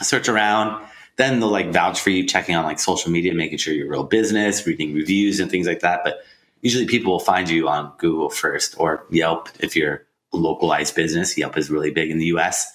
search 0.00 0.28
around, 0.28 0.84
then 1.16 1.40
they'll 1.40 1.50
like 1.50 1.72
vouch 1.72 2.00
for 2.00 2.10
you, 2.10 2.26
checking 2.26 2.56
on 2.56 2.64
like 2.64 2.80
social 2.80 3.10
media, 3.10 3.34
making 3.34 3.58
sure 3.58 3.74
you're 3.74 3.88
real 3.88 4.04
business, 4.04 4.66
reading 4.66 4.94
reviews 4.94 5.40
and 5.40 5.50
things 5.50 5.66
like 5.66 5.80
that. 5.80 6.00
But 6.04 6.22
usually 6.62 6.86
people 6.86 7.12
will 7.12 7.20
find 7.20 7.48
you 7.48 7.68
on 7.68 7.92
Google 7.98 8.30
first 8.30 8.74
or 8.78 9.06
Yelp 9.10 9.48
if 9.60 9.76
you're 9.76 10.06
a 10.32 10.36
localized 10.36 10.94
business. 10.94 11.36
Yelp 11.36 11.56
is 11.58 11.70
really 11.70 11.90
big 11.90 12.10
in 12.10 12.18
the 12.18 12.26
US, 12.26 12.72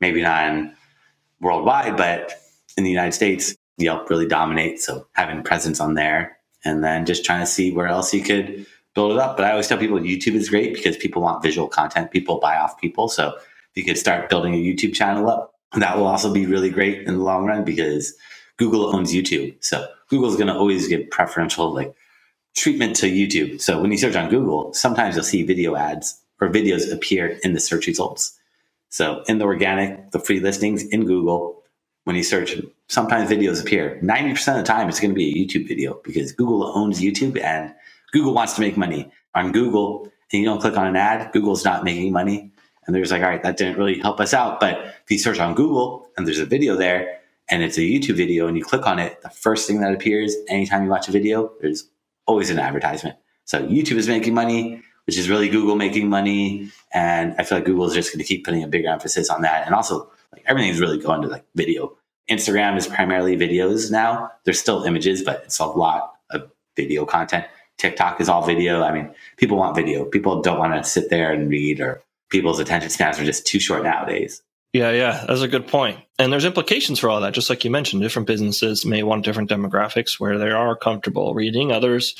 maybe 0.00 0.22
not 0.22 0.72
worldwide, 1.40 1.96
but 1.96 2.40
in 2.76 2.84
the 2.84 2.90
United 2.90 3.12
States, 3.12 3.54
Yelp 3.76 4.08
really 4.08 4.26
dominates. 4.26 4.86
So 4.86 5.06
having 5.12 5.42
presence 5.42 5.80
on 5.80 5.94
there 5.94 6.38
and 6.64 6.82
then 6.82 7.04
just 7.06 7.24
trying 7.24 7.40
to 7.40 7.46
see 7.46 7.70
where 7.70 7.86
else 7.86 8.14
you 8.14 8.22
could 8.22 8.66
build 8.94 9.12
it 9.12 9.18
up. 9.18 9.36
But 9.36 9.46
I 9.46 9.50
always 9.50 9.68
tell 9.68 9.78
people 9.78 9.98
YouTube 9.98 10.34
is 10.34 10.48
great 10.48 10.74
because 10.74 10.96
people 10.96 11.22
want 11.22 11.42
visual 11.42 11.68
content. 11.68 12.10
People 12.10 12.38
buy 12.38 12.56
off 12.56 12.80
people. 12.80 13.08
So 13.08 13.34
if 13.36 13.76
you 13.76 13.84
could 13.84 13.98
start 13.98 14.28
building 14.28 14.54
a 14.54 14.58
YouTube 14.58 14.94
channel 14.94 15.28
up, 15.28 15.54
that 15.76 15.96
will 15.96 16.06
also 16.06 16.32
be 16.32 16.46
really 16.46 16.70
great 16.70 17.06
in 17.06 17.14
the 17.14 17.22
long 17.22 17.46
run 17.46 17.64
because 17.64 18.14
Google 18.56 18.94
owns 18.94 19.12
YouTube. 19.12 19.56
So 19.64 19.86
Google's 20.08 20.36
going 20.36 20.46
to 20.46 20.54
always 20.54 20.86
give 20.88 21.10
preferential 21.10 21.72
like 21.72 21.94
treatment 22.56 22.96
to 22.96 23.06
YouTube. 23.06 23.60
So 23.60 23.80
when 23.80 23.90
you 23.90 23.98
search 23.98 24.16
on 24.16 24.30
Google, 24.30 24.72
sometimes 24.72 25.16
you'll 25.16 25.24
see 25.24 25.42
video 25.42 25.74
ads 25.74 26.20
or 26.40 26.48
videos 26.48 26.92
appear 26.92 27.38
in 27.42 27.52
the 27.52 27.60
search 27.60 27.86
results. 27.86 28.38
So 28.90 29.24
in 29.26 29.38
the 29.38 29.44
organic, 29.44 30.12
the 30.12 30.20
free 30.20 30.38
listings 30.38 30.84
in 30.84 31.04
Google, 31.04 31.62
when 32.04 32.14
you 32.14 32.22
search, 32.22 32.54
sometimes 32.88 33.28
videos 33.28 33.60
appear. 33.60 33.98
90% 34.02 34.48
of 34.48 34.56
the 34.58 34.62
time, 34.62 34.88
it's 34.88 35.00
going 35.00 35.10
to 35.10 35.16
be 35.16 35.30
a 35.30 35.44
YouTube 35.44 35.66
video 35.66 36.00
because 36.04 36.32
Google 36.32 36.64
owns 36.76 37.00
YouTube 37.00 37.42
and 37.42 37.74
Google 38.14 38.32
wants 38.32 38.54
to 38.54 38.60
make 38.60 38.76
money 38.76 39.10
on 39.34 39.50
Google. 39.50 40.08
And 40.32 40.40
you 40.40 40.48
don't 40.48 40.60
click 40.60 40.76
on 40.76 40.86
an 40.86 40.96
ad, 40.96 41.32
Google's 41.32 41.64
not 41.64 41.84
making 41.84 42.12
money. 42.12 42.52
And 42.86 42.94
there's 42.94 43.10
like, 43.10 43.22
all 43.22 43.28
right, 43.28 43.42
that 43.42 43.56
didn't 43.56 43.76
really 43.76 43.98
help 43.98 44.20
us 44.20 44.32
out. 44.32 44.60
But 44.60 44.78
if 44.78 45.10
you 45.10 45.18
search 45.18 45.40
on 45.40 45.54
Google 45.54 46.08
and 46.16 46.26
there's 46.26 46.38
a 46.38 46.46
video 46.46 46.76
there 46.76 47.18
and 47.50 47.62
it's 47.62 47.76
a 47.76 47.80
YouTube 47.80 48.16
video 48.16 48.46
and 48.46 48.56
you 48.56 48.64
click 48.64 48.86
on 48.86 48.98
it, 48.98 49.20
the 49.22 49.30
first 49.30 49.66
thing 49.66 49.80
that 49.80 49.92
appears 49.92 50.34
anytime 50.48 50.84
you 50.84 50.90
watch 50.90 51.08
a 51.08 51.12
video, 51.12 51.52
there's 51.60 51.88
always 52.26 52.50
an 52.50 52.58
advertisement. 52.58 53.16
So 53.46 53.66
YouTube 53.66 53.96
is 53.96 54.06
making 54.06 54.32
money, 54.32 54.80
which 55.06 55.18
is 55.18 55.28
really 55.28 55.48
Google 55.48 55.74
making 55.74 56.08
money. 56.08 56.70
And 56.92 57.34
I 57.38 57.42
feel 57.42 57.58
like 57.58 57.64
Google 57.64 57.86
is 57.86 57.94
just 57.94 58.12
going 58.12 58.22
to 58.22 58.24
keep 58.24 58.44
putting 58.44 58.62
a 58.62 58.68
bigger 58.68 58.88
emphasis 58.88 59.28
on 59.28 59.42
that. 59.42 59.66
And 59.66 59.74
also, 59.74 60.10
like 60.32 60.44
everything's 60.46 60.80
really 60.80 60.98
going 60.98 61.22
to 61.22 61.28
like 61.28 61.44
video. 61.56 61.96
Instagram 62.30 62.76
is 62.76 62.86
primarily 62.86 63.36
videos 63.36 63.90
now. 63.90 64.30
There's 64.44 64.60
still 64.60 64.84
images, 64.84 65.22
but 65.22 65.42
it's 65.44 65.58
a 65.58 65.66
lot 65.66 66.14
of 66.30 66.50
video 66.76 67.04
content. 67.04 67.46
TikTok 67.78 68.20
is 68.20 68.28
all 68.28 68.44
video. 68.44 68.82
I 68.82 68.92
mean, 68.92 69.10
people 69.36 69.56
want 69.56 69.76
video. 69.76 70.04
People 70.04 70.40
don't 70.42 70.58
want 70.58 70.74
to 70.74 70.88
sit 70.88 71.10
there 71.10 71.32
and 71.32 71.48
read, 71.48 71.80
or 71.80 72.02
people's 72.30 72.60
attention 72.60 72.90
spans 72.90 73.18
are 73.18 73.24
just 73.24 73.46
too 73.46 73.60
short 73.60 73.82
nowadays. 73.82 74.42
Yeah, 74.72 74.90
yeah, 74.90 75.24
that's 75.28 75.40
a 75.40 75.48
good 75.48 75.68
point. 75.68 76.00
And 76.18 76.32
there's 76.32 76.44
implications 76.44 76.98
for 76.98 77.08
all 77.08 77.20
that. 77.20 77.32
Just 77.32 77.48
like 77.48 77.64
you 77.64 77.70
mentioned, 77.70 78.02
different 78.02 78.26
businesses 78.26 78.84
may 78.84 79.04
want 79.04 79.24
different 79.24 79.48
demographics 79.48 80.18
where 80.18 80.36
they 80.36 80.50
are 80.50 80.74
comfortable 80.74 81.32
reading. 81.32 81.70
Others, 81.70 82.16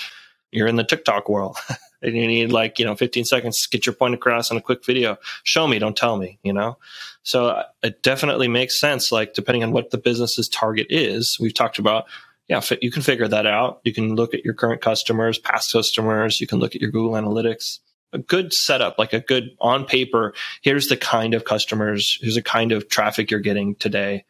you're 0.52 0.68
in 0.68 0.76
the 0.76 0.84
TikTok 0.84 1.28
world 1.28 1.56
and 2.02 2.14
you 2.16 2.28
need 2.28 2.52
like, 2.52 2.78
you 2.78 2.84
know, 2.84 2.94
15 2.94 3.24
seconds 3.24 3.60
to 3.62 3.68
get 3.68 3.86
your 3.86 3.94
point 3.94 4.14
across 4.14 4.52
in 4.52 4.56
a 4.56 4.60
quick 4.60 4.84
video. 4.84 5.18
Show 5.42 5.66
me, 5.66 5.80
don't 5.80 5.96
tell 5.96 6.16
me, 6.16 6.38
you 6.44 6.52
know? 6.52 6.78
So 7.24 7.46
uh, 7.48 7.64
it 7.82 8.04
definitely 8.04 8.46
makes 8.46 8.78
sense. 8.78 9.10
Like, 9.10 9.34
depending 9.34 9.64
on 9.64 9.72
what 9.72 9.90
the 9.90 9.98
business's 9.98 10.48
target 10.48 10.86
is, 10.90 11.38
we've 11.40 11.54
talked 11.54 11.80
about, 11.80 12.06
yeah, 12.48 12.60
you 12.82 12.90
can 12.90 13.02
figure 13.02 13.28
that 13.28 13.46
out. 13.46 13.80
You 13.84 13.94
can 13.94 14.14
look 14.16 14.34
at 14.34 14.44
your 14.44 14.54
current 14.54 14.82
customers, 14.82 15.38
past 15.38 15.72
customers. 15.72 16.40
You 16.40 16.46
can 16.46 16.58
look 16.58 16.74
at 16.74 16.80
your 16.80 16.90
Google 16.90 17.12
Analytics 17.12 17.78
a 18.14 18.18
good 18.18 18.52
setup, 18.54 18.98
like 18.98 19.12
a 19.12 19.20
good 19.20 19.56
on 19.60 19.84
paper, 19.84 20.32
here's 20.62 20.86
the 20.86 20.96
kind 20.96 21.34
of 21.34 21.44
customers, 21.44 22.16
here's 22.22 22.36
the 22.36 22.42
kind 22.42 22.72
of 22.72 22.88
traffic 22.88 23.30
you're 23.30 23.40
getting 23.40 23.74
today 23.74 24.24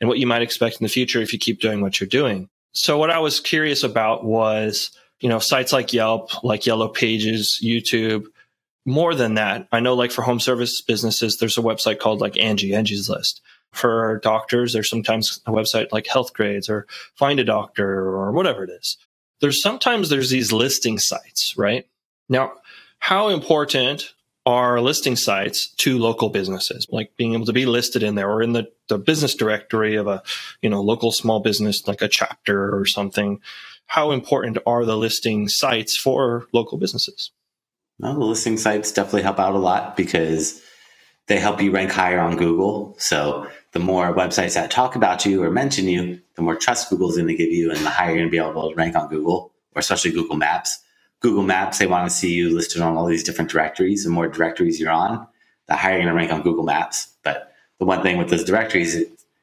and 0.00 0.08
what 0.08 0.18
you 0.18 0.26
might 0.26 0.42
expect 0.42 0.76
in 0.80 0.84
the 0.84 0.90
future 0.90 1.20
if 1.20 1.32
you 1.32 1.38
keep 1.38 1.60
doing 1.60 1.80
what 1.80 1.98
you're 1.98 2.08
doing. 2.08 2.48
So 2.72 2.98
what 2.98 3.10
I 3.10 3.18
was 3.18 3.40
curious 3.40 3.82
about 3.82 4.24
was, 4.24 4.92
you 5.20 5.28
know, 5.28 5.38
sites 5.38 5.72
like 5.72 5.92
Yelp, 5.92 6.44
like 6.44 6.66
Yellow 6.66 6.88
Pages, 6.88 7.60
YouTube, 7.64 8.26
more 8.86 9.14
than 9.14 9.34
that. 9.34 9.66
I 9.72 9.80
know 9.80 9.94
like 9.94 10.12
for 10.12 10.22
home 10.22 10.40
service 10.40 10.80
businesses, 10.82 11.38
there's 11.38 11.58
a 11.58 11.62
website 11.62 11.98
called 11.98 12.20
like 12.20 12.38
Angie, 12.38 12.74
Angie's 12.74 13.08
List. 13.08 13.40
For 13.72 14.20
doctors, 14.22 14.72
there's 14.72 14.90
sometimes 14.90 15.40
a 15.46 15.52
website 15.52 15.92
like 15.92 16.06
Healthgrades 16.06 16.68
or 16.68 16.86
Find 17.14 17.38
a 17.38 17.44
Doctor 17.44 17.88
or 17.88 18.32
whatever 18.32 18.64
it 18.64 18.70
is. 18.70 18.96
There's 19.40 19.62
sometimes 19.62 20.08
there's 20.08 20.30
these 20.30 20.52
listing 20.52 20.98
sites, 20.98 21.56
right? 21.56 21.86
Now, 22.28 22.54
how 22.98 23.28
important 23.28 24.12
are 24.46 24.80
listing 24.80 25.16
sites 25.16 25.68
to 25.68 25.98
local 25.98 26.28
businesses, 26.30 26.86
like 26.90 27.16
being 27.16 27.34
able 27.34 27.46
to 27.46 27.52
be 27.52 27.66
listed 27.66 28.02
in 28.02 28.14
there 28.14 28.30
or 28.30 28.42
in 28.42 28.52
the, 28.52 28.70
the 28.88 28.98
business 28.98 29.34
directory 29.34 29.96
of 29.96 30.06
a, 30.06 30.22
you 30.62 30.70
know, 30.70 30.80
local 30.80 31.12
small 31.12 31.40
business, 31.40 31.86
like 31.86 32.02
a 32.02 32.08
chapter 32.08 32.74
or 32.76 32.86
something. 32.86 33.40
How 33.86 34.10
important 34.10 34.58
are 34.66 34.84
the 34.84 34.96
listing 34.96 35.48
sites 35.48 35.96
for 35.96 36.46
local 36.52 36.78
businesses? 36.78 37.30
Well, 37.98 38.14
the 38.14 38.24
listing 38.24 38.56
sites 38.56 38.92
definitely 38.92 39.22
help 39.22 39.38
out 39.38 39.54
a 39.54 39.58
lot 39.58 39.96
because 39.96 40.62
they 41.26 41.38
help 41.38 41.60
you 41.60 41.70
rank 41.70 41.92
higher 41.92 42.20
on 42.20 42.36
Google. 42.36 42.96
So 42.98 43.46
the 43.72 43.78
more 43.78 44.12
websites 44.14 44.54
that 44.54 44.70
talk 44.70 44.96
about 44.96 45.24
you 45.24 45.42
or 45.42 45.50
mention 45.50 45.86
you, 45.86 46.20
the 46.34 46.42
more 46.42 46.56
trust 46.56 46.90
Google's 46.90 47.16
going 47.16 47.28
to 47.28 47.34
give 47.34 47.52
you 47.52 47.70
and 47.70 47.84
the 47.84 47.90
higher 47.90 48.10
you're 48.10 48.18
going 48.18 48.28
to 48.28 48.30
be 48.30 48.38
able 48.38 48.68
to 48.68 48.74
rank 48.74 48.96
on 48.96 49.08
Google 49.08 49.52
or 49.74 49.80
especially 49.80 50.10
Google 50.10 50.36
Maps. 50.36 50.80
Google 51.20 51.42
Maps, 51.42 51.78
they 51.78 51.86
want 51.86 52.10
to 52.10 52.16
see 52.16 52.32
you 52.32 52.54
listed 52.54 52.82
on 52.82 52.96
all 52.96 53.06
these 53.06 53.22
different 53.22 53.50
directories. 53.50 54.04
The 54.04 54.10
more 54.10 54.26
directories 54.26 54.80
you're 54.80 54.90
on, 54.90 55.26
the 55.66 55.76
higher 55.76 55.92
you're 55.92 56.02
going 56.02 56.14
to 56.14 56.16
rank 56.16 56.32
on 56.32 56.42
Google 56.42 56.64
Maps. 56.64 57.12
But 57.22 57.52
the 57.78 57.84
one 57.84 58.02
thing 58.02 58.18
with 58.18 58.30
those 58.30 58.44
directories, 58.44 58.96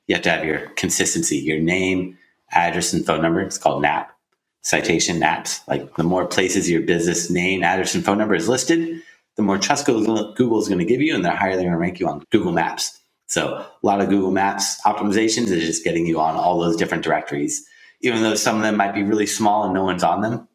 you 0.07 0.15
have 0.15 0.23
to 0.23 0.31
have 0.31 0.43
your 0.43 0.67
consistency, 0.69 1.37
your 1.37 1.59
name, 1.59 2.17
address, 2.51 2.93
and 2.93 3.05
phone 3.05 3.21
number. 3.21 3.41
It's 3.41 3.57
called 3.57 3.81
NAP, 3.81 4.11
citation 4.61 5.19
NAPs. 5.19 5.61
Like 5.67 5.95
the 5.95 6.03
more 6.03 6.25
places 6.25 6.69
your 6.69 6.81
business 6.81 7.29
name, 7.29 7.63
address, 7.63 7.95
and 7.95 8.03
phone 8.03 8.17
number 8.17 8.35
is 8.35 8.49
listed, 8.49 9.01
the 9.35 9.43
more 9.43 9.57
trust 9.57 9.85
Google 9.85 10.59
is 10.59 10.67
going 10.67 10.79
to 10.79 10.85
give 10.85 11.01
you, 11.01 11.13
and 11.13 11.23
the 11.23 11.31
higher 11.31 11.51
they're 11.51 11.61
going 11.61 11.71
to 11.71 11.77
rank 11.77 11.99
you 11.99 12.07
on 12.07 12.25
Google 12.31 12.51
Maps. 12.51 12.99
So 13.27 13.55
a 13.55 13.67
lot 13.83 14.01
of 14.01 14.09
Google 14.09 14.31
Maps 14.31 14.81
optimizations 14.81 15.51
is 15.51 15.65
just 15.65 15.83
getting 15.83 16.05
you 16.05 16.19
on 16.19 16.35
all 16.35 16.59
those 16.59 16.77
different 16.77 17.03
directories. 17.03 17.67
Even 18.01 18.23
though 18.23 18.35
some 18.35 18.55
of 18.55 18.61
them 18.61 18.77
might 18.77 18.93
be 18.93 19.03
really 19.03 19.25
small 19.25 19.65
and 19.65 19.73
no 19.73 19.83
one's 19.83 20.03
on 20.03 20.21
them, 20.21 20.47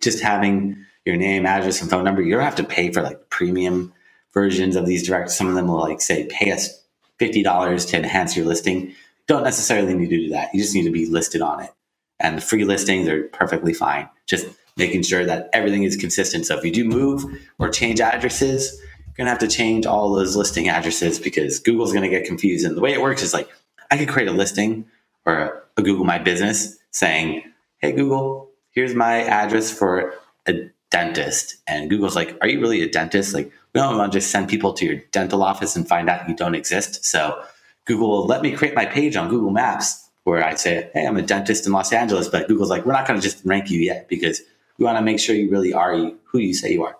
just 0.00 0.22
having 0.22 0.84
your 1.04 1.16
name, 1.16 1.46
address, 1.46 1.80
and 1.80 1.90
phone 1.90 2.04
number, 2.04 2.22
you 2.22 2.34
don't 2.34 2.44
have 2.44 2.56
to 2.56 2.64
pay 2.64 2.92
for 2.92 3.02
like 3.02 3.30
premium 3.30 3.92
versions 4.32 4.76
of 4.76 4.86
these 4.86 5.06
directories. 5.06 5.36
Some 5.36 5.48
of 5.48 5.54
them 5.54 5.68
will 5.68 5.78
like 5.78 6.00
say, 6.00 6.26
pay 6.30 6.52
us 6.52 6.82
$50 7.20 7.88
to 7.88 7.96
enhance 7.96 8.36
your 8.36 8.46
listing. 8.46 8.94
Don't 9.26 9.44
necessarily 9.44 9.94
need 9.94 10.10
to 10.10 10.16
do 10.16 10.28
that. 10.30 10.52
You 10.52 10.60
just 10.60 10.74
need 10.74 10.84
to 10.84 10.90
be 10.90 11.06
listed 11.06 11.42
on 11.42 11.60
it. 11.62 11.70
And 12.18 12.36
the 12.36 12.42
free 12.42 12.64
listings 12.64 13.08
are 13.08 13.24
perfectly 13.28 13.72
fine. 13.72 14.08
Just 14.26 14.46
making 14.76 15.02
sure 15.02 15.24
that 15.24 15.48
everything 15.52 15.84
is 15.84 15.96
consistent. 15.96 16.46
So 16.46 16.56
if 16.56 16.64
you 16.64 16.72
do 16.72 16.84
move 16.84 17.24
or 17.58 17.68
change 17.68 18.00
addresses, 18.00 18.80
going 19.16 19.26
to 19.26 19.30
have 19.30 19.38
to 19.40 19.48
change 19.48 19.86
all 19.86 20.12
those 20.12 20.36
listing 20.36 20.68
addresses 20.68 21.18
because 21.18 21.58
Google's 21.58 21.92
going 21.92 22.08
to 22.08 22.16
get 22.16 22.26
confused. 22.26 22.64
And 22.64 22.76
the 22.76 22.80
way 22.80 22.92
it 22.92 23.00
works 23.00 23.22
is 23.22 23.34
like, 23.34 23.48
I 23.90 23.96
could 23.96 24.08
create 24.08 24.28
a 24.28 24.32
listing 24.32 24.86
or 25.26 25.64
a 25.76 25.82
Google 25.82 26.04
My 26.04 26.18
Business 26.18 26.78
saying, 26.90 27.42
Hey, 27.78 27.92
Google, 27.92 28.50
here's 28.70 28.94
my 28.94 29.22
address 29.22 29.70
for 29.70 30.14
a 30.46 30.70
dentist. 30.90 31.56
And 31.66 31.90
Google's 31.90 32.16
like, 32.16 32.36
Are 32.40 32.48
you 32.48 32.60
really 32.60 32.82
a 32.82 32.88
dentist? 32.88 33.34
Like, 33.34 33.52
we 33.74 33.80
don't 33.80 33.96
want 33.96 34.12
to 34.12 34.18
just 34.18 34.30
send 34.30 34.48
people 34.48 34.72
to 34.74 34.86
your 34.86 34.96
dental 35.12 35.42
office 35.42 35.76
and 35.76 35.86
find 35.86 36.08
out 36.08 36.28
you 36.28 36.36
don't 36.36 36.54
exist. 36.54 37.04
So 37.04 37.42
Google 37.84 38.08
will 38.08 38.26
let 38.26 38.42
me 38.42 38.52
create 38.52 38.74
my 38.74 38.86
page 38.86 39.16
on 39.16 39.28
Google 39.28 39.50
Maps 39.50 40.08
where 40.24 40.44
I 40.44 40.54
say, 40.54 40.90
Hey, 40.94 41.06
I'm 41.06 41.16
a 41.16 41.22
dentist 41.22 41.66
in 41.66 41.72
Los 41.72 41.92
Angeles. 41.92 42.28
But 42.28 42.48
Google's 42.48 42.70
like, 42.70 42.86
We're 42.86 42.92
not 42.92 43.06
going 43.06 43.20
to 43.20 43.22
just 43.22 43.44
rank 43.44 43.70
you 43.70 43.80
yet 43.80 44.08
because 44.08 44.42
we 44.78 44.84
want 44.84 44.98
to 44.98 45.02
make 45.02 45.20
sure 45.20 45.34
you 45.34 45.50
really 45.50 45.72
are 45.72 45.94
who 46.24 46.38
you 46.38 46.54
say 46.54 46.72
you 46.72 46.84
are. 46.84 46.96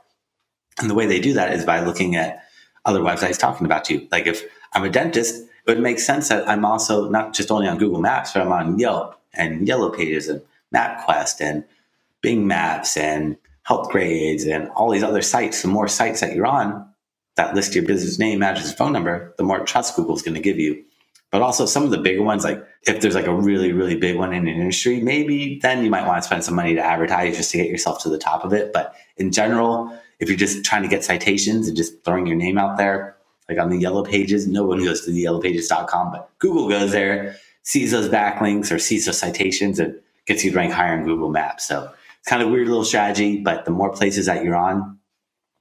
And 0.78 0.88
the 0.88 0.94
way 0.94 1.06
they 1.06 1.20
do 1.20 1.32
that 1.34 1.52
is 1.52 1.64
by 1.64 1.80
looking 1.84 2.16
at 2.16 2.44
other 2.84 3.00
websites 3.00 3.38
talking 3.38 3.66
about 3.66 3.90
you. 3.90 4.06
Like 4.10 4.26
if 4.26 4.44
I'm 4.72 4.84
a 4.84 4.90
dentist, 4.90 5.44
it 5.66 5.70
would 5.70 5.80
make 5.80 5.98
sense 5.98 6.28
that 6.28 6.48
I'm 6.48 6.64
also 6.64 7.08
not 7.08 7.34
just 7.34 7.50
only 7.50 7.68
on 7.68 7.78
Google 7.78 8.00
Maps, 8.00 8.32
but 8.32 8.42
I'm 8.42 8.52
on 8.52 8.78
Yelp 8.78 9.20
and 9.34 9.66
Yellow 9.66 9.90
Pages 9.90 10.28
and 10.28 10.40
MapQuest 10.74 11.40
and 11.40 11.64
Bing 12.22 12.46
Maps 12.46 12.96
and 12.96 13.36
Healthgrades 13.68 14.46
and 14.46 14.68
all 14.70 14.90
these 14.90 15.02
other 15.02 15.22
sites. 15.22 15.62
The 15.62 15.68
more 15.68 15.88
sites 15.88 16.20
that 16.20 16.34
you're 16.34 16.46
on 16.46 16.86
that 17.36 17.54
list 17.54 17.74
your 17.74 17.84
business 17.84 18.18
name, 18.18 18.42
address, 18.42 18.74
phone 18.74 18.92
number, 18.92 19.34
the 19.38 19.44
more 19.44 19.64
trust 19.64 19.96
Google's 19.96 20.22
going 20.22 20.34
to 20.34 20.40
give 20.40 20.58
you. 20.58 20.84
But 21.30 21.42
also 21.42 21.64
some 21.64 21.84
of 21.84 21.90
the 21.90 21.98
bigger 21.98 22.22
ones, 22.22 22.42
like 22.42 22.66
if 22.82 23.00
there's 23.00 23.14
like 23.14 23.26
a 23.26 23.34
really, 23.34 23.72
really 23.72 23.96
big 23.96 24.16
one 24.16 24.32
in 24.32 24.48
an 24.48 24.60
industry, 24.60 25.00
maybe 25.00 25.60
then 25.62 25.84
you 25.84 25.90
might 25.90 26.06
want 26.06 26.20
to 26.20 26.26
spend 26.26 26.42
some 26.42 26.56
money 26.56 26.74
to 26.74 26.84
advertise 26.84 27.36
just 27.36 27.52
to 27.52 27.56
get 27.56 27.68
yourself 27.68 28.02
to 28.02 28.08
the 28.08 28.18
top 28.18 28.44
of 28.44 28.52
it. 28.52 28.72
But 28.72 28.94
in 29.16 29.30
general, 29.30 29.96
if 30.20 30.28
you're 30.28 30.38
just 30.38 30.64
trying 30.64 30.82
to 30.82 30.88
get 30.88 31.02
citations 31.02 31.66
and 31.66 31.76
just 31.76 32.04
throwing 32.04 32.26
your 32.26 32.36
name 32.36 32.58
out 32.58 32.76
there, 32.76 33.16
like 33.48 33.58
on 33.58 33.70
the 33.70 33.78
yellow 33.78 34.04
pages, 34.04 34.46
no 34.46 34.64
one 34.64 34.84
goes 34.84 35.04
to 35.04 35.10
the 35.10 35.24
yellowpages.com, 35.24 36.12
but 36.12 36.30
Google 36.38 36.68
goes 36.68 36.92
there, 36.92 37.36
sees 37.62 37.90
those 37.90 38.08
backlinks 38.08 38.70
or 38.70 38.78
sees 38.78 39.06
those 39.06 39.18
citations 39.18 39.80
and 39.80 39.98
gets 40.26 40.44
you 40.44 40.52
to 40.52 40.56
rank 40.56 40.72
higher 40.72 40.96
in 40.96 41.04
Google 41.04 41.30
Maps. 41.30 41.66
So 41.66 41.90
it's 42.20 42.28
kind 42.28 42.42
of 42.42 42.50
weird 42.50 42.68
little 42.68 42.84
strategy, 42.84 43.38
but 43.38 43.64
the 43.64 43.70
more 43.70 43.90
places 43.90 44.26
that 44.26 44.44
you're 44.44 44.56
on 44.56 44.98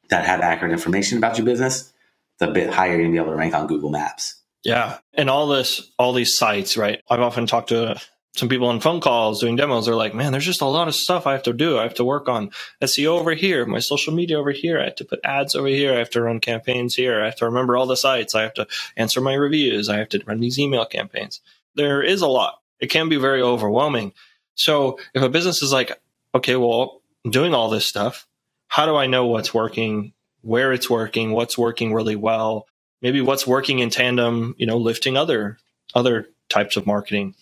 that 0.10 0.26
have 0.26 0.42
accurate 0.42 0.72
information 0.72 1.18
about 1.18 1.38
your 1.38 1.46
business, 1.46 1.92
the 2.40 2.48
bit 2.48 2.70
higher 2.70 2.92
you're 2.92 3.00
gonna 3.00 3.12
be 3.12 3.18
able 3.18 3.32
to 3.32 3.38
rank 3.38 3.56
on 3.56 3.66
Google 3.66 3.90
Maps. 3.90 4.36
Yeah. 4.64 4.98
And 5.14 5.30
all 5.30 5.48
this, 5.48 5.92
all 5.98 6.14
these 6.14 6.38
sites, 6.38 6.78
right? 6.78 7.02
I've 7.10 7.22
often 7.22 7.48
talked 7.48 7.70
to 7.70 8.00
some 8.36 8.48
people 8.50 8.68
on 8.68 8.80
phone 8.80 9.02
calls 9.02 9.40
doing 9.40 9.56
demos. 9.56 9.86
They're 9.86 9.96
like, 9.96 10.14
man, 10.14 10.32
there's 10.32 10.46
just 10.46 10.62
a 10.62 10.66
lot 10.66 10.88
of 10.88 10.96
stuff 10.96 11.26
I 11.26 11.34
have 11.34 11.44
to 11.44 11.54
do. 11.54 11.78
I 11.78 11.84
have 11.84 11.96
to 11.96 12.06
work 12.06 12.30
on 12.30 12.52
SEO 12.82 13.20
over 13.20 13.34
here, 13.34 13.66
my 13.66 13.80
social 13.80 14.14
media 14.14 14.40
over 14.40 14.52
here. 14.52 14.80
I 14.80 14.86
have 14.86 14.96
to 14.96 15.06
put 15.06 15.20
ads 15.24 15.56
over 15.56 15.68
here. 15.68 15.94
I 15.94 15.98
have 15.98 16.12
to 16.12 16.22
run 16.22 16.40
campaigns 16.40 16.96
here. 16.96 17.22
I 17.22 17.26
have 17.26 17.36
to 17.38 17.46
remember 17.46 17.76
all 17.76 17.88
the 17.88 17.98
sites. 17.98 18.36
I 18.36 18.44
have 18.44 18.54
to 18.56 18.68
answer 18.96 19.20
my 19.20 19.34
reviews. 19.34 19.90
I 19.90 19.98
have 19.98 20.10
to 20.10 20.24
run 20.26 20.40
these 20.40 20.60
email 20.60 20.86
campaigns. 20.86 21.42
There 21.76 22.02
is 22.02 22.22
a 22.22 22.28
lot. 22.28 22.62
It 22.80 22.88
can 22.88 23.10
be 23.10 23.18
very 23.18 23.42
overwhelming. 23.42 24.14
So 24.56 25.00
if 25.14 25.22
a 25.22 25.30
business 25.30 25.62
is 25.62 25.74
like, 25.74 26.00
okay, 26.36 26.56
well, 26.56 27.02
I'm 27.26 27.32
doing 27.32 27.54
all 27.54 27.70
this 27.70 27.86
stuff. 27.86 28.28
How 28.68 28.86
do 28.86 28.96
I 28.96 29.08
know 29.08 29.26
what's 29.26 29.54
working, 29.54 30.14
where 30.42 30.72
it's 30.72 30.90
working, 30.90 31.32
what's 31.32 31.58
working 31.58 31.94
really 31.94 32.16
well? 32.16 32.68
Maybe 33.02 33.22
what's 33.22 33.48
working 33.48 33.80
in 33.80 33.90
tandem, 33.90 34.56
you 34.58 34.66
know, 34.66 34.78
lifting 34.78 35.18
other 35.18 35.58
other 35.96 36.30
types 36.50 36.78
of 36.78 36.86
marketing. 36.86 37.36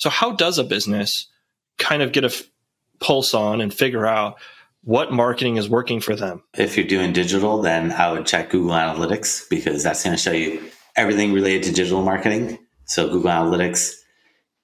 So 0.00 0.08
how 0.08 0.32
does 0.32 0.58
a 0.58 0.64
business 0.64 1.26
kind 1.78 2.00
of 2.00 2.12
get 2.12 2.24
a 2.24 2.28
f- 2.28 2.44
pulse 3.00 3.34
on 3.34 3.60
and 3.60 3.72
figure 3.72 4.06
out 4.06 4.38
what 4.82 5.12
marketing 5.12 5.58
is 5.58 5.68
working 5.68 6.00
for 6.00 6.16
them? 6.16 6.42
If 6.56 6.78
you're 6.78 6.86
doing 6.86 7.12
digital, 7.12 7.60
then 7.60 7.92
I 7.92 8.10
would 8.10 8.24
check 8.24 8.48
Google 8.48 8.70
Analytics 8.70 9.50
because 9.50 9.82
that's 9.82 10.02
going 10.02 10.16
to 10.16 10.22
show 10.22 10.32
you 10.32 10.62
everything 10.96 11.34
related 11.34 11.64
to 11.64 11.72
digital 11.72 12.02
marketing. 12.02 12.58
So 12.86 13.10
Google 13.10 13.30
Analytics 13.30 13.94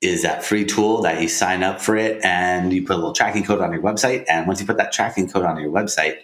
is 0.01 0.22
that 0.22 0.42
free 0.42 0.64
tool 0.64 1.03
that 1.03 1.20
you 1.20 1.29
sign 1.29 1.62
up 1.62 1.83
for 1.83 1.96
it 1.96 2.25
and 2.25 2.72
you 2.72 2.87
put 2.87 2.94
a 2.94 2.96
little 2.96 3.12
tracking 3.12 3.44
code 3.44 3.61
on 3.61 3.75
your 3.75 3.83
website. 3.83 4.25
And 4.31 4.46
once 4.46 4.59
you 4.62 4.66
put 4.66 4.79
that 4.79 4.92
tracking 4.92 5.29
code 5.29 5.44
on 5.44 5.61
your 5.61 5.70
website, 5.70 6.16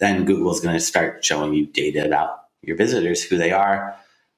then 0.00 0.24
Google 0.24 0.52
is 0.52 0.58
going 0.58 0.74
to 0.74 0.80
start 0.80 1.24
showing 1.24 1.54
you 1.54 1.66
data 1.66 2.04
about 2.04 2.40
your 2.62 2.76
visitors, 2.76 3.22
who 3.22 3.36
they 3.36 3.52
are, 3.52 3.94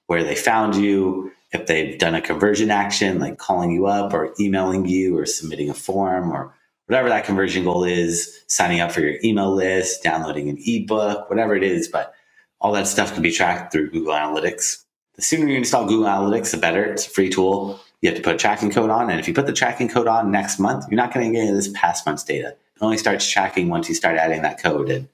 where 0.06 0.22
they 0.22 0.34
found 0.34 0.76
you, 0.76 1.32
if 1.52 1.66
they've 1.66 1.98
done 1.98 2.14
a 2.14 2.20
conversion 2.20 2.70
action 2.70 3.18
like 3.18 3.38
calling 3.38 3.70
you 3.70 3.86
up 3.86 4.12
or 4.12 4.34
emailing 4.38 4.86
you 4.86 5.16
or 5.16 5.26
submitting 5.26 5.70
a 5.70 5.74
form 5.74 6.30
or 6.30 6.54
whatever 6.86 7.08
that 7.08 7.24
conversion 7.24 7.64
goal 7.64 7.84
is, 7.84 8.42
signing 8.48 8.80
up 8.80 8.92
for 8.92 9.00
your 9.00 9.18
email 9.22 9.54
list, 9.54 10.02
downloading 10.02 10.48
an 10.48 10.58
ebook, 10.60 11.28
whatever 11.28 11.54
it 11.54 11.62
is. 11.62 11.88
But 11.88 12.14
all 12.60 12.72
that 12.72 12.86
stuff 12.86 13.12
can 13.12 13.22
be 13.22 13.30
tracked 13.30 13.72
through 13.72 13.90
Google 13.90 14.14
Analytics. 14.14 14.84
The 15.14 15.22
sooner 15.22 15.48
you 15.48 15.56
install 15.56 15.86
Google 15.86 16.06
Analytics, 16.06 16.50
the 16.50 16.56
better. 16.56 16.84
It's 16.84 17.06
a 17.06 17.10
free 17.10 17.28
tool. 17.28 17.80
You 18.00 18.10
have 18.10 18.16
to 18.16 18.22
put 18.22 18.34
a 18.34 18.38
tracking 18.38 18.70
code 18.70 18.90
on. 18.90 19.10
And 19.10 19.18
if 19.18 19.28
you 19.28 19.34
put 19.34 19.46
the 19.46 19.52
tracking 19.52 19.88
code 19.88 20.06
on 20.06 20.30
next 20.30 20.58
month, 20.58 20.84
you're 20.88 20.96
not 20.96 21.12
going 21.12 21.26
to 21.26 21.32
get 21.32 21.40
any 21.40 21.50
of 21.50 21.56
this 21.56 21.68
past 21.74 22.06
month's 22.06 22.24
data. 22.24 22.48
It 22.48 22.82
only 22.82 22.98
starts 22.98 23.28
tracking 23.28 23.68
once 23.68 23.88
you 23.88 23.94
start 23.94 24.16
adding 24.16 24.42
that 24.42 24.62
code. 24.62 24.88
And 24.88 25.08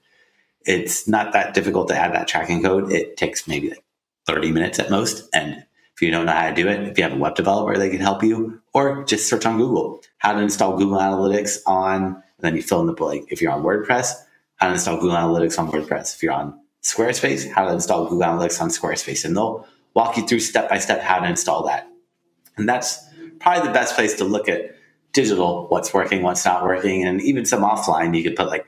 it's 0.65 1.07
not 1.07 1.33
that 1.33 1.53
difficult 1.53 1.87
to 1.89 1.97
add 1.97 2.13
that 2.13 2.27
tracking 2.27 2.61
code. 2.61 2.91
It 2.91 3.17
takes 3.17 3.47
maybe 3.47 3.69
like 3.69 3.83
30 4.27 4.51
minutes 4.51 4.79
at 4.79 4.91
most. 4.91 5.27
And 5.33 5.65
if 5.95 6.01
you 6.01 6.11
don't 6.11 6.25
know 6.25 6.33
how 6.33 6.49
to 6.49 6.55
do 6.55 6.67
it, 6.67 6.87
if 6.89 6.97
you 6.97 7.03
have 7.03 7.13
a 7.13 7.17
web 7.17 7.35
developer, 7.35 7.77
they 7.77 7.89
can 7.89 8.01
help 8.01 8.21
you, 8.23 8.61
or 8.73 9.03
just 9.05 9.29
search 9.29 9.45
on 9.45 9.57
Google 9.57 10.01
how 10.25 10.33
to 10.33 10.41
install 10.41 10.75
Google 10.75 10.97
Analytics 10.97 11.59
on, 11.67 12.03
and 12.03 12.23
then 12.39 12.55
you 12.55 12.63
fill 12.63 12.81
in 12.81 12.87
the 12.87 12.93
blank. 12.93 13.31
If 13.31 13.43
you're 13.43 13.51
on 13.51 13.61
WordPress, 13.61 14.11
how 14.55 14.67
to 14.67 14.73
install 14.73 14.97
Google 14.97 15.17
Analytics 15.17 15.59
on 15.59 15.71
WordPress. 15.71 16.15
If 16.15 16.23
you're 16.23 16.33
on 16.33 16.59
Squarespace, 16.81 17.47
how 17.51 17.65
to 17.65 17.73
install 17.73 18.05
Google 18.05 18.27
Analytics 18.27 18.59
on 18.59 18.69
Squarespace. 18.69 19.23
And 19.23 19.37
they'll 19.37 19.67
walk 19.93 20.17
you 20.17 20.25
through 20.25 20.39
step 20.39 20.67
by 20.67 20.79
step 20.79 21.01
how 21.01 21.19
to 21.19 21.29
install 21.29 21.67
that. 21.67 21.87
And 22.57 22.67
that's 22.67 23.05
probably 23.39 23.67
the 23.67 23.73
best 23.73 23.95
place 23.95 24.15
to 24.15 24.23
look 24.23 24.49
at 24.49 24.75
digital, 25.13 25.67
what's 25.67 25.93
working, 25.93 26.23
what's 26.23 26.43
not 26.43 26.63
working. 26.63 27.03
And 27.03 27.21
even 27.21 27.45
some 27.45 27.61
offline, 27.61 28.17
you 28.17 28.23
could 28.23 28.35
put 28.35 28.47
like 28.47 28.65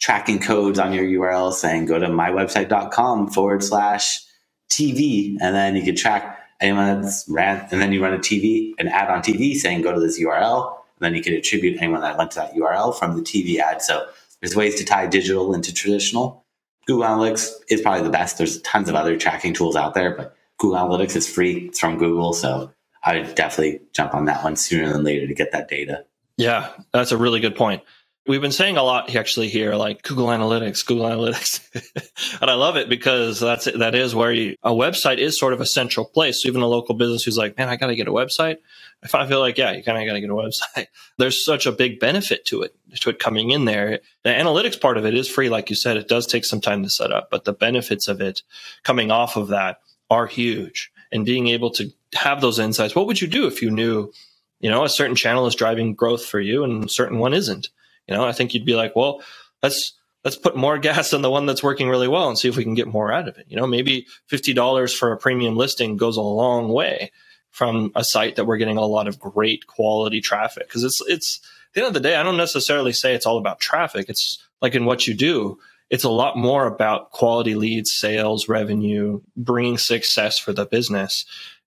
tracking 0.00 0.40
codes 0.40 0.80
on 0.80 0.92
your 0.92 1.04
URL 1.04 1.52
saying 1.52 1.86
go 1.86 2.00
to 2.00 2.08
mywebsite.com 2.08 3.30
forward 3.30 3.62
slash 3.62 4.24
TV. 4.68 5.36
And 5.40 5.54
then 5.54 5.76
you 5.76 5.84
could 5.84 5.96
track 5.96 6.39
anyone 6.60 7.02
that's 7.02 7.26
ran, 7.28 7.66
and 7.70 7.80
then 7.80 7.92
you 7.92 8.02
run 8.02 8.12
a 8.12 8.18
TV, 8.18 8.74
an 8.78 8.88
ad 8.88 9.08
on 9.08 9.22
TV 9.22 9.54
saying 9.54 9.82
go 9.82 9.92
to 9.92 10.00
this 10.00 10.20
URL. 10.20 10.76
And 11.00 11.06
then 11.06 11.14
you 11.14 11.22
can 11.22 11.32
attribute 11.32 11.80
anyone 11.80 12.02
that 12.02 12.18
went 12.18 12.30
to 12.32 12.40
that 12.40 12.54
URL 12.54 12.94
from 12.94 13.16
the 13.16 13.22
TV 13.22 13.58
ad. 13.58 13.80
So 13.80 14.06
there's 14.40 14.54
ways 14.54 14.74
to 14.74 14.84
tie 14.84 15.06
digital 15.06 15.54
into 15.54 15.72
traditional. 15.72 16.44
Google 16.86 17.06
Analytics 17.06 17.52
is 17.68 17.80
probably 17.80 18.02
the 18.02 18.10
best. 18.10 18.36
There's 18.36 18.60
tons 18.62 18.88
of 18.88 18.94
other 18.94 19.16
tracking 19.16 19.54
tools 19.54 19.76
out 19.76 19.94
there, 19.94 20.14
but 20.14 20.36
Google 20.58 20.78
Analytics 20.78 21.16
is 21.16 21.26
free. 21.26 21.68
It's 21.68 21.80
from 21.80 21.96
Google. 21.96 22.34
So 22.34 22.70
I 23.02 23.18
would 23.18 23.34
definitely 23.34 23.80
jump 23.94 24.14
on 24.14 24.26
that 24.26 24.44
one 24.44 24.56
sooner 24.56 24.92
than 24.92 25.02
later 25.02 25.26
to 25.26 25.34
get 25.34 25.52
that 25.52 25.68
data. 25.68 26.04
Yeah, 26.36 26.68
that's 26.92 27.12
a 27.12 27.16
really 27.16 27.40
good 27.40 27.56
point. 27.56 27.82
We've 28.26 28.40
been 28.40 28.52
saying 28.52 28.76
a 28.76 28.82
lot 28.82 29.14
actually 29.16 29.48
here, 29.48 29.74
like 29.74 30.02
Google 30.02 30.26
Analytics, 30.26 30.84
Google 30.84 31.06
Analytics, 31.06 32.38
and 32.40 32.50
I 32.50 32.54
love 32.54 32.76
it 32.76 32.88
because 32.88 33.40
that's 33.40 33.64
that 33.64 33.94
is 33.94 34.14
where 34.14 34.30
you, 34.30 34.56
a 34.62 34.72
website 34.72 35.18
is 35.18 35.38
sort 35.38 35.54
of 35.54 35.60
a 35.60 35.66
central 35.66 36.04
place. 36.04 36.42
So 36.42 36.48
even 36.48 36.60
a 36.60 36.66
local 36.66 36.94
business 36.94 37.24
who's 37.24 37.38
like, 37.38 37.56
man, 37.56 37.70
I 37.70 37.76
got 37.76 37.86
to 37.86 37.96
get 37.96 38.08
a 38.08 38.12
website. 38.12 38.58
If 39.02 39.14
I 39.14 39.26
feel 39.26 39.40
like, 39.40 39.56
yeah, 39.56 39.72
you 39.72 39.82
kind 39.82 39.96
of 39.96 40.06
got 40.06 40.12
to 40.12 40.20
get 40.20 40.28
a 40.28 40.34
website. 40.34 40.88
There's 41.16 41.44
such 41.44 41.64
a 41.64 41.72
big 41.72 41.98
benefit 41.98 42.44
to 42.46 42.62
it, 42.62 42.74
to 43.00 43.08
it 43.08 43.18
coming 43.18 43.50
in 43.50 43.64
there. 43.64 44.00
The 44.22 44.30
analytics 44.30 44.78
part 44.78 44.98
of 44.98 45.06
it 45.06 45.14
is 45.14 45.28
free, 45.28 45.48
like 45.48 45.70
you 45.70 45.76
said. 45.76 45.96
It 45.96 46.08
does 46.08 46.26
take 46.26 46.44
some 46.44 46.60
time 46.60 46.82
to 46.82 46.90
set 46.90 47.10
up, 47.10 47.30
but 47.30 47.44
the 47.44 47.54
benefits 47.54 48.06
of 48.06 48.20
it 48.20 48.42
coming 48.82 49.10
off 49.10 49.36
of 49.36 49.48
that 49.48 49.80
are 50.10 50.26
huge. 50.26 50.92
And 51.10 51.24
being 51.24 51.48
able 51.48 51.70
to 51.70 51.90
have 52.14 52.40
those 52.40 52.58
insights. 52.58 52.94
What 52.94 53.06
would 53.06 53.20
you 53.20 53.28
do 53.28 53.46
if 53.46 53.62
you 53.62 53.70
knew, 53.70 54.12
you 54.60 54.70
know, 54.70 54.84
a 54.84 54.88
certain 54.88 55.16
channel 55.16 55.46
is 55.46 55.54
driving 55.54 55.94
growth 55.94 56.24
for 56.24 56.38
you 56.38 56.64
and 56.64 56.84
a 56.84 56.88
certain 56.88 57.18
one 57.18 57.32
isn't? 57.32 57.70
You 58.10 58.16
know, 58.16 58.26
I 58.26 58.32
think 58.32 58.52
you'd 58.52 58.66
be 58.66 58.74
like, 58.74 58.96
well, 58.96 59.22
let's 59.62 59.92
let's 60.24 60.36
put 60.36 60.56
more 60.56 60.78
gas 60.88 61.14
on 61.14 61.22
the 61.22 61.30
one 61.30 61.46
that's 61.46 61.62
working 61.62 61.88
really 61.88 62.08
well 62.08 62.28
and 62.28 62.38
see 62.38 62.48
if 62.48 62.56
we 62.56 62.64
can 62.64 62.74
get 62.74 62.88
more 62.88 63.12
out 63.12 63.28
of 63.28 63.38
it. 63.38 63.46
You 63.48 63.56
know, 63.56 63.66
maybe 63.66 64.06
fifty 64.26 64.52
dollars 64.52 64.92
for 64.92 65.12
a 65.12 65.16
premium 65.16 65.56
listing 65.56 65.96
goes 65.96 66.16
a 66.16 66.22
long 66.22 66.68
way 66.68 67.12
from 67.50 67.90
a 67.96 68.04
site 68.04 68.36
that 68.36 68.44
we're 68.44 68.58
getting 68.58 68.76
a 68.76 68.84
lot 68.84 69.08
of 69.08 69.18
great 69.18 69.66
quality 69.66 70.20
traffic 70.20 70.66
because 70.66 70.84
it's 70.84 71.00
it's 71.06 71.40
at 71.70 71.74
the 71.74 71.80
end 71.80 71.88
of 71.88 71.94
the 71.94 72.08
day, 72.08 72.16
I 72.16 72.22
don't 72.22 72.36
necessarily 72.36 72.92
say 72.92 73.14
it's 73.14 73.26
all 73.26 73.38
about 73.38 73.60
traffic. 73.60 74.08
It's 74.08 74.38
like 74.60 74.74
in 74.74 74.84
what 74.84 75.06
you 75.06 75.14
do, 75.14 75.58
it's 75.88 76.04
a 76.04 76.10
lot 76.10 76.36
more 76.36 76.66
about 76.66 77.10
quality 77.10 77.54
leads, 77.54 77.92
sales, 77.92 78.48
revenue, 78.48 79.20
bringing 79.36 79.78
success 79.78 80.38
for 80.38 80.52
the 80.52 80.66
business. 80.66 81.24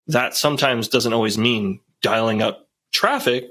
That 0.08 0.36
sometimes 0.36 0.88
doesn't 0.88 1.14
always 1.14 1.38
mean 1.38 1.80
dialing 2.02 2.42
up 2.42 2.68
traffic, 2.92 3.50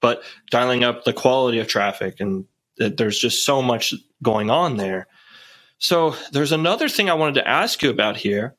but 0.00 0.22
dialing 0.50 0.84
up 0.84 1.04
the 1.04 1.12
quality 1.12 1.58
of 1.58 1.68
traffic. 1.68 2.20
And 2.20 2.46
there's 2.76 3.18
just 3.18 3.44
so 3.44 3.62
much 3.62 3.94
going 4.22 4.50
on 4.50 4.76
there. 4.76 5.06
So 5.78 6.14
there's 6.32 6.52
another 6.52 6.88
thing 6.88 7.10
I 7.10 7.14
wanted 7.14 7.36
to 7.36 7.48
ask 7.48 7.82
you 7.82 7.90
about 7.90 8.16
here, 8.16 8.54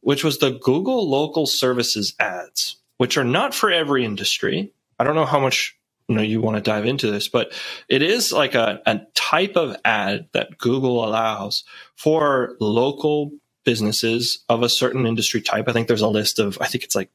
which 0.00 0.22
was 0.24 0.38
the 0.38 0.52
Google 0.52 1.08
local 1.08 1.46
services 1.46 2.14
ads, 2.20 2.76
which 2.98 3.16
are 3.16 3.24
not 3.24 3.54
for 3.54 3.70
every 3.70 4.04
industry. 4.04 4.72
I 4.98 5.04
don't 5.04 5.16
know 5.16 5.26
how 5.26 5.40
much 5.40 5.76
you 6.08 6.16
know 6.16 6.22
you 6.22 6.40
want 6.40 6.56
to 6.56 6.60
dive 6.62 6.84
into 6.84 7.10
this 7.10 7.28
but 7.28 7.54
it 7.88 8.02
is 8.02 8.30
like 8.30 8.54
a, 8.54 8.82
a 8.84 9.00
type 9.14 9.56
of 9.56 9.74
ad 9.86 10.28
that 10.32 10.58
google 10.58 11.02
allows 11.02 11.64
for 11.96 12.56
local 12.60 13.32
businesses 13.64 14.44
of 14.50 14.62
a 14.62 14.68
certain 14.68 15.06
industry 15.06 15.40
type 15.40 15.66
i 15.66 15.72
think 15.72 15.88
there's 15.88 16.02
a 16.02 16.06
list 16.06 16.38
of 16.38 16.58
i 16.60 16.66
think 16.66 16.84
it's 16.84 16.94
like 16.94 17.08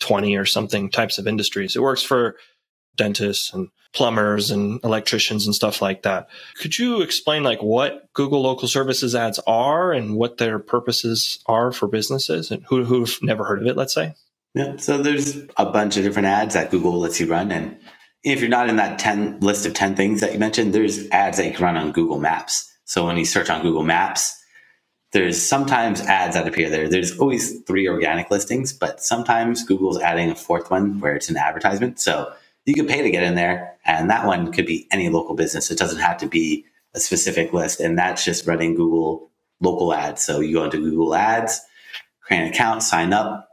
20 0.00 0.36
or 0.36 0.44
something 0.44 0.90
types 0.90 1.18
of 1.18 1.26
industries. 1.26 1.76
It 1.76 1.82
works 1.82 2.02
for 2.02 2.36
dentists 2.96 3.52
and 3.52 3.68
plumbers 3.94 4.50
and 4.50 4.80
electricians 4.84 5.46
and 5.46 5.54
stuff 5.54 5.80
like 5.80 6.02
that. 6.02 6.28
Could 6.56 6.78
you 6.78 7.00
explain 7.00 7.44
like 7.44 7.62
what 7.62 8.12
Google 8.12 8.42
local 8.42 8.68
services 8.68 9.14
ads 9.14 9.38
are 9.46 9.92
and 9.92 10.16
what 10.16 10.38
their 10.38 10.58
purposes 10.58 11.38
are 11.46 11.72
for 11.72 11.86
businesses 11.86 12.50
and 12.50 12.64
who, 12.64 12.84
who've 12.84 13.16
never 13.22 13.44
heard 13.44 13.62
of 13.62 13.68
it, 13.68 13.76
let's 13.76 13.94
say? 13.94 14.14
Yeah. 14.54 14.76
So 14.76 14.98
there's 14.98 15.36
a 15.56 15.66
bunch 15.66 15.96
of 15.96 16.04
different 16.04 16.26
ads 16.26 16.54
that 16.54 16.70
Google 16.70 16.98
lets 16.98 17.20
you 17.20 17.26
run. 17.26 17.50
And 17.50 17.76
if 18.24 18.40
you're 18.40 18.48
not 18.48 18.68
in 18.68 18.76
that 18.76 18.98
10 18.98 19.40
list 19.40 19.64
of 19.66 19.74
10 19.74 19.94
things 19.96 20.20
that 20.20 20.32
you 20.32 20.38
mentioned, 20.38 20.74
there's 20.74 21.08
ads 21.10 21.38
that 21.38 21.46
you 21.46 21.52
can 21.52 21.64
run 21.64 21.76
on 21.76 21.92
Google 21.92 22.18
Maps. 22.18 22.70
So 22.84 23.06
when 23.06 23.16
you 23.16 23.24
search 23.24 23.48
on 23.48 23.62
Google 23.62 23.84
Maps, 23.84 24.40
there's 25.12 25.40
sometimes 25.40 26.00
ads 26.00 26.34
that 26.34 26.48
appear 26.48 26.68
there. 26.68 26.88
There's 26.88 27.18
always 27.18 27.60
three 27.62 27.88
organic 27.88 28.30
listings, 28.30 28.72
but 28.72 29.00
sometimes 29.00 29.64
Google's 29.64 30.00
adding 30.00 30.30
a 30.30 30.34
fourth 30.34 30.70
one 30.70 30.98
where 30.98 31.14
it's 31.14 31.28
an 31.28 31.36
advertisement. 31.36 32.00
So 32.00 32.32
you 32.64 32.74
can 32.74 32.86
pay 32.86 33.02
to 33.02 33.10
get 33.10 33.22
in 33.22 33.34
there, 33.34 33.78
and 33.84 34.10
that 34.10 34.26
one 34.26 34.52
could 34.52 34.66
be 34.66 34.86
any 34.90 35.08
local 35.08 35.34
business. 35.34 35.70
It 35.70 35.78
doesn't 35.78 36.00
have 36.00 36.16
to 36.18 36.26
be 36.26 36.64
a 36.94 37.00
specific 37.00 37.52
list, 37.52 37.80
and 37.80 37.98
that's 37.98 38.24
just 38.24 38.46
running 38.46 38.74
Google 38.74 39.30
local 39.60 39.92
ads. 39.92 40.22
So 40.22 40.40
you 40.40 40.54
go 40.54 40.64
into 40.64 40.78
Google 40.78 41.14
Ads, 41.14 41.60
create 42.22 42.42
an 42.42 42.48
account, 42.48 42.82
sign 42.82 43.12
up, 43.12 43.48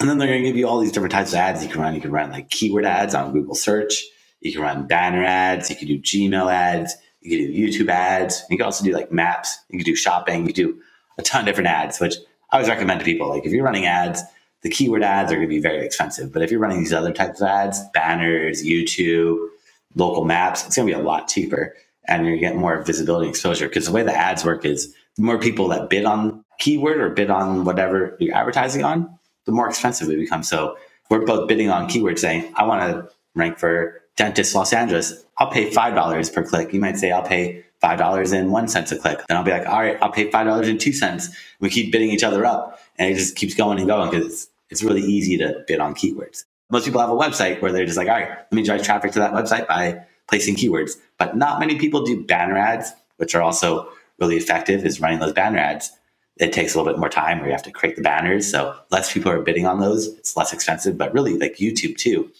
and 0.00 0.08
then 0.08 0.18
they're 0.18 0.28
going 0.28 0.42
to 0.42 0.48
give 0.48 0.56
you 0.56 0.66
all 0.66 0.80
these 0.80 0.92
different 0.92 1.12
types 1.12 1.32
of 1.32 1.38
ads 1.38 1.62
you 1.62 1.70
can 1.70 1.80
run. 1.80 1.94
You 1.94 2.00
can 2.00 2.10
run 2.10 2.30
like 2.30 2.50
keyword 2.50 2.84
ads 2.84 3.14
on 3.14 3.32
Google 3.32 3.54
search. 3.54 4.02
You 4.40 4.52
can 4.52 4.62
run 4.62 4.86
banner 4.86 5.24
ads. 5.24 5.70
You 5.70 5.76
can 5.76 5.86
do 5.86 6.00
Gmail 6.00 6.52
ads. 6.52 6.94
You 7.20 7.38
can 7.38 7.52
do 7.52 7.86
YouTube 7.86 7.88
ads. 7.88 8.42
You 8.50 8.56
can 8.56 8.64
also 8.64 8.84
do 8.84 8.92
like 8.92 9.12
maps. 9.12 9.56
You 9.70 9.78
can 9.78 9.84
do 9.84 9.94
shopping. 9.94 10.40
You 10.40 10.52
can 10.52 10.64
do 10.64 10.82
a 11.18 11.22
ton 11.22 11.42
of 11.42 11.46
different 11.46 11.68
ads, 11.68 12.00
which 12.00 12.16
I 12.50 12.56
always 12.56 12.68
recommend 12.68 13.00
to 13.00 13.04
people. 13.04 13.28
Like 13.28 13.46
if 13.46 13.52
you're 13.52 13.64
running 13.64 13.86
ads, 13.86 14.22
the 14.62 14.70
keyword 14.70 15.02
ads 15.02 15.30
are 15.32 15.36
going 15.36 15.48
to 15.48 15.54
be 15.54 15.60
very 15.60 15.84
expensive. 15.84 16.32
But 16.32 16.42
if 16.42 16.50
you're 16.50 16.60
running 16.60 16.78
these 16.78 16.92
other 16.92 17.12
types 17.12 17.40
of 17.40 17.48
ads, 17.48 17.80
banners, 17.92 18.64
YouTube, 18.64 19.48
local 19.94 20.24
maps, 20.24 20.66
it's 20.66 20.76
going 20.76 20.88
to 20.88 20.94
be 20.94 21.00
a 21.00 21.04
lot 21.04 21.28
cheaper 21.28 21.74
and 22.08 22.24
you're 22.24 22.32
going 22.36 22.42
to 22.42 22.48
get 22.48 22.56
more 22.56 22.82
visibility 22.82 23.28
exposure. 23.28 23.68
Because 23.68 23.86
the 23.86 23.92
way 23.92 24.02
the 24.02 24.14
ads 24.14 24.44
work 24.44 24.64
is 24.64 24.94
the 25.16 25.22
more 25.22 25.38
people 25.38 25.68
that 25.68 25.90
bid 25.90 26.04
on 26.04 26.44
keyword 26.58 26.98
or 26.98 27.10
bid 27.10 27.30
on 27.30 27.64
whatever 27.64 28.16
you're 28.18 28.34
advertising 28.34 28.84
on, 28.84 29.18
the 29.44 29.52
more 29.52 29.68
expensive 29.68 30.08
it 30.08 30.16
becomes. 30.16 30.48
So 30.48 30.76
we're 31.10 31.26
both 31.26 31.48
bidding 31.48 31.68
on 31.68 31.88
keywords 31.88 32.20
saying, 32.20 32.52
I 32.56 32.64
want 32.64 32.82
to 32.82 33.08
rank 33.34 33.58
for 33.58 34.00
dentist 34.16 34.54
Los 34.54 34.72
Angeles. 34.72 35.24
I'll 35.38 35.50
pay 35.50 35.70
$5 35.70 36.34
per 36.34 36.44
click. 36.44 36.72
You 36.72 36.80
might 36.80 36.98
say, 36.98 37.10
I'll 37.10 37.22
pay 37.22 37.64
$5 37.82 38.32
and 38.32 38.52
one 38.52 38.68
cent 38.68 38.92
a 38.92 38.96
click. 38.96 39.18
Then 39.26 39.36
I'll 39.36 39.44
be 39.44 39.50
like, 39.50 39.66
all 39.66 39.80
right, 39.80 39.98
I'll 40.00 40.12
pay 40.12 40.30
$5 40.30 40.68
and 40.68 40.80
two 40.80 40.92
cents. 40.92 41.30
We 41.60 41.68
keep 41.68 41.90
bidding 41.90 42.10
each 42.10 42.22
other 42.22 42.46
up 42.46 42.78
and 42.98 43.10
it 43.10 43.16
just 43.16 43.34
keeps 43.36 43.54
going 43.54 43.78
and 43.78 43.88
going 43.88 44.10
because 44.10 44.26
it's, 44.32 44.48
it's 44.72 44.82
really 44.82 45.02
easy 45.02 45.36
to 45.36 45.62
bid 45.68 45.78
on 45.80 45.94
keywords. 45.94 46.44
Most 46.70 46.86
people 46.86 47.00
have 47.00 47.10
a 47.10 47.14
website 47.14 47.60
where 47.60 47.70
they're 47.70 47.84
just 47.84 47.98
like, 47.98 48.08
all 48.08 48.14
right, 48.14 48.30
let 48.30 48.52
me 48.52 48.62
drive 48.62 48.82
traffic 48.82 49.12
to 49.12 49.18
that 49.18 49.32
website 49.32 49.68
by 49.68 50.04
placing 50.28 50.56
keywords. 50.56 50.92
But 51.18 51.36
not 51.36 51.60
many 51.60 51.78
people 51.78 52.02
do 52.04 52.24
banner 52.24 52.56
ads, 52.56 52.90
which 53.18 53.34
are 53.34 53.42
also 53.42 53.88
really 54.18 54.36
effective 54.36 54.86
is 54.86 55.00
running 55.00 55.18
those 55.18 55.34
banner 55.34 55.58
ads. 55.58 55.92
It 56.38 56.54
takes 56.54 56.74
a 56.74 56.78
little 56.78 56.90
bit 56.90 56.98
more 56.98 57.10
time 57.10 57.38
where 57.38 57.48
you 57.48 57.52
have 57.52 57.62
to 57.64 57.70
create 57.70 57.96
the 57.96 58.02
banners. 58.02 58.50
So 58.50 58.74
less 58.90 59.12
people 59.12 59.30
are 59.30 59.42
bidding 59.42 59.66
on 59.66 59.80
those. 59.80 60.06
It's 60.06 60.34
less 60.36 60.54
expensive, 60.54 60.96
but 60.96 61.12
really 61.12 61.36
like 61.36 61.56
YouTube 61.56 61.98
too. 61.98 62.30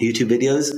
YouTube 0.00 0.30
videos 0.30 0.74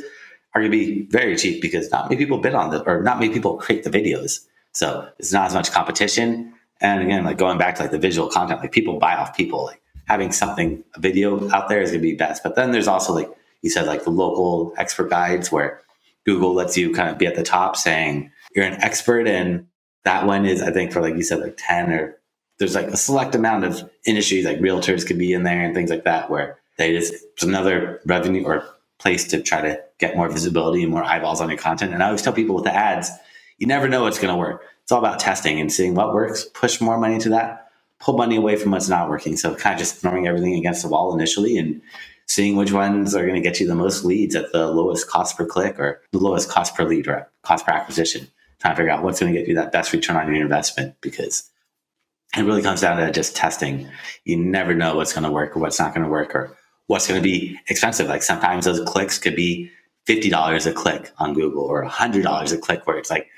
are 0.54 0.60
going 0.60 0.72
to 0.72 0.76
be 0.76 1.06
very 1.06 1.36
cheap 1.36 1.62
because 1.62 1.90
not 1.92 2.10
many 2.10 2.16
people 2.16 2.38
bid 2.38 2.54
on 2.54 2.70
the, 2.70 2.82
or 2.82 3.02
not 3.02 3.20
many 3.20 3.32
people 3.32 3.56
create 3.58 3.84
the 3.84 3.90
videos. 3.90 4.40
So 4.72 5.08
it's 5.20 5.32
not 5.32 5.46
as 5.46 5.54
much 5.54 5.70
competition. 5.70 6.52
And 6.80 7.02
again, 7.02 7.24
like 7.24 7.38
going 7.38 7.58
back 7.58 7.76
to 7.76 7.82
like 7.82 7.92
the 7.92 7.98
visual 7.98 8.28
content, 8.28 8.60
like 8.60 8.72
people 8.72 8.98
buy 8.98 9.14
off 9.14 9.36
people. 9.36 9.66
Like 9.66 9.80
having 10.06 10.32
something, 10.32 10.82
a 10.94 11.00
video 11.00 11.50
out 11.50 11.68
there 11.68 11.80
is 11.80 11.90
going 11.90 12.00
to 12.00 12.08
be 12.08 12.14
best. 12.14 12.42
But 12.42 12.54
then 12.54 12.70
there's 12.72 12.88
also 12.88 13.12
like 13.12 13.30
you 13.62 13.70
said, 13.70 13.86
like 13.86 14.04
the 14.04 14.10
local 14.10 14.72
expert 14.76 15.10
guides 15.10 15.50
where 15.50 15.82
Google 16.24 16.54
lets 16.54 16.76
you 16.76 16.92
kind 16.92 17.10
of 17.10 17.18
be 17.18 17.26
at 17.26 17.34
the 17.34 17.42
top 17.42 17.76
saying 17.76 18.30
you're 18.54 18.64
an 18.64 18.82
expert. 18.82 19.26
And 19.26 19.66
that 20.04 20.26
one 20.26 20.46
is, 20.46 20.62
I 20.62 20.70
think, 20.70 20.92
for 20.92 21.00
like 21.00 21.16
you 21.16 21.22
said, 21.22 21.40
like 21.40 21.56
10 21.58 21.90
or 21.92 22.16
there's 22.58 22.74
like 22.74 22.86
a 22.86 22.96
select 22.96 23.34
amount 23.34 23.64
of 23.64 23.90
industries, 24.06 24.44
like 24.44 24.58
realtors 24.58 25.06
could 25.06 25.18
be 25.18 25.32
in 25.32 25.42
there 25.42 25.60
and 25.60 25.74
things 25.74 25.90
like 25.90 26.04
that, 26.04 26.30
where 26.30 26.58
they 26.78 26.92
just, 26.92 27.12
it's 27.12 27.42
another 27.42 28.00
revenue 28.06 28.44
or 28.44 28.64
place 28.98 29.26
to 29.28 29.42
try 29.42 29.60
to 29.60 29.80
get 29.98 30.16
more 30.16 30.28
visibility 30.28 30.82
and 30.82 30.90
more 30.90 31.04
eyeballs 31.04 31.40
on 31.40 31.48
your 31.48 31.58
content. 31.58 31.92
And 31.92 32.02
I 32.02 32.06
always 32.06 32.22
tell 32.22 32.32
people 32.32 32.54
with 32.54 32.64
the 32.64 32.74
ads, 32.74 33.10
you 33.58 33.66
never 33.66 33.88
know 33.88 34.02
what's 34.02 34.18
going 34.18 34.32
to 34.32 34.38
work. 34.38 34.64
It's 34.82 34.92
all 34.92 34.98
about 34.98 35.18
testing 35.18 35.60
and 35.60 35.72
seeing 35.72 35.94
what 35.94 36.14
works, 36.14 36.44
push 36.44 36.80
more 36.80 36.98
money 36.98 37.18
to 37.18 37.30
that, 37.30 37.65
pull 38.00 38.16
money 38.16 38.36
away 38.36 38.56
from 38.56 38.72
what's 38.72 38.88
not 38.88 39.08
working. 39.08 39.36
So 39.36 39.54
kind 39.54 39.74
of 39.74 39.78
just 39.78 39.96
throwing 39.96 40.26
everything 40.26 40.54
against 40.54 40.82
the 40.82 40.88
wall 40.88 41.14
initially 41.14 41.56
and 41.56 41.80
seeing 42.26 42.56
which 42.56 42.72
ones 42.72 43.14
are 43.14 43.22
going 43.22 43.34
to 43.34 43.40
get 43.40 43.60
you 43.60 43.66
the 43.66 43.74
most 43.74 44.04
leads 44.04 44.34
at 44.34 44.52
the 44.52 44.68
lowest 44.68 45.08
cost 45.08 45.36
per 45.36 45.46
click 45.46 45.78
or 45.78 46.02
the 46.12 46.18
lowest 46.18 46.48
cost 46.48 46.74
per 46.74 46.84
lead 46.84 47.08
or 47.08 47.30
cost 47.42 47.64
per 47.64 47.72
acquisition. 47.72 48.28
Trying 48.60 48.74
to 48.74 48.76
figure 48.76 48.92
out 48.92 49.02
what's 49.02 49.20
going 49.20 49.32
to 49.32 49.38
get 49.38 49.48
you 49.48 49.54
that 49.56 49.72
best 49.72 49.92
return 49.92 50.16
on 50.16 50.34
your 50.34 50.42
investment 50.42 50.96
because 51.00 51.50
it 52.36 52.42
really 52.42 52.62
comes 52.62 52.80
down 52.80 52.96
to 52.96 53.12
just 53.12 53.36
testing. 53.36 53.88
You 54.24 54.38
never 54.38 54.74
know 54.74 54.96
what's 54.96 55.12
going 55.12 55.24
to 55.24 55.30
work 55.30 55.56
or 55.56 55.60
what's 55.60 55.78
not 55.78 55.94
going 55.94 56.04
to 56.04 56.10
work 56.10 56.34
or 56.34 56.56
what's 56.86 57.06
going 57.06 57.20
to 57.20 57.24
be 57.24 57.58
expensive. 57.68 58.08
Like 58.08 58.22
sometimes 58.22 58.64
those 58.64 58.80
clicks 58.88 59.18
could 59.18 59.36
be 59.36 59.70
$50 60.08 60.66
a 60.66 60.72
click 60.72 61.12
on 61.18 61.34
Google 61.34 61.64
or 61.64 61.84
$100 61.84 62.52
a 62.52 62.58
click 62.58 62.86
where 62.86 62.98
it's 62.98 63.10
like, 63.10 63.28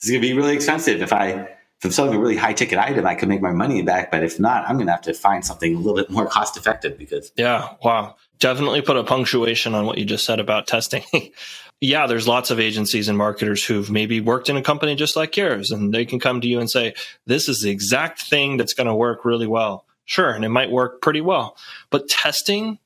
this 0.00 0.04
is 0.04 0.10
going 0.10 0.22
to 0.22 0.28
be 0.28 0.34
really 0.34 0.54
expensive. 0.54 1.02
If 1.02 1.12
I, 1.12 1.48
if 1.78 1.84
I'm 1.84 1.90
selling 1.92 2.14
a 2.14 2.18
really 2.18 2.36
high 2.36 2.54
ticket 2.54 2.76
item, 2.76 3.06
I 3.06 3.14
can 3.14 3.28
make 3.28 3.40
my 3.40 3.52
money 3.52 3.82
back. 3.82 4.10
But 4.10 4.24
if 4.24 4.40
not, 4.40 4.68
I'm 4.68 4.76
going 4.76 4.86
to 4.86 4.92
have 4.92 5.02
to 5.02 5.14
find 5.14 5.44
something 5.44 5.76
a 5.76 5.78
little 5.78 5.94
bit 5.94 6.10
more 6.10 6.26
cost 6.26 6.56
effective 6.56 6.98
because. 6.98 7.30
Yeah. 7.36 7.74
Wow. 7.84 8.16
Definitely 8.40 8.82
put 8.82 8.96
a 8.96 9.04
punctuation 9.04 9.74
on 9.74 9.86
what 9.86 9.96
you 9.96 10.04
just 10.04 10.24
said 10.24 10.40
about 10.40 10.66
testing. 10.66 11.04
yeah, 11.80 12.08
there's 12.08 12.26
lots 12.26 12.50
of 12.50 12.58
agencies 12.58 13.08
and 13.08 13.16
marketers 13.16 13.64
who've 13.64 13.90
maybe 13.90 14.20
worked 14.20 14.48
in 14.48 14.56
a 14.56 14.62
company 14.62 14.96
just 14.96 15.14
like 15.14 15.36
yours 15.36 15.70
and 15.70 15.94
they 15.94 16.04
can 16.04 16.18
come 16.18 16.40
to 16.40 16.48
you 16.48 16.58
and 16.58 16.68
say, 16.68 16.94
this 17.26 17.48
is 17.48 17.60
the 17.60 17.70
exact 17.70 18.22
thing 18.22 18.56
that's 18.56 18.74
going 18.74 18.88
to 18.88 18.94
work 18.94 19.24
really 19.24 19.46
well. 19.46 19.84
Sure. 20.04 20.30
And 20.30 20.44
it 20.44 20.48
might 20.48 20.72
work 20.72 21.00
pretty 21.00 21.20
well, 21.20 21.56
but 21.90 22.08
testing 22.08 22.78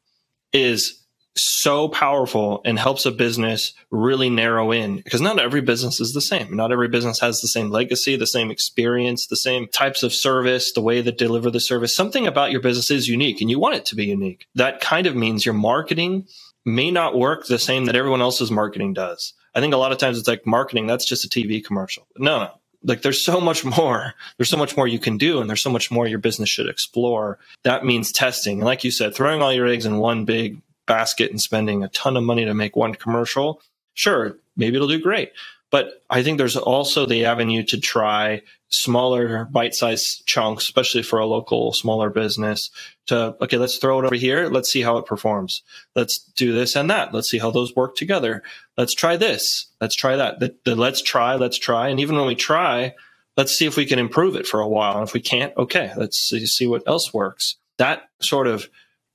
is 0.53 1.02
so 1.35 1.89
powerful 1.89 2.61
and 2.65 2.79
helps 2.79 3.07
a 3.07 3.11
business 3.11 3.73
really 3.91 4.29
narrow 4.29 4.71
in 4.71 4.97
because 4.97 5.21
not 5.21 5.39
every 5.39 5.61
business 5.61 6.01
is 6.01 6.13
the 6.13 6.21
same. 6.21 6.55
Not 6.55 6.73
every 6.73 6.89
business 6.89 7.21
has 7.21 7.41
the 7.41 7.49
same 7.49 7.71
legacy, 7.71 8.17
the 8.17 8.27
same 8.27 8.51
experience, 8.51 9.27
the 9.27 9.37
same 9.37 9.69
types 9.69 10.03
of 10.03 10.13
service, 10.13 10.73
the 10.73 10.83
way 10.83 11.01
that 11.01 11.19
deliver 11.19 11.51
the 11.51 11.61
service. 11.61 11.97
Something 11.97 12.27
about 12.27 12.51
your 12.51 12.61
business 12.61 12.91
is 12.91 13.09
unique 13.09 13.41
and 13.41 13.51
you 13.51 13.59
want 13.59 13.77
it 13.77 13.87
to 13.87 13.95
be 13.95 14.07
unique. 14.07 14.47
That 14.55 14.81
kind 14.81 15.07
of 15.07 15.17
means 15.17 15.47
your 15.47 15.55
marketing 15.55 16.27
may 16.65 16.91
not 16.91 17.19
work 17.19 17.47
the 17.47 17.59
same 17.59 17.87
that 17.87 17.97
everyone 17.97 18.21
else's 18.21 18.51
marketing 18.51 18.93
does. 18.93 19.33
I 19.55 19.61
think 19.61 19.75
a 19.75 19.79
lot 19.79 19.93
of 19.93 19.99
times 19.99 20.19
it's 20.19 20.29
like 20.29 20.47
marketing, 20.47 20.87
that's 20.87 21.05
just 21.05 21.25
a 21.25 21.29
TV 21.29 21.65
commercial. 21.65 22.07
No, 22.17 22.39
no. 22.39 22.51
Like 22.85 23.03
there's 23.03 23.25
so 23.25 23.41
much 23.41 23.65
more. 23.65 24.15
There's 24.37 24.51
so 24.51 24.57
much 24.57 24.77
more 24.77 24.89
you 24.89 24.99
can 24.99 25.17
do 25.17 25.41
and 25.41 25.49
there's 25.49 25.63
so 25.63 25.71
much 25.71 25.91
more 25.91 26.07
your 26.07 26.19
business 26.19 26.49
should 26.49 26.69
explore. 26.69 27.39
That 27.63 27.85
means 27.85 28.13
testing. 28.13 28.59
And 28.59 28.67
like 28.67 28.85
you 28.85 28.91
said, 28.91 29.15
throwing 29.15 29.41
all 29.41 29.53
your 29.53 29.69
eggs 29.69 29.87
in 29.87 29.99
one 29.99 30.25
big 30.25 30.61
basket 30.87 31.31
and 31.31 31.41
spending 31.41 31.83
a 31.83 31.89
ton 31.89 32.17
of 32.17 32.25
money 32.25 32.45
to 32.45 32.55
make 32.55 32.77
one 32.77 32.95
commercial, 32.95 33.61
sure, 33.95 34.37
maybe 34.57 34.77
it'll 34.77 34.89
do 34.89 35.01
great. 35.01 35.33
But 35.71 36.03
I 36.11 36.23
think 36.23 36.37
there's 36.37 36.57
also 36.57 37.07
the 37.07 37.25
avenue 37.25 37.63
to 37.65 37.81
try 37.81 38.43
smaller 38.69 39.47
bite-sized 39.47 40.27
chunks, 40.27 40.65
especially 40.65 41.03
for 41.03 41.19
a 41.19 41.27
local 41.27 41.73
smaller 41.73 42.11
business 42.11 42.71
to, 43.07 43.35
okay, 43.41 43.57
let's 43.57 43.79
throw 43.79 43.99
it 43.99 44.05
over 44.05 44.15
here. 44.15 44.49
Let's 44.49 44.71
see 44.71 44.83
how 44.83 44.99
it 44.99 45.07
performs. 45.07 45.63
Let's 45.97 46.19
do 46.37 46.53
this 46.53 46.77
and 46.77 46.91
that. 46.91 47.15
Let's 47.15 47.31
see 47.31 47.39
how 47.39 47.51
those 47.51 47.75
work 47.75 47.97
together. 47.97 48.43
Let's 48.77 48.95
try 48.95 49.17
this. 49.17 49.67
Let's 49.81 49.95
try 49.95 50.17
that. 50.17 50.41
The, 50.41 50.55
the 50.67 50.77
let's 50.77 51.01
try, 51.01 51.37
let's 51.37 51.59
try. 51.59 51.89
And 51.89 52.01
even 52.01 52.17
when 52.17 52.27
we 52.27 52.35
try, 52.35 52.95
let's 53.39 53.53
see 53.53 53.65
if 53.65 53.79
we 53.79 53.87
can 53.87 53.99
improve 53.99 54.37
it 54.37 54.47
for 54.47 54.61
a 54.61 54.69
while. 54.69 54.99
And 54.99 55.09
if 55.09 55.15
we 55.15 55.21
can't, 55.21 55.57
okay, 55.57 55.93
let's 55.97 56.19
see, 56.19 56.45
see 56.45 56.67
what 56.67 56.87
else 56.87 57.15
works. 57.15 57.57
That 57.79 58.11
sort 58.21 58.47
of 58.47 58.69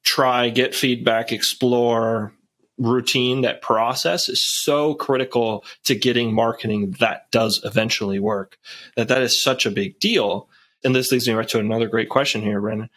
try, 0.08 0.50
get 0.50 0.74
feedback, 0.74 1.32
explore 1.32 2.34
routine, 2.78 3.42
that 3.42 3.62
process 3.62 4.30
is 4.30 4.42
so 4.42 4.94
critical 4.94 5.66
to 5.84 5.96
getting 5.96 6.34
marketing 6.34 6.96
that 7.00 7.30
does 7.32 7.60
eventually 7.66 8.20
work. 8.20 8.58
That 8.96 9.10
that 9.10 9.22
is 9.22 9.42
such 9.42 9.66
a 9.66 9.72
big 9.72 10.00
deal. 10.00 10.50
And 10.84 10.96
this 10.96 11.12
leads 11.12 11.28
me 11.28 11.34
right 11.34 11.50
to 11.50 11.60
another 11.60 11.88
great 11.88 12.10
question 12.10 12.42
here, 12.42 12.62
Brendan. 12.62 12.90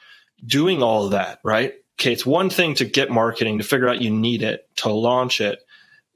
Doing 0.45 0.83
all 0.83 1.07
of 1.07 1.13
that, 1.13 1.41
right? 1.43 1.75
Okay, 1.99 2.13
it's 2.13 2.25
one 2.25 2.49
thing 2.49 2.75
to 2.77 2.85
get 2.85 3.11
marketing, 3.11 3.59
to 3.59 3.65
figure 3.65 3.89
out 3.89 4.01
you 4.01 4.11
need 4.11 4.43
it, 4.43 4.69
to 4.77 4.91
launch 4.91 5.41
it. 5.41 5.59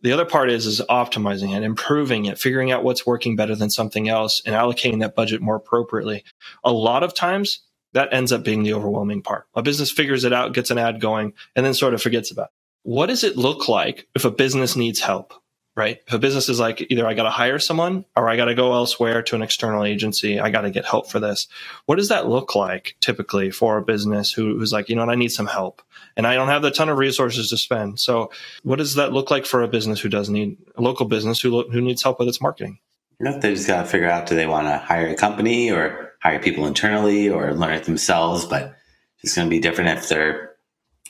The 0.02 0.12
other 0.12 0.24
part 0.26 0.50
is 0.50 0.66
is 0.66 0.80
optimizing 0.88 1.57
it, 1.57 1.62
improving 1.62 2.26
it, 2.26 2.38
figuring 2.38 2.70
out 2.70 2.85
what's 2.85 3.07
working 3.07 3.37
better 3.37 3.57
than 3.57 3.70
something 3.70 4.09
else, 4.09 4.42
and 4.46 4.54
allocating 4.54 5.00
that 5.00 5.14
budget 5.14 5.40
more 5.40 5.57
appropriately. 5.57 6.24
A 6.62 6.72
lot 6.72 7.02
of 7.02 7.14
times 7.14 7.61
that 7.94 8.12
ends 8.12 8.33
up 8.33 8.44
being 8.44 8.62
the 8.62 8.74
overwhelming 8.74 9.22
part. 9.22 9.46
A 9.54 9.62
business 9.62 9.90
figures 9.90 10.24
it 10.24 10.33
out, 10.33 10.52
gets 10.52 10.70
an 10.70 10.78
ad 10.78 11.00
going, 11.00 11.33
and 11.57 11.64
then 11.64 11.74
sort 11.74 11.94
of 11.94 12.02
forgets 12.02 12.30
about 12.30 12.46
it. 12.46 12.52
What 12.83 13.07
does 13.07 13.24
it 13.24 13.37
look 13.37 13.68
like 13.68 14.07
if 14.14 14.24
a 14.24 14.30
business 14.30 14.76
needs 14.76 15.00
help? 15.00 15.33
right? 15.76 16.00
If 16.07 16.14
a 16.14 16.18
business 16.18 16.48
is 16.48 16.61
like 16.61 16.87
either 16.90 17.07
I 17.07 17.14
got 17.14 17.24
to 17.24 17.30
hire 17.30 17.59
someone 17.59 18.04
or 18.14 18.28
I 18.28 18.37
got 18.37 18.44
to 18.46 18.54
go 18.54 18.72
elsewhere 18.72 19.22
to 19.22 19.37
an 19.37 19.42
external 19.42 19.85
agency, 19.85 20.38
I 20.38 20.50
got 20.50 20.62
to 20.62 20.70
get 20.70 20.85
help 20.85 21.11
for 21.11 21.18
this. 21.18 21.48
What 21.87 21.96
does 21.96 22.09
that 22.09 22.28
look 22.28 22.54
like 22.54 22.96
typically 23.00 23.50
for 23.50 23.76
a 23.76 23.83
business 23.83 24.33
who, 24.33 24.59
who's 24.59 24.72
like, 24.72 24.88
you 24.88 24.94
know 24.94 25.02
what, 25.02 25.12
I 25.12 25.16
need 25.16 25.33
some 25.33 25.46
help 25.46 25.83
and 26.16 26.26
I 26.26 26.35
don't 26.35 26.48
have 26.48 26.62
the 26.62 26.70
ton 26.70 26.88
of 26.88 26.98
resources 26.98 27.50
to 27.50 27.57
spend. 27.57 27.98
So 27.98 28.30
what 28.62 28.76
does 28.76 28.94
that 28.94 29.12
look 29.12 29.30
like 29.30 29.46
for 29.46 29.62
a 29.62 29.68
business 29.68 30.00
who 30.00 30.09
does 30.09 30.30
need 30.30 30.59
a 30.76 30.83
local 30.83 31.07
business 31.07 31.40
who, 31.40 31.68
who 31.68 31.80
needs 31.80 32.02
help 32.02 32.20
with 32.20 32.28
its 32.28 32.40
marketing? 32.40 32.78
You 33.20 33.30
know, 33.30 33.38
they 33.38 33.54
just 33.54 33.66
got 33.66 33.83
to 33.83 33.88
figure 33.88 34.09
out, 34.09 34.26
do 34.26 34.35
they 34.35 34.46
want 34.46 34.66
to 34.66 34.78
hire 34.78 35.09
a 35.09 35.14
company 35.14 35.70
or 35.70 36.13
hire 36.24 36.40
people 36.40 36.66
internally 36.66 37.28
or 37.28 37.54
learn 37.54 37.74
it 37.74 37.84
themselves? 37.84 38.44
But 38.44 38.74
it's 39.22 39.34
going 39.37 39.46
to 39.46 39.50
be 39.50 39.60
different 39.60 39.98
if 39.98 40.08
they're 40.08 40.56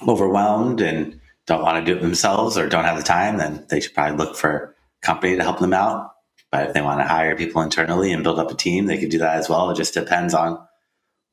overwhelmed 0.07 0.81
and 0.81 1.21
don't 1.47 1.63
want 1.63 1.85
to 1.85 1.93
do 1.93 1.99
it 1.99 2.03
themselves 2.03 2.57
or 2.57 2.69
don't 2.69 2.85
have 2.85 2.97
the 2.97 3.03
time, 3.03 3.37
then 3.37 3.67
they 3.69 3.81
should 3.81 3.95
probably 3.95 4.17
look 4.17 4.37
for 4.37 4.75
a 5.03 5.07
company 5.07 5.37
to 5.37 5.43
help 5.43 5.59
them 5.59 5.75
out. 5.75 6.13
But 6.51 6.69
if 6.69 6.75
they 6.75 6.81
want 6.81 7.01
to 7.01 7.07
hire 7.07 7.37
people 7.37 7.63
internally 7.63 8.13
and 8.13 8.23
build 8.23 8.39
up 8.39 8.51
a 8.51 8.55
team, 8.55 8.87
they 8.87 8.99
could 8.99 9.11
do 9.11 9.19
that 9.19 9.37
as 9.37 9.49
well. 9.49 9.71
It 9.71 9.77
just 9.77 9.95
depends 9.95 10.35
on 10.35 10.59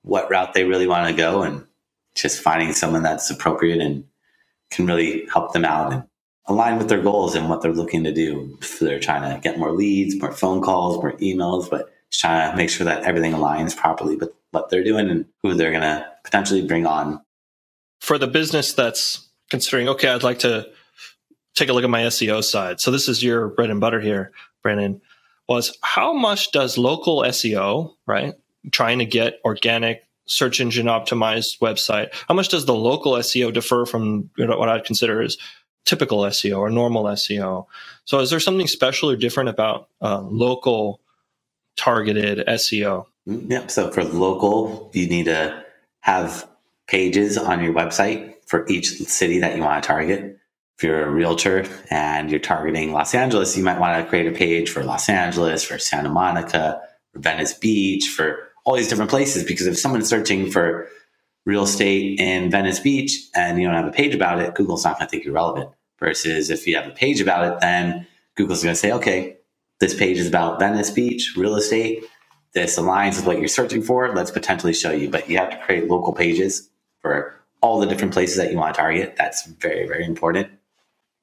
what 0.01 0.29
route 0.29 0.53
they 0.53 0.63
really 0.63 0.87
want 0.87 1.07
to 1.07 1.13
go 1.13 1.43
and 1.43 1.65
just 2.15 2.41
finding 2.41 2.73
someone 2.73 3.03
that's 3.03 3.29
appropriate 3.29 3.79
and 3.79 4.03
can 4.71 4.85
really 4.85 5.27
help 5.31 5.53
them 5.53 5.63
out 5.65 5.93
and 5.93 6.03
align 6.47 6.77
with 6.77 6.89
their 6.89 7.01
goals 7.01 7.35
and 7.35 7.49
what 7.49 7.61
they're 7.61 7.71
looking 7.71 8.03
to 8.03 8.13
do. 8.13 8.57
If 8.61 8.79
they're 8.79 8.99
trying 8.99 9.33
to 9.33 9.39
get 9.39 9.59
more 9.59 9.71
leads, 9.71 10.19
more 10.19 10.31
phone 10.31 10.61
calls, 10.61 10.97
more 10.97 11.13
emails, 11.13 11.69
but 11.69 11.89
just 12.11 12.21
trying 12.21 12.51
to 12.51 12.57
make 12.57 12.69
sure 12.69 12.85
that 12.85 13.03
everything 13.03 13.33
aligns 13.33 13.75
properly 13.75 14.17
with 14.17 14.31
what 14.51 14.69
they're 14.69 14.83
doing 14.83 15.09
and 15.09 15.25
who 15.41 15.53
they're 15.53 15.71
going 15.71 15.81
to 15.81 16.05
potentially 16.23 16.65
bring 16.65 16.85
on. 16.85 17.21
For 18.01 18.17
the 18.17 18.27
business 18.27 18.73
that's 18.73 19.29
considering, 19.49 19.87
okay, 19.89 20.09
I'd 20.09 20.23
like 20.23 20.39
to 20.39 20.69
take 21.55 21.69
a 21.69 21.73
look 21.73 21.83
at 21.83 21.89
my 21.89 22.03
SEO 22.03 22.43
side. 22.43 22.79
So 22.79 22.91
this 22.91 23.07
is 23.07 23.23
your 23.23 23.47
bread 23.47 23.69
and 23.69 23.79
butter 23.79 23.99
here, 23.99 24.31
Brandon. 24.61 25.01
Was 25.47 25.77
how 25.81 26.13
much 26.13 26.51
does 26.51 26.77
local 26.77 27.23
SEO, 27.23 27.93
right? 28.05 28.35
Trying 28.71 28.99
to 28.99 29.05
get 29.05 29.39
organic 29.43 30.03
search 30.25 30.61
engine 30.61 30.85
optimized 30.85 31.59
website, 31.59 32.13
how 32.27 32.33
much 32.33 32.49
does 32.49 32.65
the 32.65 32.73
local 32.73 33.13
SEO 33.13 33.53
differ 33.53 33.85
from 33.85 34.29
you 34.37 34.47
know, 34.47 34.57
what 34.57 34.69
I'd 34.69 34.85
consider 34.85 35.21
as 35.21 35.37
typical 35.85 36.19
SEO 36.19 36.59
or 36.59 36.69
normal 36.69 37.03
SEO? 37.03 37.65
So 38.05 38.19
is 38.19 38.29
there 38.29 38.39
something 38.39 38.67
special 38.67 39.09
or 39.09 39.17
different 39.17 39.49
about 39.49 39.89
uh, 40.01 40.21
local 40.21 41.01
targeted 41.77 42.45
SEO? 42.47 43.05
Mm-hmm. 43.27 43.51
Yep. 43.51 43.71
So 43.71 43.91
for 43.91 44.03
local, 44.03 44.91
you 44.93 45.07
need 45.07 45.25
to 45.25 45.63
have 46.01 46.47
pages 46.87 47.37
on 47.37 47.63
your 47.63 47.73
website 47.73 48.35
for 48.47 48.65
each 48.67 48.87
city 48.87 49.39
that 49.39 49.55
you 49.55 49.63
want 49.63 49.81
to 49.81 49.87
target. 49.87 50.37
If 50.77 50.83
you're 50.83 51.03
a 51.03 51.09
realtor 51.09 51.65
and 51.89 52.31
you're 52.31 52.39
targeting 52.39 52.91
Los 52.91 53.13
Angeles, 53.13 53.55
you 53.55 53.63
might 53.63 53.79
want 53.79 54.03
to 54.03 54.09
create 54.09 54.27
a 54.27 54.35
page 54.35 54.69
for 54.69 54.83
Los 54.83 55.07
Angeles, 55.09 55.63
for 55.63 55.77
Santa 55.77 56.09
Monica, 56.09 56.81
for 57.13 57.19
Venice 57.19 57.53
Beach, 57.53 58.09
for 58.09 58.49
all 58.65 58.75
these 58.75 58.87
different 58.87 59.11
places. 59.11 59.43
Because 59.43 59.67
if 59.67 59.77
someone's 59.77 60.09
searching 60.09 60.49
for 60.49 60.87
real 61.45 61.63
estate 61.63 62.19
in 62.19 62.49
Venice 62.49 62.79
Beach 62.79 63.15
and 63.35 63.61
you 63.61 63.67
don't 63.67 63.75
have 63.75 63.87
a 63.87 63.91
page 63.91 64.15
about 64.15 64.39
it, 64.39 64.55
Google's 64.55 64.83
not 64.83 64.97
going 64.97 65.07
to 65.07 65.11
think 65.11 65.23
you're 65.23 65.33
relevant. 65.33 65.69
Versus 65.99 66.49
if 66.49 66.65
you 66.65 66.75
have 66.75 66.87
a 66.87 66.95
page 66.95 67.21
about 67.21 67.53
it, 67.53 67.59
then 67.59 68.07
Google's 68.35 68.63
going 68.63 68.73
to 68.73 68.79
say, 68.79 68.91
okay, 68.91 69.37
this 69.81 69.95
page 69.95 70.19
is 70.19 70.27
about 70.27 70.59
Venice 70.59 70.91
Beach, 70.91 71.33
real 71.35 71.55
estate. 71.55 72.03
This 72.53 72.77
aligns 72.77 73.15
with 73.15 73.25
what 73.25 73.39
you're 73.39 73.47
searching 73.47 73.81
for. 73.81 74.13
Let's 74.13 74.29
potentially 74.29 74.73
show 74.73 74.91
you. 74.91 75.09
But 75.09 75.27
you 75.27 75.37
have 75.37 75.49
to 75.49 75.57
create 75.65 75.89
local 75.89 76.13
pages 76.13 76.69
for 77.01 77.35
all 77.61 77.79
the 77.79 77.87
different 77.87 78.13
places 78.13 78.37
that 78.37 78.51
you 78.51 78.57
want 78.57 78.75
to 78.75 78.79
target. 78.79 79.15
That's 79.17 79.47
very, 79.47 79.87
very 79.87 80.05
important. 80.05 80.49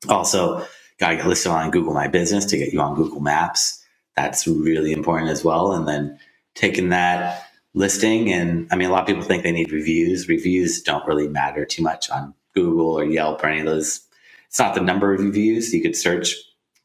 Also, 0.09 0.67
got 0.99 1.11
to 1.11 1.17
get 1.17 1.27
listed 1.27 1.53
on 1.53 1.71
Google 1.71 1.95
My 1.95 2.09
Business 2.09 2.45
to 2.47 2.59
get 2.59 2.73
you 2.73 2.81
on 2.81 2.97
Google 2.97 3.21
Maps. 3.21 3.85
That's 4.17 4.49
really 4.49 4.93
important 4.93 5.31
as 5.31 5.45
well. 5.45 5.73
And 5.73 5.87
then 5.87 6.19
taking 6.57 6.89
that 6.89 7.47
listing, 7.75 8.33
and 8.33 8.67
I 8.73 8.77
mean, 8.77 8.89
a 8.89 8.93
lot 8.93 9.03
of 9.03 9.07
people 9.07 9.23
think 9.23 9.45
they 9.45 9.53
need 9.53 9.71
reviews. 9.71 10.29
Reviews 10.29 10.83
don't 10.83 11.07
really 11.07 11.29
matter 11.29 11.65
too 11.65 11.83
much 11.83 12.11
on 12.11 12.35
Google 12.57 12.99
or 12.99 13.05
Yelp 13.05 13.45
or 13.45 13.47
any 13.47 13.61
of 13.61 13.67
those. 13.67 14.01
It's 14.49 14.59
not 14.59 14.75
the 14.75 14.81
number 14.81 15.15
of 15.15 15.21
reviews. 15.21 15.73
You 15.73 15.81
could 15.81 15.95
search 15.95 16.35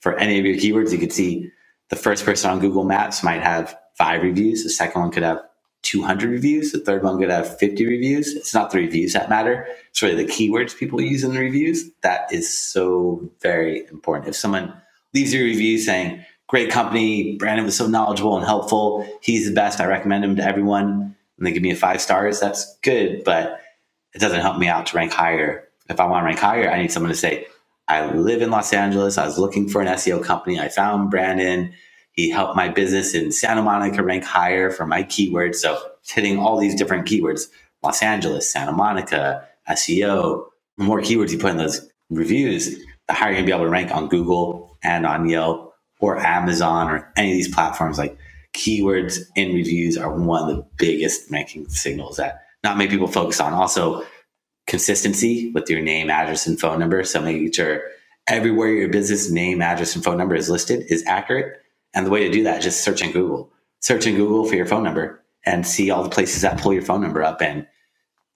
for 0.02 0.16
any 0.20 0.38
of 0.38 0.46
your 0.46 0.56
keywords. 0.56 0.92
You 0.92 1.00
could 1.00 1.14
see 1.14 1.50
the 1.94 2.02
first 2.02 2.26
person 2.26 2.50
on 2.50 2.60
Google 2.60 2.84
Maps 2.84 3.22
might 3.22 3.44
have 3.44 3.78
five 3.94 4.24
reviews. 4.24 4.64
The 4.64 4.72
second 4.72 5.00
one 5.00 5.12
could 5.12 5.22
have 5.22 5.44
200 5.84 6.28
reviews. 6.28 6.72
The 6.72 6.80
third 6.80 7.04
one 7.04 7.20
could 7.20 7.30
have 7.30 7.60
50 7.60 7.86
reviews. 7.86 8.34
It's 8.34 8.54
not 8.54 8.72
the 8.72 8.80
reviews 8.80 9.14
that 9.14 9.30
matter. 9.30 9.68
It's 9.92 10.02
really 10.02 10.24
the 10.24 10.32
keywords 10.32 10.76
people 10.76 11.00
use 11.00 11.24
in 11.24 11.34
the 11.34 11.40
reviews. 11.40 11.92
That 12.02 12.34
is 12.34 12.52
so 12.52 13.30
very 13.42 13.86
important. 13.92 14.28
If 14.28 14.36
someone 14.36 14.74
leaves 15.14 15.36
you 15.36 15.42
a 15.42 15.44
review 15.44 15.78
saying, 15.78 16.26
great 16.48 16.72
company, 16.72 17.38
Brandon 17.38 17.66
was 17.66 17.78
so 17.78 17.86
knowledgeable 17.86 18.38
and 18.38 18.46
helpful, 18.46 19.08
he's 19.22 19.48
the 19.48 19.54
best, 19.54 19.80
I 19.80 19.86
recommend 19.86 20.26
him 20.26 20.36
to 20.38 20.44
everyone, 20.44 21.16
and 21.38 21.46
they 21.46 21.52
give 21.52 21.62
me 21.62 21.72
a 21.72 21.76
five 21.76 22.02
stars, 22.02 22.40
that's 22.40 22.76
good, 22.80 23.24
but 23.24 23.62
it 24.16 24.20
doesn't 24.20 24.42
help 24.42 24.58
me 24.58 24.68
out 24.68 24.88
to 24.88 24.98
rank 24.98 25.12
higher. 25.12 25.68
If 25.90 26.00
I 26.00 26.08
want 26.08 26.24
to 26.24 26.26
rank 26.26 26.40
higher, 26.40 26.72
I 26.72 26.82
need 26.82 26.92
someone 26.92 27.12
to 27.12 27.18
say, 27.18 27.46
I 27.88 28.12
live 28.14 28.42
in 28.42 28.52
Los 28.52 28.74
Angeles. 28.74 29.18
I 29.18 29.26
was 29.26 29.38
looking 29.38 29.68
for 29.68 29.82
an 29.82 29.88
SEO 29.88 30.24
company. 30.24 30.60
I 30.60 30.70
found 30.70 31.12
Brandon. 31.12 31.74
He 32.14 32.30
helped 32.30 32.56
my 32.56 32.70
business 32.70 33.14
in 33.14 33.32
Santa 33.32 33.62
Monica 33.62 34.04
rank 34.04 34.24
higher 34.24 34.72
for 34.72 34.86
my 34.86 35.04
keywords. 35.04 35.56
So 35.56 35.82
hitting 36.06 36.40
all 36.40 36.60
these 36.60 36.76
different 36.76 37.08
keywords 37.08 37.48
Los 37.82 38.02
Angeles, 38.02 38.52
Santa 38.52 38.72
Monica, 38.72 39.48
SEO. 39.70 40.46
The 40.78 40.84
more 40.84 41.02
keywords 41.02 41.32
you 41.32 41.38
put 41.38 41.52
in 41.52 41.58
those 41.58 41.90
reviews, 42.10 42.78
the 43.08 43.14
higher 43.14 43.32
you're 43.32 43.42
to 43.42 43.46
be 43.46 43.52
able 43.52 43.66
to 43.66 43.70
rank 43.70 43.92
on 43.92 44.08
Google 44.08 44.78
and 44.84 45.06
on 45.06 45.28
Yelp 45.28 45.74
or 46.00 46.18
Amazon 46.18 46.90
or 46.90 47.12
any 47.18 47.32
of 47.32 47.36
these 47.36 47.54
platforms. 47.54 47.98
Like 47.98 48.18
keywords 48.56 49.20
in 49.36 49.54
reviews 49.54 49.98
are 49.98 50.14
one 50.14 50.50
of 50.50 50.56
the 50.56 50.66
biggest 50.78 51.30
ranking 51.30 51.68
signals 51.68 52.18
that 52.18 52.44
not 52.64 52.78
many 52.78 52.90
people 52.90 53.08
focus 53.08 53.42
on. 53.42 53.54
Also, 53.54 54.06
consistency 54.68 55.52
with 55.52 55.70
your 55.70 55.82
name, 55.82 56.10
address, 56.10 56.48
and 56.48 56.60
phone 56.60 56.80
number. 56.80 57.04
So 57.04 57.22
making 57.22 57.52
sure 57.52 57.84
everywhere 58.28 58.70
your 58.70 58.90
business 58.90 59.30
name, 59.30 59.62
address, 59.62 59.96
and 59.96 60.04
phone 60.04 60.18
number 60.18 60.36
is 60.36 60.50
listed 60.50 60.86
is 60.90 61.04
accurate 61.06 61.64
and 61.94 62.06
the 62.06 62.10
way 62.10 62.24
to 62.24 62.32
do 62.32 62.44
that 62.44 62.60
is 62.60 62.66
just 62.66 62.84
search 62.84 63.02
in 63.02 63.12
Google. 63.12 63.52
Search 63.80 64.08
in 64.08 64.16
Google 64.16 64.46
for 64.46 64.56
your 64.56 64.66
phone 64.66 64.84
number 64.84 65.22
and 65.46 65.68
see 65.68 65.92
all 65.92 66.04
the 66.04 66.10
places 66.10 66.42
that 66.42 66.60
pull 66.60 66.74
your 66.74 66.82
phone 66.82 67.02
number 67.02 67.24
up. 67.24 67.42
And 67.42 67.68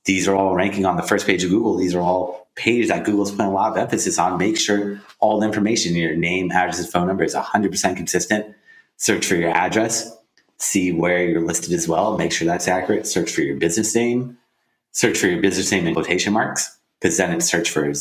these 0.05 0.27
are 0.27 0.35
all 0.35 0.55
ranking 0.55 0.85
on 0.85 0.97
the 0.97 1.03
first 1.03 1.25
page 1.25 1.43
of 1.43 1.49
Google. 1.49 1.75
These 1.75 1.95
are 1.95 2.01
all 2.01 2.47
pages 2.55 2.89
that 2.89 3.05
Google's 3.05 3.31
putting 3.31 3.47
a 3.47 3.53
lot 3.53 3.71
of 3.71 3.77
emphasis 3.77 4.19
on. 4.19 4.37
Make 4.37 4.57
sure 4.57 5.01
all 5.19 5.39
the 5.39 5.47
information, 5.47 5.95
your 5.95 6.15
name, 6.15 6.51
address, 6.51 6.79
and 6.79 6.89
phone 6.89 7.07
number 7.07 7.23
is 7.23 7.35
100% 7.35 7.95
consistent. 7.95 8.55
Search 8.97 9.25
for 9.25 9.35
your 9.35 9.51
address. 9.51 10.15
See 10.57 10.91
where 10.91 11.23
you're 11.23 11.41
listed 11.41 11.73
as 11.73 11.87
well. 11.87 12.17
Make 12.17 12.31
sure 12.31 12.47
that's 12.47 12.67
accurate. 12.67 13.05
Search 13.05 13.31
for 13.31 13.41
your 13.41 13.57
business 13.57 13.95
name. 13.95 14.37
Search 14.97 15.19
for 15.19 15.27
your 15.27 15.39
business 15.39 15.71
name 15.71 15.85
in 15.85 15.93
quotation 15.93 16.33
marks 16.33 16.75
because 16.99 17.17
then 17.17 17.31
it 17.31 17.41
search 17.43 17.69
for 17.69 17.93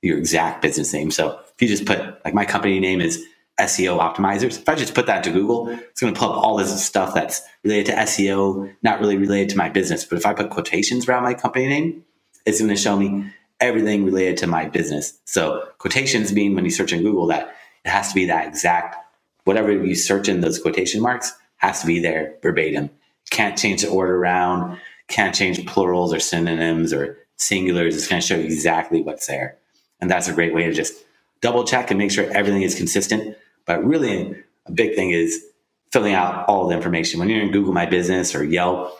your 0.00 0.16
exact 0.16 0.62
business 0.62 0.92
name. 0.92 1.10
So 1.10 1.40
if 1.40 1.60
you 1.60 1.66
just 1.66 1.86
put, 1.86 1.98
like 2.24 2.34
my 2.34 2.44
company 2.44 2.78
name 2.78 3.00
is 3.00 3.20
SEO 3.58 3.98
optimizers. 3.98 4.56
If 4.56 4.68
I 4.68 4.76
just 4.76 4.94
put 4.94 5.06
that 5.06 5.24
to 5.24 5.32
Google, 5.32 5.66
it's 5.70 6.00
going 6.00 6.14
to 6.14 6.20
pull 6.20 6.30
up 6.30 6.36
all 6.36 6.56
this 6.56 6.86
stuff 6.86 7.14
that's 7.14 7.42
related 7.64 7.86
to 7.86 7.98
SEO, 8.02 8.72
not 8.84 9.00
really 9.00 9.16
related 9.16 9.48
to 9.48 9.56
my 9.56 9.68
business. 9.68 10.04
But 10.04 10.18
if 10.18 10.24
I 10.24 10.34
put 10.34 10.50
quotations 10.50 11.08
around 11.08 11.24
my 11.24 11.34
company 11.34 11.66
name, 11.66 12.04
it's 12.44 12.60
going 12.60 12.70
to 12.70 12.76
show 12.76 12.96
me 12.96 13.32
everything 13.58 14.04
related 14.04 14.36
to 14.36 14.46
my 14.46 14.66
business. 14.66 15.18
So 15.24 15.68
quotations 15.78 16.32
mean 16.32 16.54
when 16.54 16.64
you 16.64 16.70
search 16.70 16.92
in 16.92 17.02
Google 17.02 17.26
that 17.26 17.56
it 17.84 17.88
has 17.88 18.10
to 18.10 18.14
be 18.14 18.26
that 18.26 18.46
exact, 18.46 18.94
whatever 19.42 19.72
you 19.72 19.96
search 19.96 20.28
in 20.28 20.42
those 20.42 20.60
quotation 20.60 21.02
marks 21.02 21.32
has 21.56 21.80
to 21.80 21.88
be 21.88 21.98
there 21.98 22.36
verbatim. 22.40 22.90
Can't 23.30 23.58
change 23.58 23.82
the 23.82 23.88
order 23.88 24.16
around, 24.16 24.78
can't 25.08 25.34
change 25.34 25.64
plurals 25.66 26.12
or 26.12 26.20
synonyms 26.20 26.92
or 26.92 27.18
singulars. 27.38 27.94
It's 27.94 28.08
going 28.08 28.20
to 28.20 28.26
show 28.26 28.36
you 28.36 28.44
exactly 28.44 29.02
what's 29.02 29.26
there. 29.26 29.58
And 30.00 30.10
that's 30.10 30.28
a 30.28 30.32
great 30.32 30.54
way 30.54 30.64
to 30.64 30.72
just 30.72 30.94
double 31.40 31.64
check 31.64 31.90
and 31.90 31.98
make 31.98 32.10
sure 32.10 32.30
everything 32.32 32.62
is 32.62 32.74
consistent 32.74 33.36
but 33.66 33.84
really, 33.84 34.34
a 34.64 34.72
big 34.72 34.94
thing 34.94 35.10
is 35.10 35.44
filling 35.92 36.14
out 36.14 36.48
all 36.48 36.68
the 36.68 36.74
information. 36.74 37.20
When 37.20 37.28
you're 37.28 37.42
in 37.42 37.50
Google 37.50 37.74
My 37.74 37.84
Business 37.84 38.34
or 38.34 38.42
Yelp 38.42 38.96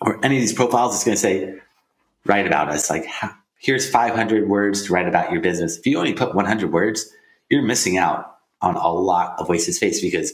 or 0.00 0.24
any 0.24 0.36
of 0.36 0.40
these 0.40 0.52
profiles, 0.52 0.94
it's 0.94 1.04
going 1.04 1.16
to 1.16 1.20
say, 1.20 1.60
write 2.26 2.46
about 2.46 2.68
us. 2.68 2.88
Like, 2.90 3.06
here's 3.58 3.88
500 3.88 4.48
words 4.48 4.84
to 4.86 4.92
write 4.92 5.08
about 5.08 5.32
your 5.32 5.40
business. 5.40 5.78
If 5.78 5.86
you 5.86 5.98
only 5.98 6.12
put 6.12 6.34
100 6.34 6.72
words, 6.72 7.10
you're 7.48 7.62
missing 7.62 7.96
out 7.96 8.36
on 8.60 8.76
a 8.76 8.88
lot 8.88 9.38
of 9.38 9.48
wasted 9.48 9.74
space 9.74 10.00
because 10.00 10.32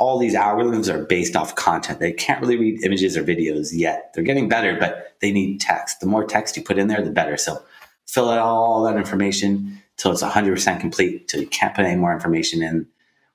all 0.00 0.18
these 0.18 0.34
algorithms 0.34 0.92
are 0.92 1.04
based 1.04 1.36
off 1.36 1.54
content. 1.54 2.00
They 2.00 2.12
can't 2.12 2.40
really 2.40 2.56
read 2.56 2.82
images 2.82 3.18
or 3.18 3.22
videos 3.22 3.68
yet. 3.72 4.10
They're 4.14 4.24
getting 4.24 4.48
better, 4.48 4.76
but 4.80 5.14
they 5.20 5.30
need 5.30 5.60
text. 5.60 6.00
The 6.00 6.06
more 6.06 6.24
text 6.24 6.56
you 6.56 6.62
put 6.64 6.78
in 6.78 6.88
there, 6.88 7.04
the 7.04 7.10
better. 7.10 7.36
So 7.36 7.62
fill 8.06 8.30
out 8.30 8.38
all 8.38 8.82
that 8.84 8.96
information 8.96 9.80
till 9.98 10.10
it's 10.10 10.22
100% 10.22 10.80
complete, 10.80 11.28
till 11.28 11.42
you 11.42 11.46
can't 11.46 11.74
put 11.74 11.84
any 11.84 11.96
more 11.96 12.14
information 12.14 12.62
in 12.62 12.86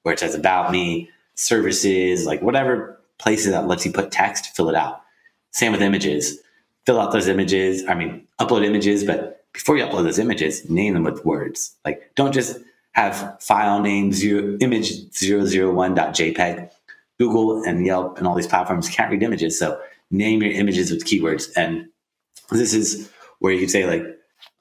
where 0.02 0.14
it 0.14 0.20
says 0.20 0.34
about 0.34 0.72
me, 0.72 1.08
services, 1.36 2.26
like 2.26 2.42
whatever 2.42 3.00
places 3.20 3.52
that 3.52 3.68
lets 3.68 3.86
you 3.86 3.92
put 3.92 4.12
text, 4.12 4.56
fill 4.56 4.68
it 4.68 4.76
out. 4.76 5.04
Same 5.52 5.72
with 5.72 5.84
images. 5.84 6.40
Fill 6.88 7.00
out 7.00 7.12
those 7.12 7.28
images. 7.28 7.84
I 7.88 7.94
mean, 7.94 8.28
upload 8.40 8.66
images, 8.66 9.04
but 9.04 9.46
before 9.54 9.78
you 9.78 9.86
upload 9.86 10.04
those 10.04 10.20
images, 10.20 10.68
name 10.68 10.96
them 10.96 11.04
with 11.04 11.24
words. 11.26 11.76
Like, 11.86 12.12
don't 12.16 12.34
just 12.34 12.58
have 12.96 13.38
file 13.42 13.82
name 13.82 14.14
zero, 14.14 14.58
image 14.62 15.10
001.jpg. 15.12 16.72
Google 17.20 17.64
and 17.64 17.86
Yelp 17.86 18.18
and 18.18 18.26
all 18.26 18.36
these 18.36 18.48
platforms 18.48 18.90
can't 18.90 19.12
read 19.12 19.24
images. 19.24 19.60
So 19.60 19.80
name 20.12 20.42
your 20.42 20.54
images 20.54 20.92
with 20.92 21.06
keywords. 21.06 21.50
And 21.56 21.90
this 22.52 22.74
is 22.74 23.12
where 23.40 23.54
you 23.54 23.60
could 23.60 23.70
say 23.70 23.86
like 23.86 24.04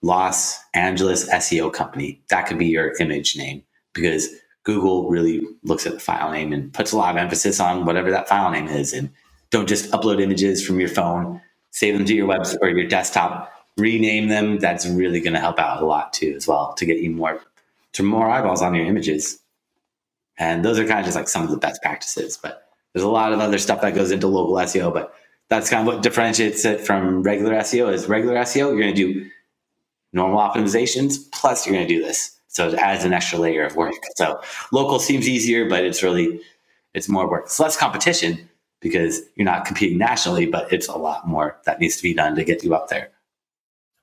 Los 0.03 0.59
Angeles 0.74 1.28
SEO 1.30 1.72
company. 1.72 2.22
That 2.28 2.47
could 2.47 2.59
be 2.59 2.66
your 2.66 2.95
image 2.99 3.37
name 3.37 3.62
because 3.93 4.28
Google 4.64 5.09
really 5.09 5.43
looks 5.62 5.87
at 5.87 5.95
the 5.95 6.01
file 6.01 6.32
name 6.32 6.53
and 6.53 6.72
puts 6.72 6.91
a 6.91 6.97
lot 6.97 7.14
of 7.14 7.16
emphasis 7.16 7.61
on 7.61 7.85
whatever 7.85 8.11
that 8.11 8.28
file 8.28 8.51
name 8.51 8.66
is. 8.66 8.93
And 8.93 9.11
don't 9.51 9.68
just 9.68 9.91
upload 9.93 10.20
images 10.20 10.64
from 10.64 10.80
your 10.80 10.89
phone, 10.89 11.41
save 11.70 11.97
them 11.97 12.05
to 12.07 12.14
your 12.14 12.26
website 12.26 12.59
or 12.62 12.68
your 12.68 12.89
desktop, 12.89 13.53
rename 13.76 14.28
them. 14.28 14.59
That's 14.59 14.87
really 14.87 15.20
going 15.20 15.35
to 15.35 15.41
help 15.41 15.61
out 15.61 15.82
a 15.82 15.87
lot 15.87 16.12
too, 16.12 16.35
as 16.37 16.49
well, 16.49 16.74
to 16.74 16.87
get 16.87 16.99
you 16.99 17.11
more 17.11 17.41
to 17.95 18.03
more 18.03 18.28
eyeballs 18.28 18.62
on 18.62 18.74
your 18.74 18.86
images. 18.86 19.40
And 20.38 20.64
those 20.64 20.78
are 20.78 20.86
kind 20.86 21.01
of 21.01 21.05
just 21.05 21.16
like 21.16 21.28
some 21.28 21.45
of 21.45 21.51
the 21.51 21.57
best 21.57 21.82
practices. 21.82 22.38
But 22.40 22.68
there's 22.92 23.05
a 23.05 23.09
lot 23.09 23.32
of 23.32 23.40
other 23.40 23.59
stuff 23.59 23.80
that 23.80 23.95
goes 23.95 24.11
into 24.11 24.26
local 24.26 24.55
SEO, 24.55 24.92
but 24.92 25.14
that's 25.49 25.70
kind 25.70 25.86
of 25.86 25.92
what 25.92 26.03
differentiates 26.03 26.64
it 26.64 26.80
from 26.80 27.22
regular 27.22 27.55
SEO 27.55 27.92
is 27.92 28.09
regular 28.09 28.36
SEO, 28.36 28.70
you're 28.70 28.80
going 28.80 28.95
to 28.95 29.12
do 29.12 29.30
normal 30.12 30.38
optimizations, 30.38 31.30
plus 31.32 31.66
you're 31.66 31.74
going 31.74 31.86
to 31.86 31.95
do 31.95 32.03
this. 32.03 32.38
So 32.49 32.68
it 32.68 32.74
adds 32.74 33.05
an 33.05 33.12
extra 33.12 33.38
layer 33.38 33.64
of 33.64 33.74
work. 33.76 33.95
So 34.16 34.40
local 34.72 34.99
seems 35.01 35.28
easier, 35.28 35.68
but 35.68 35.84
it's 35.84 36.03
really, 36.03 36.40
it's 36.95 37.09
more 37.09 37.28
work. 37.28 37.47
It's 37.47 37.59
less 37.59 37.76
competition 37.76 38.49
because 38.80 39.22
you're 39.34 39.45
not 39.45 39.64
competing 39.64 39.99
nationally, 39.99 40.47
but 40.47 40.72
it's 40.72 40.88
a 40.88 40.97
lot 40.97 41.26
more 41.26 41.59
that 41.64 41.80
needs 41.80 41.97
to 41.97 42.03
be 42.03 42.14
done 42.14 42.36
to 42.36 42.45
get 42.45 42.62
you 42.62 42.74
up 42.74 42.88
there. 42.88 43.11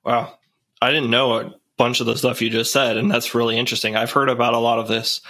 Wow. 0.04 0.34
I 0.82 0.90
didn't 0.90 1.10
know 1.10 1.54
bunch 1.82 1.98
of 1.98 2.06
the 2.06 2.16
stuff 2.16 2.40
you 2.40 2.48
just 2.48 2.72
said, 2.72 2.96
and 2.96 3.10
that's 3.10 3.34
really 3.34 3.58
interesting. 3.58 3.96
I've 3.96 4.12
heard 4.12 4.28
about 4.28 4.54
a 4.54 4.58
lot 4.58 4.78
of 4.78 4.86
this. 4.86 5.20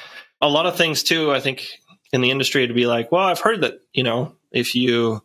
A 0.42 0.48
lot 0.50 0.66
of 0.66 0.76
things 0.76 1.03
too, 1.03 1.32
I 1.32 1.40
think 1.40 1.66
in 2.12 2.20
the 2.20 2.30
industry 2.30 2.66
to 2.66 2.74
be 2.74 2.84
like, 2.84 3.11
well, 3.11 3.24
I've 3.24 3.40
heard 3.40 3.62
that, 3.62 3.80
you 3.94 4.03
know, 4.03 4.34
if 4.50 4.74
you 4.74 5.22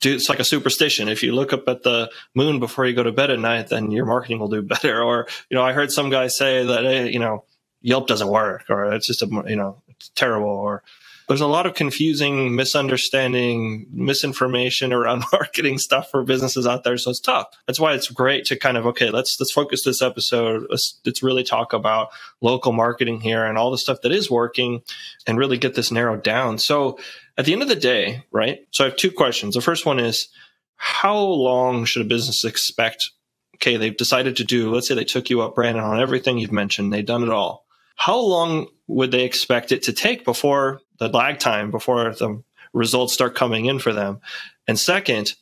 do 0.00 0.16
it's 0.16 0.28
like 0.28 0.40
a 0.40 0.44
superstition. 0.44 1.08
If 1.08 1.22
you 1.22 1.32
look 1.32 1.52
up 1.52 1.68
at 1.68 1.84
the 1.84 2.10
moon 2.34 2.58
before 2.58 2.86
you 2.86 2.94
go 2.94 3.04
to 3.04 3.12
bed 3.12 3.30
at 3.30 3.38
night, 3.38 3.68
then 3.68 3.92
your 3.92 4.04
marketing 4.04 4.40
will 4.40 4.48
do 4.48 4.62
better. 4.74 5.00
Or, 5.00 5.28
you 5.48 5.56
know, 5.56 5.62
I 5.62 5.72
heard 5.72 5.92
some 5.92 6.10
guy 6.10 6.26
say 6.26 6.64
that, 6.64 6.82
hey, 6.82 7.12
you 7.12 7.20
know, 7.20 7.44
Yelp 7.80 8.08
doesn't 8.08 8.26
work 8.28 8.64
or 8.68 8.92
it's 8.92 9.06
just 9.06 9.22
a, 9.22 9.26
you 9.46 9.54
know, 9.54 9.80
it's 9.90 10.08
terrible 10.16 10.48
or 10.48 10.82
there's 11.28 11.40
a 11.42 11.46
lot 11.46 11.66
of 11.66 11.74
confusing, 11.74 12.56
misunderstanding, 12.56 13.86
misinformation 13.90 14.92
around 14.92 15.24
marketing 15.32 15.78
stuff 15.78 16.10
for 16.10 16.24
businesses 16.24 16.66
out 16.66 16.84
there. 16.84 16.96
So 16.96 17.10
it's 17.10 17.20
tough. 17.20 17.48
That's 17.66 17.78
why 17.78 17.92
it's 17.92 18.10
great 18.10 18.46
to 18.46 18.56
kind 18.56 18.76
of 18.76 18.86
okay, 18.86 19.10
let's 19.10 19.38
let's 19.38 19.52
focus 19.52 19.84
this 19.84 20.02
episode. 20.02 20.66
Let's, 20.70 20.98
let's 21.04 21.22
really 21.22 21.44
talk 21.44 21.72
about 21.72 22.08
local 22.40 22.72
marketing 22.72 23.20
here 23.20 23.44
and 23.44 23.58
all 23.58 23.70
the 23.70 23.78
stuff 23.78 24.00
that 24.02 24.12
is 24.12 24.30
working, 24.30 24.82
and 25.26 25.38
really 25.38 25.58
get 25.58 25.74
this 25.74 25.92
narrowed 25.92 26.22
down. 26.22 26.58
So 26.58 26.98
at 27.36 27.44
the 27.44 27.52
end 27.52 27.62
of 27.62 27.68
the 27.68 27.76
day, 27.76 28.24
right? 28.32 28.66
So 28.70 28.84
I 28.84 28.88
have 28.88 28.96
two 28.96 29.12
questions. 29.12 29.54
The 29.54 29.60
first 29.60 29.86
one 29.86 29.98
is 29.98 30.28
how 30.76 31.18
long 31.18 31.84
should 31.84 32.02
a 32.02 32.08
business 32.08 32.44
expect? 32.44 33.10
Okay, 33.56 33.76
they've 33.76 33.96
decided 33.96 34.36
to 34.36 34.44
do, 34.44 34.72
let's 34.72 34.88
say 34.88 34.94
they 34.94 35.04
took 35.04 35.30
you 35.30 35.42
up, 35.42 35.56
Brandon, 35.56 35.82
on 35.82 36.00
everything 36.00 36.38
you've 36.38 36.52
mentioned, 36.52 36.92
they've 36.92 37.04
done 37.04 37.24
it 37.24 37.30
all. 37.30 37.66
How 37.96 38.18
long 38.18 38.68
would 38.86 39.10
they 39.10 39.24
expect 39.24 39.72
it 39.72 39.82
to 39.84 39.92
take 39.92 40.24
before 40.24 40.80
the 40.98 41.08
lag 41.08 41.38
time, 41.38 41.70
before 41.70 42.12
the 42.14 42.42
results 42.72 43.12
start 43.12 43.34
coming 43.34 43.66
in 43.66 43.78
for 43.78 43.92
them? 43.92 44.20
And 44.66 44.78
second, 44.78 45.34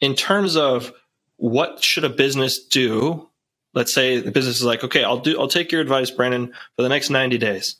in 0.00 0.14
terms 0.14 0.56
of 0.56 0.92
what 1.36 1.82
should 1.82 2.04
a 2.04 2.08
business 2.08 2.64
do? 2.64 3.28
Let's 3.74 3.92
say 3.92 4.20
the 4.20 4.30
business 4.30 4.56
is 4.56 4.64
like, 4.64 4.84
okay, 4.84 5.04
I'll 5.04 5.18
do, 5.18 5.38
I'll 5.38 5.48
take 5.48 5.70
your 5.70 5.82
advice, 5.82 6.10
Brandon, 6.10 6.52
for 6.74 6.82
the 6.82 6.88
next 6.88 7.10
90 7.10 7.38
days. 7.38 7.76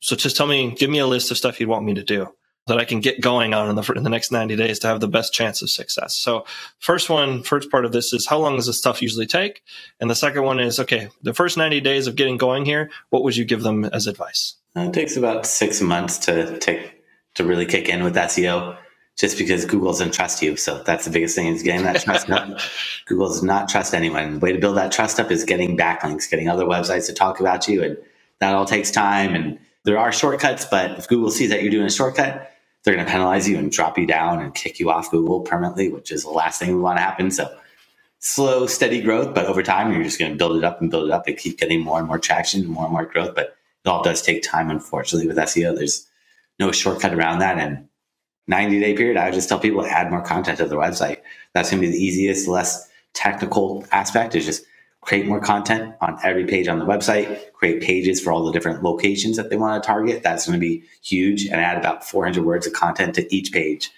So 0.00 0.16
just 0.16 0.36
tell 0.36 0.48
me, 0.48 0.74
give 0.76 0.90
me 0.90 0.98
a 0.98 1.06
list 1.06 1.30
of 1.30 1.36
stuff 1.36 1.60
you'd 1.60 1.68
want 1.68 1.84
me 1.84 1.94
to 1.94 2.02
do 2.02 2.28
that 2.66 2.78
I 2.78 2.84
can 2.84 3.00
get 3.00 3.20
going 3.20 3.54
on 3.54 3.68
in 3.68 3.76
the, 3.76 3.92
in 3.92 4.04
the 4.04 4.10
next 4.10 4.30
90 4.30 4.56
days 4.56 4.78
to 4.80 4.86
have 4.86 5.00
the 5.00 5.08
best 5.08 5.32
chance 5.32 5.62
of 5.62 5.70
success. 5.70 6.16
So 6.16 6.44
first 6.78 7.10
one, 7.10 7.42
first 7.42 7.70
part 7.70 7.84
of 7.84 7.92
this 7.92 8.12
is 8.12 8.26
how 8.26 8.38
long 8.38 8.56
does 8.56 8.66
this 8.66 8.78
stuff 8.78 9.02
usually 9.02 9.26
take? 9.26 9.62
And 10.00 10.08
the 10.08 10.14
second 10.14 10.42
one 10.42 10.60
is, 10.60 10.78
okay, 10.78 11.08
the 11.22 11.34
first 11.34 11.56
90 11.56 11.80
days 11.80 12.06
of 12.06 12.16
getting 12.16 12.36
going 12.36 12.64
here, 12.64 12.90
what 13.10 13.24
would 13.24 13.36
you 13.36 13.44
give 13.44 13.62
them 13.62 13.84
as 13.86 14.06
advice? 14.06 14.54
Uh, 14.76 14.82
it 14.82 14.92
takes 14.92 15.16
about 15.16 15.46
six 15.46 15.80
months 15.80 16.18
to 16.18 16.58
take, 16.58 17.02
to 17.34 17.44
really 17.44 17.66
kick 17.66 17.88
in 17.88 18.02
with 18.02 18.14
SEO 18.14 18.76
just 19.18 19.36
because 19.36 19.64
Google 19.66 19.92
doesn't 19.92 20.14
trust 20.14 20.42
you. 20.42 20.56
So 20.56 20.82
that's 20.82 21.04
the 21.04 21.10
biggest 21.10 21.34
thing 21.34 21.48
is 21.48 21.62
getting 21.62 21.84
that 21.84 22.00
trust 22.00 22.30
up. 22.30 22.58
Google 23.06 23.28
does 23.28 23.42
not 23.42 23.68
trust 23.68 23.94
anyone. 23.94 24.34
The 24.34 24.38
way 24.38 24.52
to 24.52 24.58
build 24.58 24.76
that 24.78 24.92
trust 24.92 25.20
up 25.20 25.30
is 25.30 25.44
getting 25.44 25.76
backlinks, 25.76 26.30
getting 26.30 26.48
other 26.48 26.64
websites 26.64 27.06
to 27.06 27.12
talk 27.12 27.38
about 27.40 27.68
you. 27.68 27.82
And 27.82 27.98
that 28.38 28.54
all 28.54 28.64
takes 28.64 28.90
time. 28.90 29.34
And 29.34 29.58
there 29.84 29.98
are 29.98 30.12
shortcuts, 30.12 30.64
but 30.64 30.92
if 30.92 31.08
Google 31.08 31.30
sees 31.30 31.50
that 31.50 31.62
you're 31.62 31.70
doing 31.70 31.86
a 31.86 31.90
shortcut, 31.90 32.50
they're 32.82 32.94
going 32.94 33.04
to 33.04 33.10
penalize 33.10 33.48
you 33.48 33.58
and 33.58 33.70
drop 33.70 33.98
you 33.98 34.06
down 34.06 34.40
and 34.40 34.54
kick 34.54 34.80
you 34.80 34.90
off 34.90 35.10
Google 35.10 35.40
permanently, 35.40 35.88
which 35.88 36.10
is 36.10 36.24
the 36.24 36.30
last 36.30 36.58
thing 36.58 36.74
we 36.74 36.80
want 36.80 36.98
to 36.98 37.02
happen. 37.02 37.30
So 37.30 37.54
slow, 38.18 38.66
steady 38.66 39.00
growth, 39.02 39.34
but 39.34 39.46
over 39.46 39.62
time, 39.62 39.92
you're 39.92 40.02
just 40.02 40.18
going 40.18 40.32
to 40.32 40.38
build 40.38 40.56
it 40.56 40.64
up 40.64 40.80
and 40.80 40.90
build 40.90 41.06
it 41.06 41.12
up 41.12 41.26
and 41.26 41.36
keep 41.36 41.58
getting 41.58 41.80
more 41.80 41.98
and 41.98 42.08
more 42.08 42.18
traction, 42.18 42.62
and 42.62 42.70
more 42.70 42.84
and 42.84 42.92
more 42.92 43.04
growth. 43.04 43.34
But 43.34 43.56
it 43.84 43.88
all 43.88 44.02
does 44.02 44.22
take 44.22 44.42
time, 44.42 44.70
unfortunately, 44.70 45.26
with 45.26 45.36
SEO. 45.36 45.74
There's 45.74 46.06
no 46.58 46.72
shortcut 46.72 47.14
around 47.14 47.40
that. 47.40 47.58
And 47.58 47.88
90 48.46 48.80
day 48.80 48.94
period, 48.94 49.16
I 49.16 49.26
would 49.26 49.34
just 49.34 49.48
tell 49.48 49.58
people 49.58 49.82
to 49.82 49.90
add 49.90 50.10
more 50.10 50.22
content 50.22 50.58
to 50.58 50.66
their 50.66 50.78
website. 50.78 51.18
That's 51.54 51.70
going 51.70 51.82
to 51.82 51.88
be 51.88 51.92
the 51.92 52.02
easiest, 52.02 52.48
less 52.48 52.88
technical 53.14 53.84
aspect 53.92 54.34
is 54.34 54.46
just 54.46 54.64
create 55.00 55.26
more 55.26 55.40
content 55.40 55.94
on 56.00 56.18
every 56.22 56.46
page 56.46 56.68
on 56.68 56.78
the 56.78 56.84
website, 56.84 57.52
create 57.52 57.82
pages 57.82 58.20
for 58.20 58.32
all 58.32 58.44
the 58.44 58.52
different 58.52 58.82
locations 58.82 59.36
that 59.36 59.50
they 59.50 59.56
want 59.56 59.82
to 59.82 59.86
target. 59.86 60.22
That's 60.22 60.46
going 60.46 60.58
to 60.58 60.60
be 60.60 60.84
huge 61.02 61.46
and 61.46 61.56
add 61.60 61.76
about 61.76 62.08
400 62.08 62.44
words 62.44 62.66
of 62.66 62.72
content 62.72 63.14
to 63.16 63.34
each 63.34 63.52
page. 63.52 63.90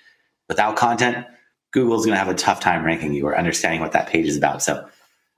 Without 0.49 0.77
content, 0.77 1.27
Google's 1.73 2.07
going 2.07 2.15
to 2.15 2.25
have 2.25 2.29
a 2.29 2.35
tough 2.35 2.61
time 2.61 2.85
ranking 2.85 3.13
you 3.13 3.27
or 3.27 3.37
understanding 3.37 3.81
what 3.81 3.93
that 3.93 4.09
page 4.09 4.27
is 4.27 4.37
about. 4.37 4.63
So 4.63 4.89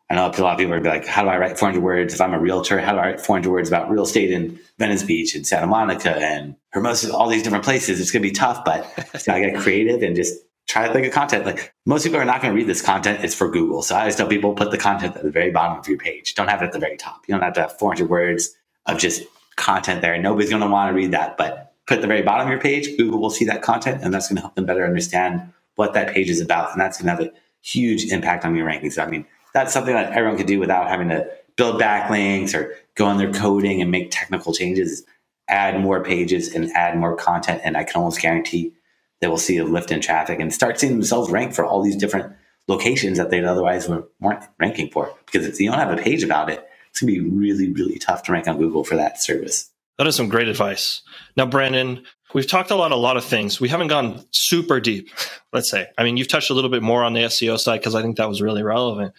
I 0.09 0.14
know 0.14 0.26
a 0.26 0.40
lot 0.40 0.52
of 0.52 0.59
people 0.59 0.72
are 0.72 0.80
be 0.80 0.88
like, 0.88 1.07
how 1.07 1.22
do 1.22 1.28
I 1.28 1.36
write 1.36 1.59
400 1.59 1.82
words? 1.82 2.14
If 2.14 2.20
I'm 2.20 2.32
a 2.32 2.38
realtor, 2.38 2.78
how 2.78 2.92
do 2.92 2.98
I 2.98 3.07
write 3.07 3.20
400 3.20 3.50
words 3.50 3.68
about 3.68 3.90
real 3.90 4.04
estate 4.04 4.30
in 4.30 4.59
Venice 4.78 5.02
Beach 5.02 5.34
and 5.34 5.44
Santa 5.44 5.66
Monica 5.66 6.16
and 6.16 6.54
Hermosa, 6.70 7.12
all 7.12 7.28
these 7.28 7.42
different 7.42 7.64
places? 7.64 8.00
It's 8.00 8.12
going 8.12 8.22
to 8.22 8.28
be 8.28 8.32
tough, 8.32 8.64
but 8.64 8.86
I 9.28 9.40
get 9.40 9.57
creative 9.57 10.02
and 10.02 10.14
just 10.14 10.38
try 10.68 10.86
to 10.86 10.92
think 10.92 11.07
of 11.07 11.12
content. 11.12 11.44
Like 11.44 11.74
most 11.86 12.04
people 12.04 12.20
are 12.20 12.24
not 12.24 12.40
going 12.40 12.54
to 12.54 12.57
read 12.57 12.68
this 12.68 12.82
content. 12.82 13.24
It's 13.24 13.34
for 13.34 13.50
Google. 13.50 13.82
So 13.82 13.96
I 13.96 14.00
always 14.00 14.14
tell 14.14 14.28
people 14.28 14.54
put 14.54 14.70
the 14.70 14.78
content 14.78 15.16
at 15.16 15.24
the 15.24 15.30
very 15.30 15.50
bottom 15.50 15.78
of 15.78 15.88
your 15.88 15.98
page. 15.98 16.34
Don't 16.34 16.48
have 16.48 16.62
it 16.62 16.66
at 16.66 16.72
the 16.72 16.78
very 16.78 16.96
top. 16.96 17.24
You 17.26 17.34
don't 17.34 17.42
have 17.42 17.54
to 17.54 17.62
have 17.62 17.78
400 17.78 18.09
words 18.09 18.54
of 18.86 18.98
just 18.98 19.24
content 19.57 20.02
there. 20.02 20.16
Nobody's 20.20 20.50
going 20.50 20.62
to 20.62 20.68
want 20.68 20.90
to 20.90 20.94
read 20.94 21.11
that, 21.12 21.36
but 21.36 21.74
put 21.86 21.96
at 21.96 22.00
the 22.00 22.07
very 22.07 22.22
bottom 22.22 22.46
of 22.46 22.50
your 22.50 22.61
page. 22.61 22.96
Google 22.96 23.20
will 23.20 23.30
see 23.30 23.44
that 23.46 23.62
content 23.62 24.02
and 24.02 24.14
that's 24.14 24.28
going 24.28 24.36
to 24.36 24.42
help 24.42 24.54
them 24.54 24.66
better 24.66 24.84
understand 24.84 25.52
what 25.74 25.94
that 25.94 26.12
page 26.12 26.30
is 26.30 26.40
about. 26.40 26.72
And 26.72 26.80
that's 26.80 27.00
going 27.00 27.07
to 27.16 27.24
have 27.24 27.32
a 27.32 27.36
huge 27.62 28.12
impact 28.12 28.44
on 28.44 28.54
your 28.54 28.68
rankings. 28.68 29.02
I 29.02 29.09
mean, 29.09 29.26
that's 29.57 29.72
something 29.72 29.94
that 29.94 30.12
everyone 30.12 30.36
could 30.36 30.46
do 30.46 30.61
without 30.61 30.86
having 30.86 31.09
to 31.09 31.26
build 31.57 31.80
backlinks 31.80 32.54
or 32.54 32.74
go 32.94 33.07
on 33.07 33.16
their 33.16 33.32
coding 33.32 33.80
and 33.80 33.90
make 33.90 34.11
technical 34.11 34.52
changes, 34.52 35.02
add 35.48 35.80
more 35.80 36.04
pages 36.04 36.54
and 36.54 36.70
add 36.72 36.98
more 36.98 37.16
content. 37.16 37.62
And 37.64 37.74
I 37.74 37.84
can 37.84 37.96
almost 37.96 38.20
guarantee 38.20 38.74
they 39.22 39.28
will 39.28 39.38
see 39.38 39.57
a 39.57 39.64
lift 39.64 39.90
in 39.90 40.02
traffic 40.02 40.40
and 40.40 40.52
start 40.52 40.78
seeing 40.78 40.92
themselves 40.92 41.30
rank 41.30 41.54
for 41.54 41.64
all 41.64 41.82
these 41.82 41.96
different 41.96 42.34
locations 42.68 43.16
that 43.16 43.30
they 43.30 43.42
otherwise 43.42 43.88
weren't 43.88 44.44
ranking 44.59 44.90
for. 44.90 45.11
Because 45.24 45.46
if 45.46 45.59
you 45.59 45.70
don't 45.70 45.78
have 45.78 45.98
a 45.98 46.02
page 46.02 46.22
about 46.22 46.50
it, 46.50 46.68
it's 46.90 47.00
going 47.00 47.14
to 47.14 47.22
be 47.22 47.26
really, 47.26 47.72
really 47.72 47.98
tough 47.98 48.24
to 48.24 48.32
rank 48.32 48.46
on 48.46 48.59
Google 48.59 48.84
for 48.84 48.96
that 48.96 49.22
service. 49.22 49.70
That 49.96 50.07
is 50.07 50.16
some 50.16 50.28
great 50.28 50.48
advice. 50.48 51.00
Now, 51.34 51.46
Brandon, 51.46 52.04
we've 52.34 52.46
talked 52.46 52.70
a 52.70 52.76
lot, 52.76 52.92
a 52.92 52.96
lot 52.96 53.16
of 53.16 53.24
things. 53.24 53.59
We 53.59 53.70
haven't 53.70 53.88
gone 53.88 54.22
super 54.32 54.80
deep, 54.80 55.09
let's 55.54 55.70
say. 55.70 55.88
I 55.96 56.04
mean, 56.04 56.18
you've 56.18 56.28
touched 56.28 56.50
a 56.50 56.54
little 56.54 56.68
bit 56.68 56.82
more 56.82 57.02
on 57.02 57.14
the 57.14 57.20
SEO 57.20 57.59
side 57.59 57.80
because 57.80 57.94
I 57.94 58.02
think 58.02 58.18
that 58.18 58.28
was 58.28 58.42
really 58.42 58.62
relevant. 58.62 59.14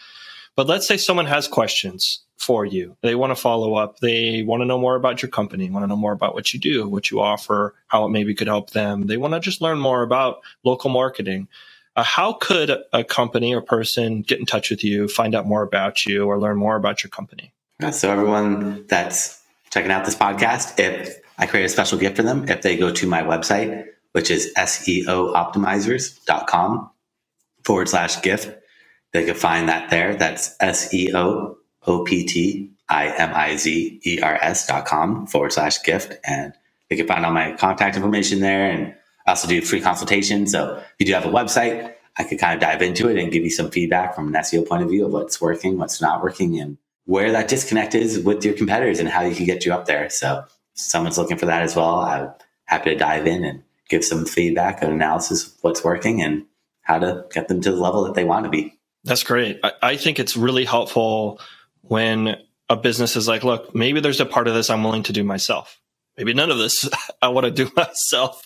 But 0.58 0.68
let's 0.68 0.86
say 0.88 0.98
someone 0.98 1.28
has 1.28 1.48
questions 1.48 2.22
for 2.38 2.66
you. 2.66 2.98
They 3.04 3.14
want 3.14 3.30
to 3.32 3.36
follow 3.36 3.76
up. 3.76 4.00
They 4.00 4.42
want 4.42 4.62
to 4.62 4.66
know 4.66 4.80
more 4.80 4.96
about 4.96 5.22
your 5.22 5.30
company, 5.30 5.70
want 5.70 5.84
to 5.84 5.88
know 5.88 5.96
more 5.96 6.14
about 6.14 6.34
what 6.34 6.52
you 6.52 6.60
do, 6.60 6.90
what 6.90 7.12
you 7.12 7.20
offer, 7.20 7.76
how 7.88 8.06
it 8.06 8.10
maybe 8.10 8.34
could 8.34 8.48
help 8.48 8.72
them. 8.72 9.06
They 9.06 9.18
want 9.18 9.36
to 9.36 9.40
just 9.40 9.62
learn 9.62 9.78
more 9.78 10.02
about 10.02 10.40
local 10.64 10.90
marketing. 10.90 11.48
Uh, 11.96 12.02
how 12.04 12.34
could 12.34 12.76
a 12.92 13.04
company 13.04 13.54
or 13.54 13.62
person 13.62 14.24
get 14.24 14.40
in 14.40 14.48
touch 14.48 14.72
with 14.72 14.84
you, 14.84 15.08
find 15.08 15.36
out 15.36 15.46
more 15.46 15.62
about 15.62 16.08
you, 16.08 16.26
or 16.26 16.40
learn 16.40 16.58
more 16.58 16.76
about 16.76 17.04
your 17.04 17.12
company? 17.12 17.54
So 17.92 18.12
everyone 18.12 18.88
that's 18.88 19.40
checking 19.70 19.92
out 19.92 20.06
this 20.06 20.16
podcast, 20.16 20.80
if 20.80 21.20
I 21.38 21.46
create 21.46 21.66
a 21.66 21.70
special 21.70 22.00
gift 22.00 22.16
for 22.16 22.24
them, 22.24 22.50
if 22.50 22.64
they 22.64 22.78
go 22.78 22.92
to 22.92 23.08
my 23.08 23.22
website, 23.22 23.86
which 24.14 24.32
is 24.32 24.52
seooptimizers.com 24.58 26.90
forward 27.64 27.90
slash 27.90 28.22
gift, 28.22 28.58
they 29.14 29.26
can 29.26 29.36
find 29.36 29.70
that 29.70 29.90
there. 29.90 30.16
That's 30.16 30.56
S 30.60 30.94
E 30.94 31.14
O 31.14 31.58
O 31.86 32.04
P 32.04 32.26
T 32.26 32.72
I 32.90 33.08
M 33.08 33.34
I 33.34 33.56
Z 33.56 34.02
E 34.06 34.22
R 34.22 34.38
S 34.42 34.68
dot 34.68 34.86
com 34.86 35.28
forward 35.28 35.54
slash 35.54 35.82
gift. 35.84 36.14
And 36.26 36.54
they 36.90 36.96
can 36.96 37.08
find 37.08 37.26
all 37.26 37.32
my 37.32 37.54
contact 37.54 37.96
information 37.96 38.40
there. 38.40 38.70
And 38.70 38.96
I 39.26 39.32
also 39.32 39.48
do 39.48 39.62
free 39.62 39.82
consultations. 39.82 40.52
So 40.52 40.78
if 40.78 40.96
you 41.00 41.06
do 41.08 41.14
have 41.14 41.26
a 41.26 41.30
website, 41.30 41.94
I 42.18 42.24
could 42.24 42.40
kind 42.40 42.56
of 42.56 42.60
dive 42.62 42.82
into 42.82 43.10
it 43.10 43.18
and 43.18 43.32
give 43.32 43.44
you 43.44 43.50
some 43.50 43.70
feedback 43.70 44.16
from 44.16 44.28
an 44.28 44.42
SEO 44.42 44.68
point 44.68 44.84
of 44.84 44.90
view 44.90 45.06
of 45.06 45.12
what's 45.12 45.40
working, 45.40 45.78
what's 45.78 46.02
not 46.02 46.24
working, 46.24 46.60
and 46.60 46.78
where 47.06 47.32
that 47.32 47.48
disconnect 47.48 47.96
is 47.96 48.20
with 48.20 48.44
your 48.44 48.54
competitors 48.54 49.00
and 49.00 49.10
how 49.10 49.22
you 49.22 49.36
can 49.36 49.46
get 49.46 49.66
you 49.66 49.74
up 49.74 49.86
there. 49.86 50.10
So 50.10 50.44
if 50.46 50.52
someone's 50.80 51.18
looking 51.18 51.38
for 51.38 51.46
that 51.46 51.62
as 51.62 51.76
well. 51.76 52.00
I'm 52.00 52.32
happy 52.66 52.92
to 52.92 52.96
dive 52.96 53.28
in 53.28 53.44
and 53.44 53.64
give 53.90 54.04
some 54.04 54.26
feedback 54.26 54.82
and 54.82 54.92
analysis 54.92 55.48
of 55.48 55.54
what's 55.62 55.84
working 55.84 56.22
and 56.22 56.46
how 56.82 57.00
to 57.00 57.26
get 57.32 57.48
them 57.48 57.62
to 57.62 57.72
the 57.72 57.78
level 57.78 58.04
that 58.04 58.14
they 58.14 58.24
want 58.24 58.46
to 58.46 58.50
be. 58.50 58.77
That's 59.08 59.24
great. 59.24 59.62
I, 59.64 59.72
I 59.82 59.98
think 59.98 60.20
it's 60.20 60.36
really 60.36 60.66
helpful 60.66 61.40
when 61.82 62.36
a 62.70 62.76
business 62.76 63.16
is 63.16 63.26
like, 63.26 63.46
look, 63.46 63.74
maybe 63.74 64.02
there's 64.02 64.20
a 64.20 64.26
part 64.26 64.50
of 64.50 64.54
this 64.54 64.70
I'm 64.70 64.84
willing 64.84 65.04
to 65.04 65.14
do 65.14 65.24
myself. 65.24 65.80
Maybe 66.18 66.34
none 66.34 66.52
of 66.52 66.58
this 66.58 66.90
I 67.22 67.30
want 67.30 67.46
to 67.46 67.52
do 67.52 67.72
myself, 67.78 68.46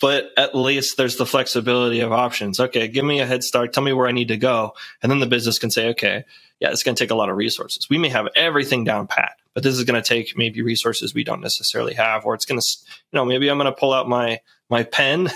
but 0.00 0.30
at 0.38 0.54
least 0.54 0.96
there's 0.96 1.16
the 1.16 1.26
flexibility 1.26 2.00
of 2.00 2.10
options. 2.10 2.58
Okay, 2.58 2.88
give 2.88 3.04
me 3.04 3.20
a 3.20 3.26
head 3.26 3.44
start. 3.44 3.74
Tell 3.74 3.84
me 3.84 3.92
where 3.92 4.08
I 4.08 4.12
need 4.12 4.28
to 4.28 4.38
go. 4.38 4.72
And 5.02 5.12
then 5.12 5.20
the 5.20 5.26
business 5.26 5.58
can 5.58 5.70
say, 5.70 5.90
okay, 5.90 6.24
yeah, 6.58 6.70
it's 6.70 6.82
going 6.82 6.94
to 6.94 7.04
take 7.04 7.10
a 7.10 7.14
lot 7.14 7.28
of 7.28 7.36
resources. 7.36 7.86
We 7.90 7.98
may 7.98 8.08
have 8.08 8.28
everything 8.34 8.84
down 8.84 9.08
pat, 9.08 9.32
but 9.52 9.62
this 9.62 9.76
is 9.76 9.84
going 9.84 10.02
to 10.02 10.08
take 10.08 10.38
maybe 10.38 10.62
resources 10.62 11.12
we 11.12 11.22
don't 11.22 11.42
necessarily 11.42 11.92
have, 11.94 12.24
or 12.24 12.34
it's 12.34 12.46
going 12.46 12.60
to, 12.60 12.66
you 13.12 13.16
know, 13.18 13.26
maybe 13.26 13.50
I'm 13.50 13.58
going 13.58 13.70
to 13.70 13.78
pull 13.78 13.92
out 13.92 14.08
my 14.08 14.40
my 14.70 14.84
pen 14.84 15.28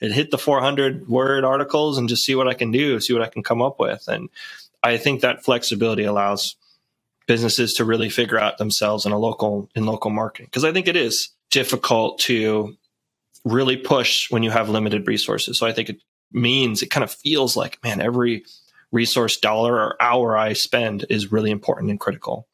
and 0.00 0.12
hit 0.12 0.30
the 0.30 0.38
400 0.38 1.08
word 1.08 1.44
articles 1.44 1.98
and 1.98 2.08
just 2.08 2.24
see 2.24 2.34
what 2.34 2.48
I 2.48 2.54
can 2.54 2.70
do, 2.70 3.00
see 3.00 3.12
what 3.12 3.22
I 3.22 3.28
can 3.28 3.42
come 3.42 3.62
up 3.62 3.78
with. 3.78 4.06
And 4.08 4.28
I 4.82 4.96
think 4.98 5.20
that 5.20 5.44
flexibility 5.44 6.04
allows 6.04 6.56
businesses 7.26 7.74
to 7.74 7.84
really 7.84 8.10
figure 8.10 8.38
out 8.38 8.58
themselves 8.58 9.06
in 9.06 9.12
a 9.12 9.18
local 9.18 9.70
in 9.74 9.86
local 9.86 10.10
marketing 10.10 10.46
because 10.46 10.64
I 10.64 10.72
think 10.72 10.88
it 10.88 10.96
is 10.96 11.30
difficult 11.50 12.18
to 12.20 12.76
really 13.44 13.76
push 13.76 14.30
when 14.30 14.42
you 14.42 14.50
have 14.50 14.68
limited 14.68 15.06
resources. 15.06 15.58
So 15.58 15.66
I 15.66 15.72
think 15.72 15.88
it 15.88 16.00
means 16.32 16.82
it 16.82 16.90
kind 16.90 17.04
of 17.04 17.10
feels 17.10 17.56
like 17.56 17.82
man 17.82 18.00
every 18.00 18.44
resource 18.92 19.38
dollar 19.38 19.74
or 19.74 20.02
hour 20.02 20.36
I 20.36 20.52
spend 20.52 21.06
is 21.10 21.32
really 21.32 21.50
important 21.50 21.90
and 21.90 22.00
critical. 22.00 22.46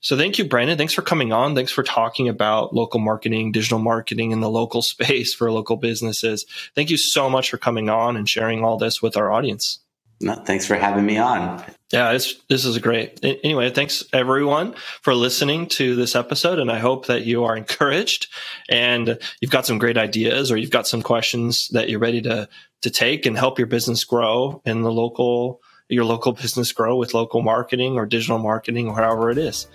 So 0.00 0.16
thank 0.16 0.38
you, 0.38 0.44
Brandon. 0.44 0.78
Thanks 0.78 0.92
for 0.92 1.02
coming 1.02 1.32
on. 1.32 1.54
Thanks 1.54 1.72
for 1.72 1.82
talking 1.82 2.28
about 2.28 2.74
local 2.74 3.00
marketing, 3.00 3.52
digital 3.52 3.78
marketing 3.78 4.30
in 4.30 4.40
the 4.40 4.50
local 4.50 4.82
space 4.82 5.34
for 5.34 5.50
local 5.50 5.76
businesses. 5.76 6.44
Thank 6.74 6.90
you 6.90 6.96
so 6.96 7.28
much 7.28 7.50
for 7.50 7.58
coming 7.58 7.88
on 7.88 8.16
and 8.16 8.28
sharing 8.28 8.64
all 8.64 8.78
this 8.78 9.02
with 9.02 9.16
our 9.16 9.32
audience. 9.32 9.80
No, 10.20 10.34
thanks 10.34 10.66
for 10.66 10.74
having 10.74 11.06
me 11.06 11.16
on. 11.16 11.62
Yeah, 11.92 12.12
this 12.12 12.34
this 12.48 12.64
is 12.64 12.78
great. 12.78 13.20
Anyway, 13.22 13.70
thanks 13.70 14.04
everyone 14.12 14.74
for 15.00 15.14
listening 15.14 15.68
to 15.68 15.94
this 15.94 16.16
episode, 16.16 16.58
and 16.58 16.72
I 16.72 16.78
hope 16.78 17.06
that 17.06 17.24
you 17.24 17.44
are 17.44 17.56
encouraged 17.56 18.26
and 18.68 19.18
you've 19.40 19.52
got 19.52 19.64
some 19.64 19.78
great 19.78 19.96
ideas 19.96 20.50
or 20.50 20.56
you've 20.56 20.70
got 20.70 20.88
some 20.88 21.02
questions 21.02 21.68
that 21.72 21.88
you're 21.88 22.00
ready 22.00 22.20
to 22.22 22.48
to 22.82 22.90
take 22.90 23.26
and 23.26 23.38
help 23.38 23.58
your 23.58 23.68
business 23.68 24.04
grow 24.04 24.60
in 24.64 24.82
the 24.82 24.92
local 24.92 25.60
your 25.88 26.04
local 26.04 26.32
business 26.32 26.72
grow 26.72 26.96
with 26.96 27.14
local 27.14 27.42
marketing 27.42 27.96
or 27.96 28.06
digital 28.06 28.38
marketing 28.38 28.88
or 28.88 28.96
however 28.96 29.30
it 29.30 29.38
is. 29.38 29.66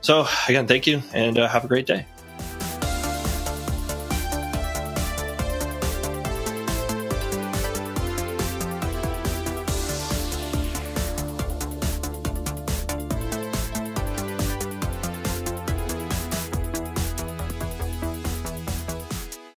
So 0.00 0.26
again, 0.48 0.66
thank 0.66 0.86
you 0.86 1.02
and 1.12 1.38
uh, 1.38 1.48
have 1.48 1.64
a 1.64 1.68
great 1.68 1.86
day. 1.86 2.06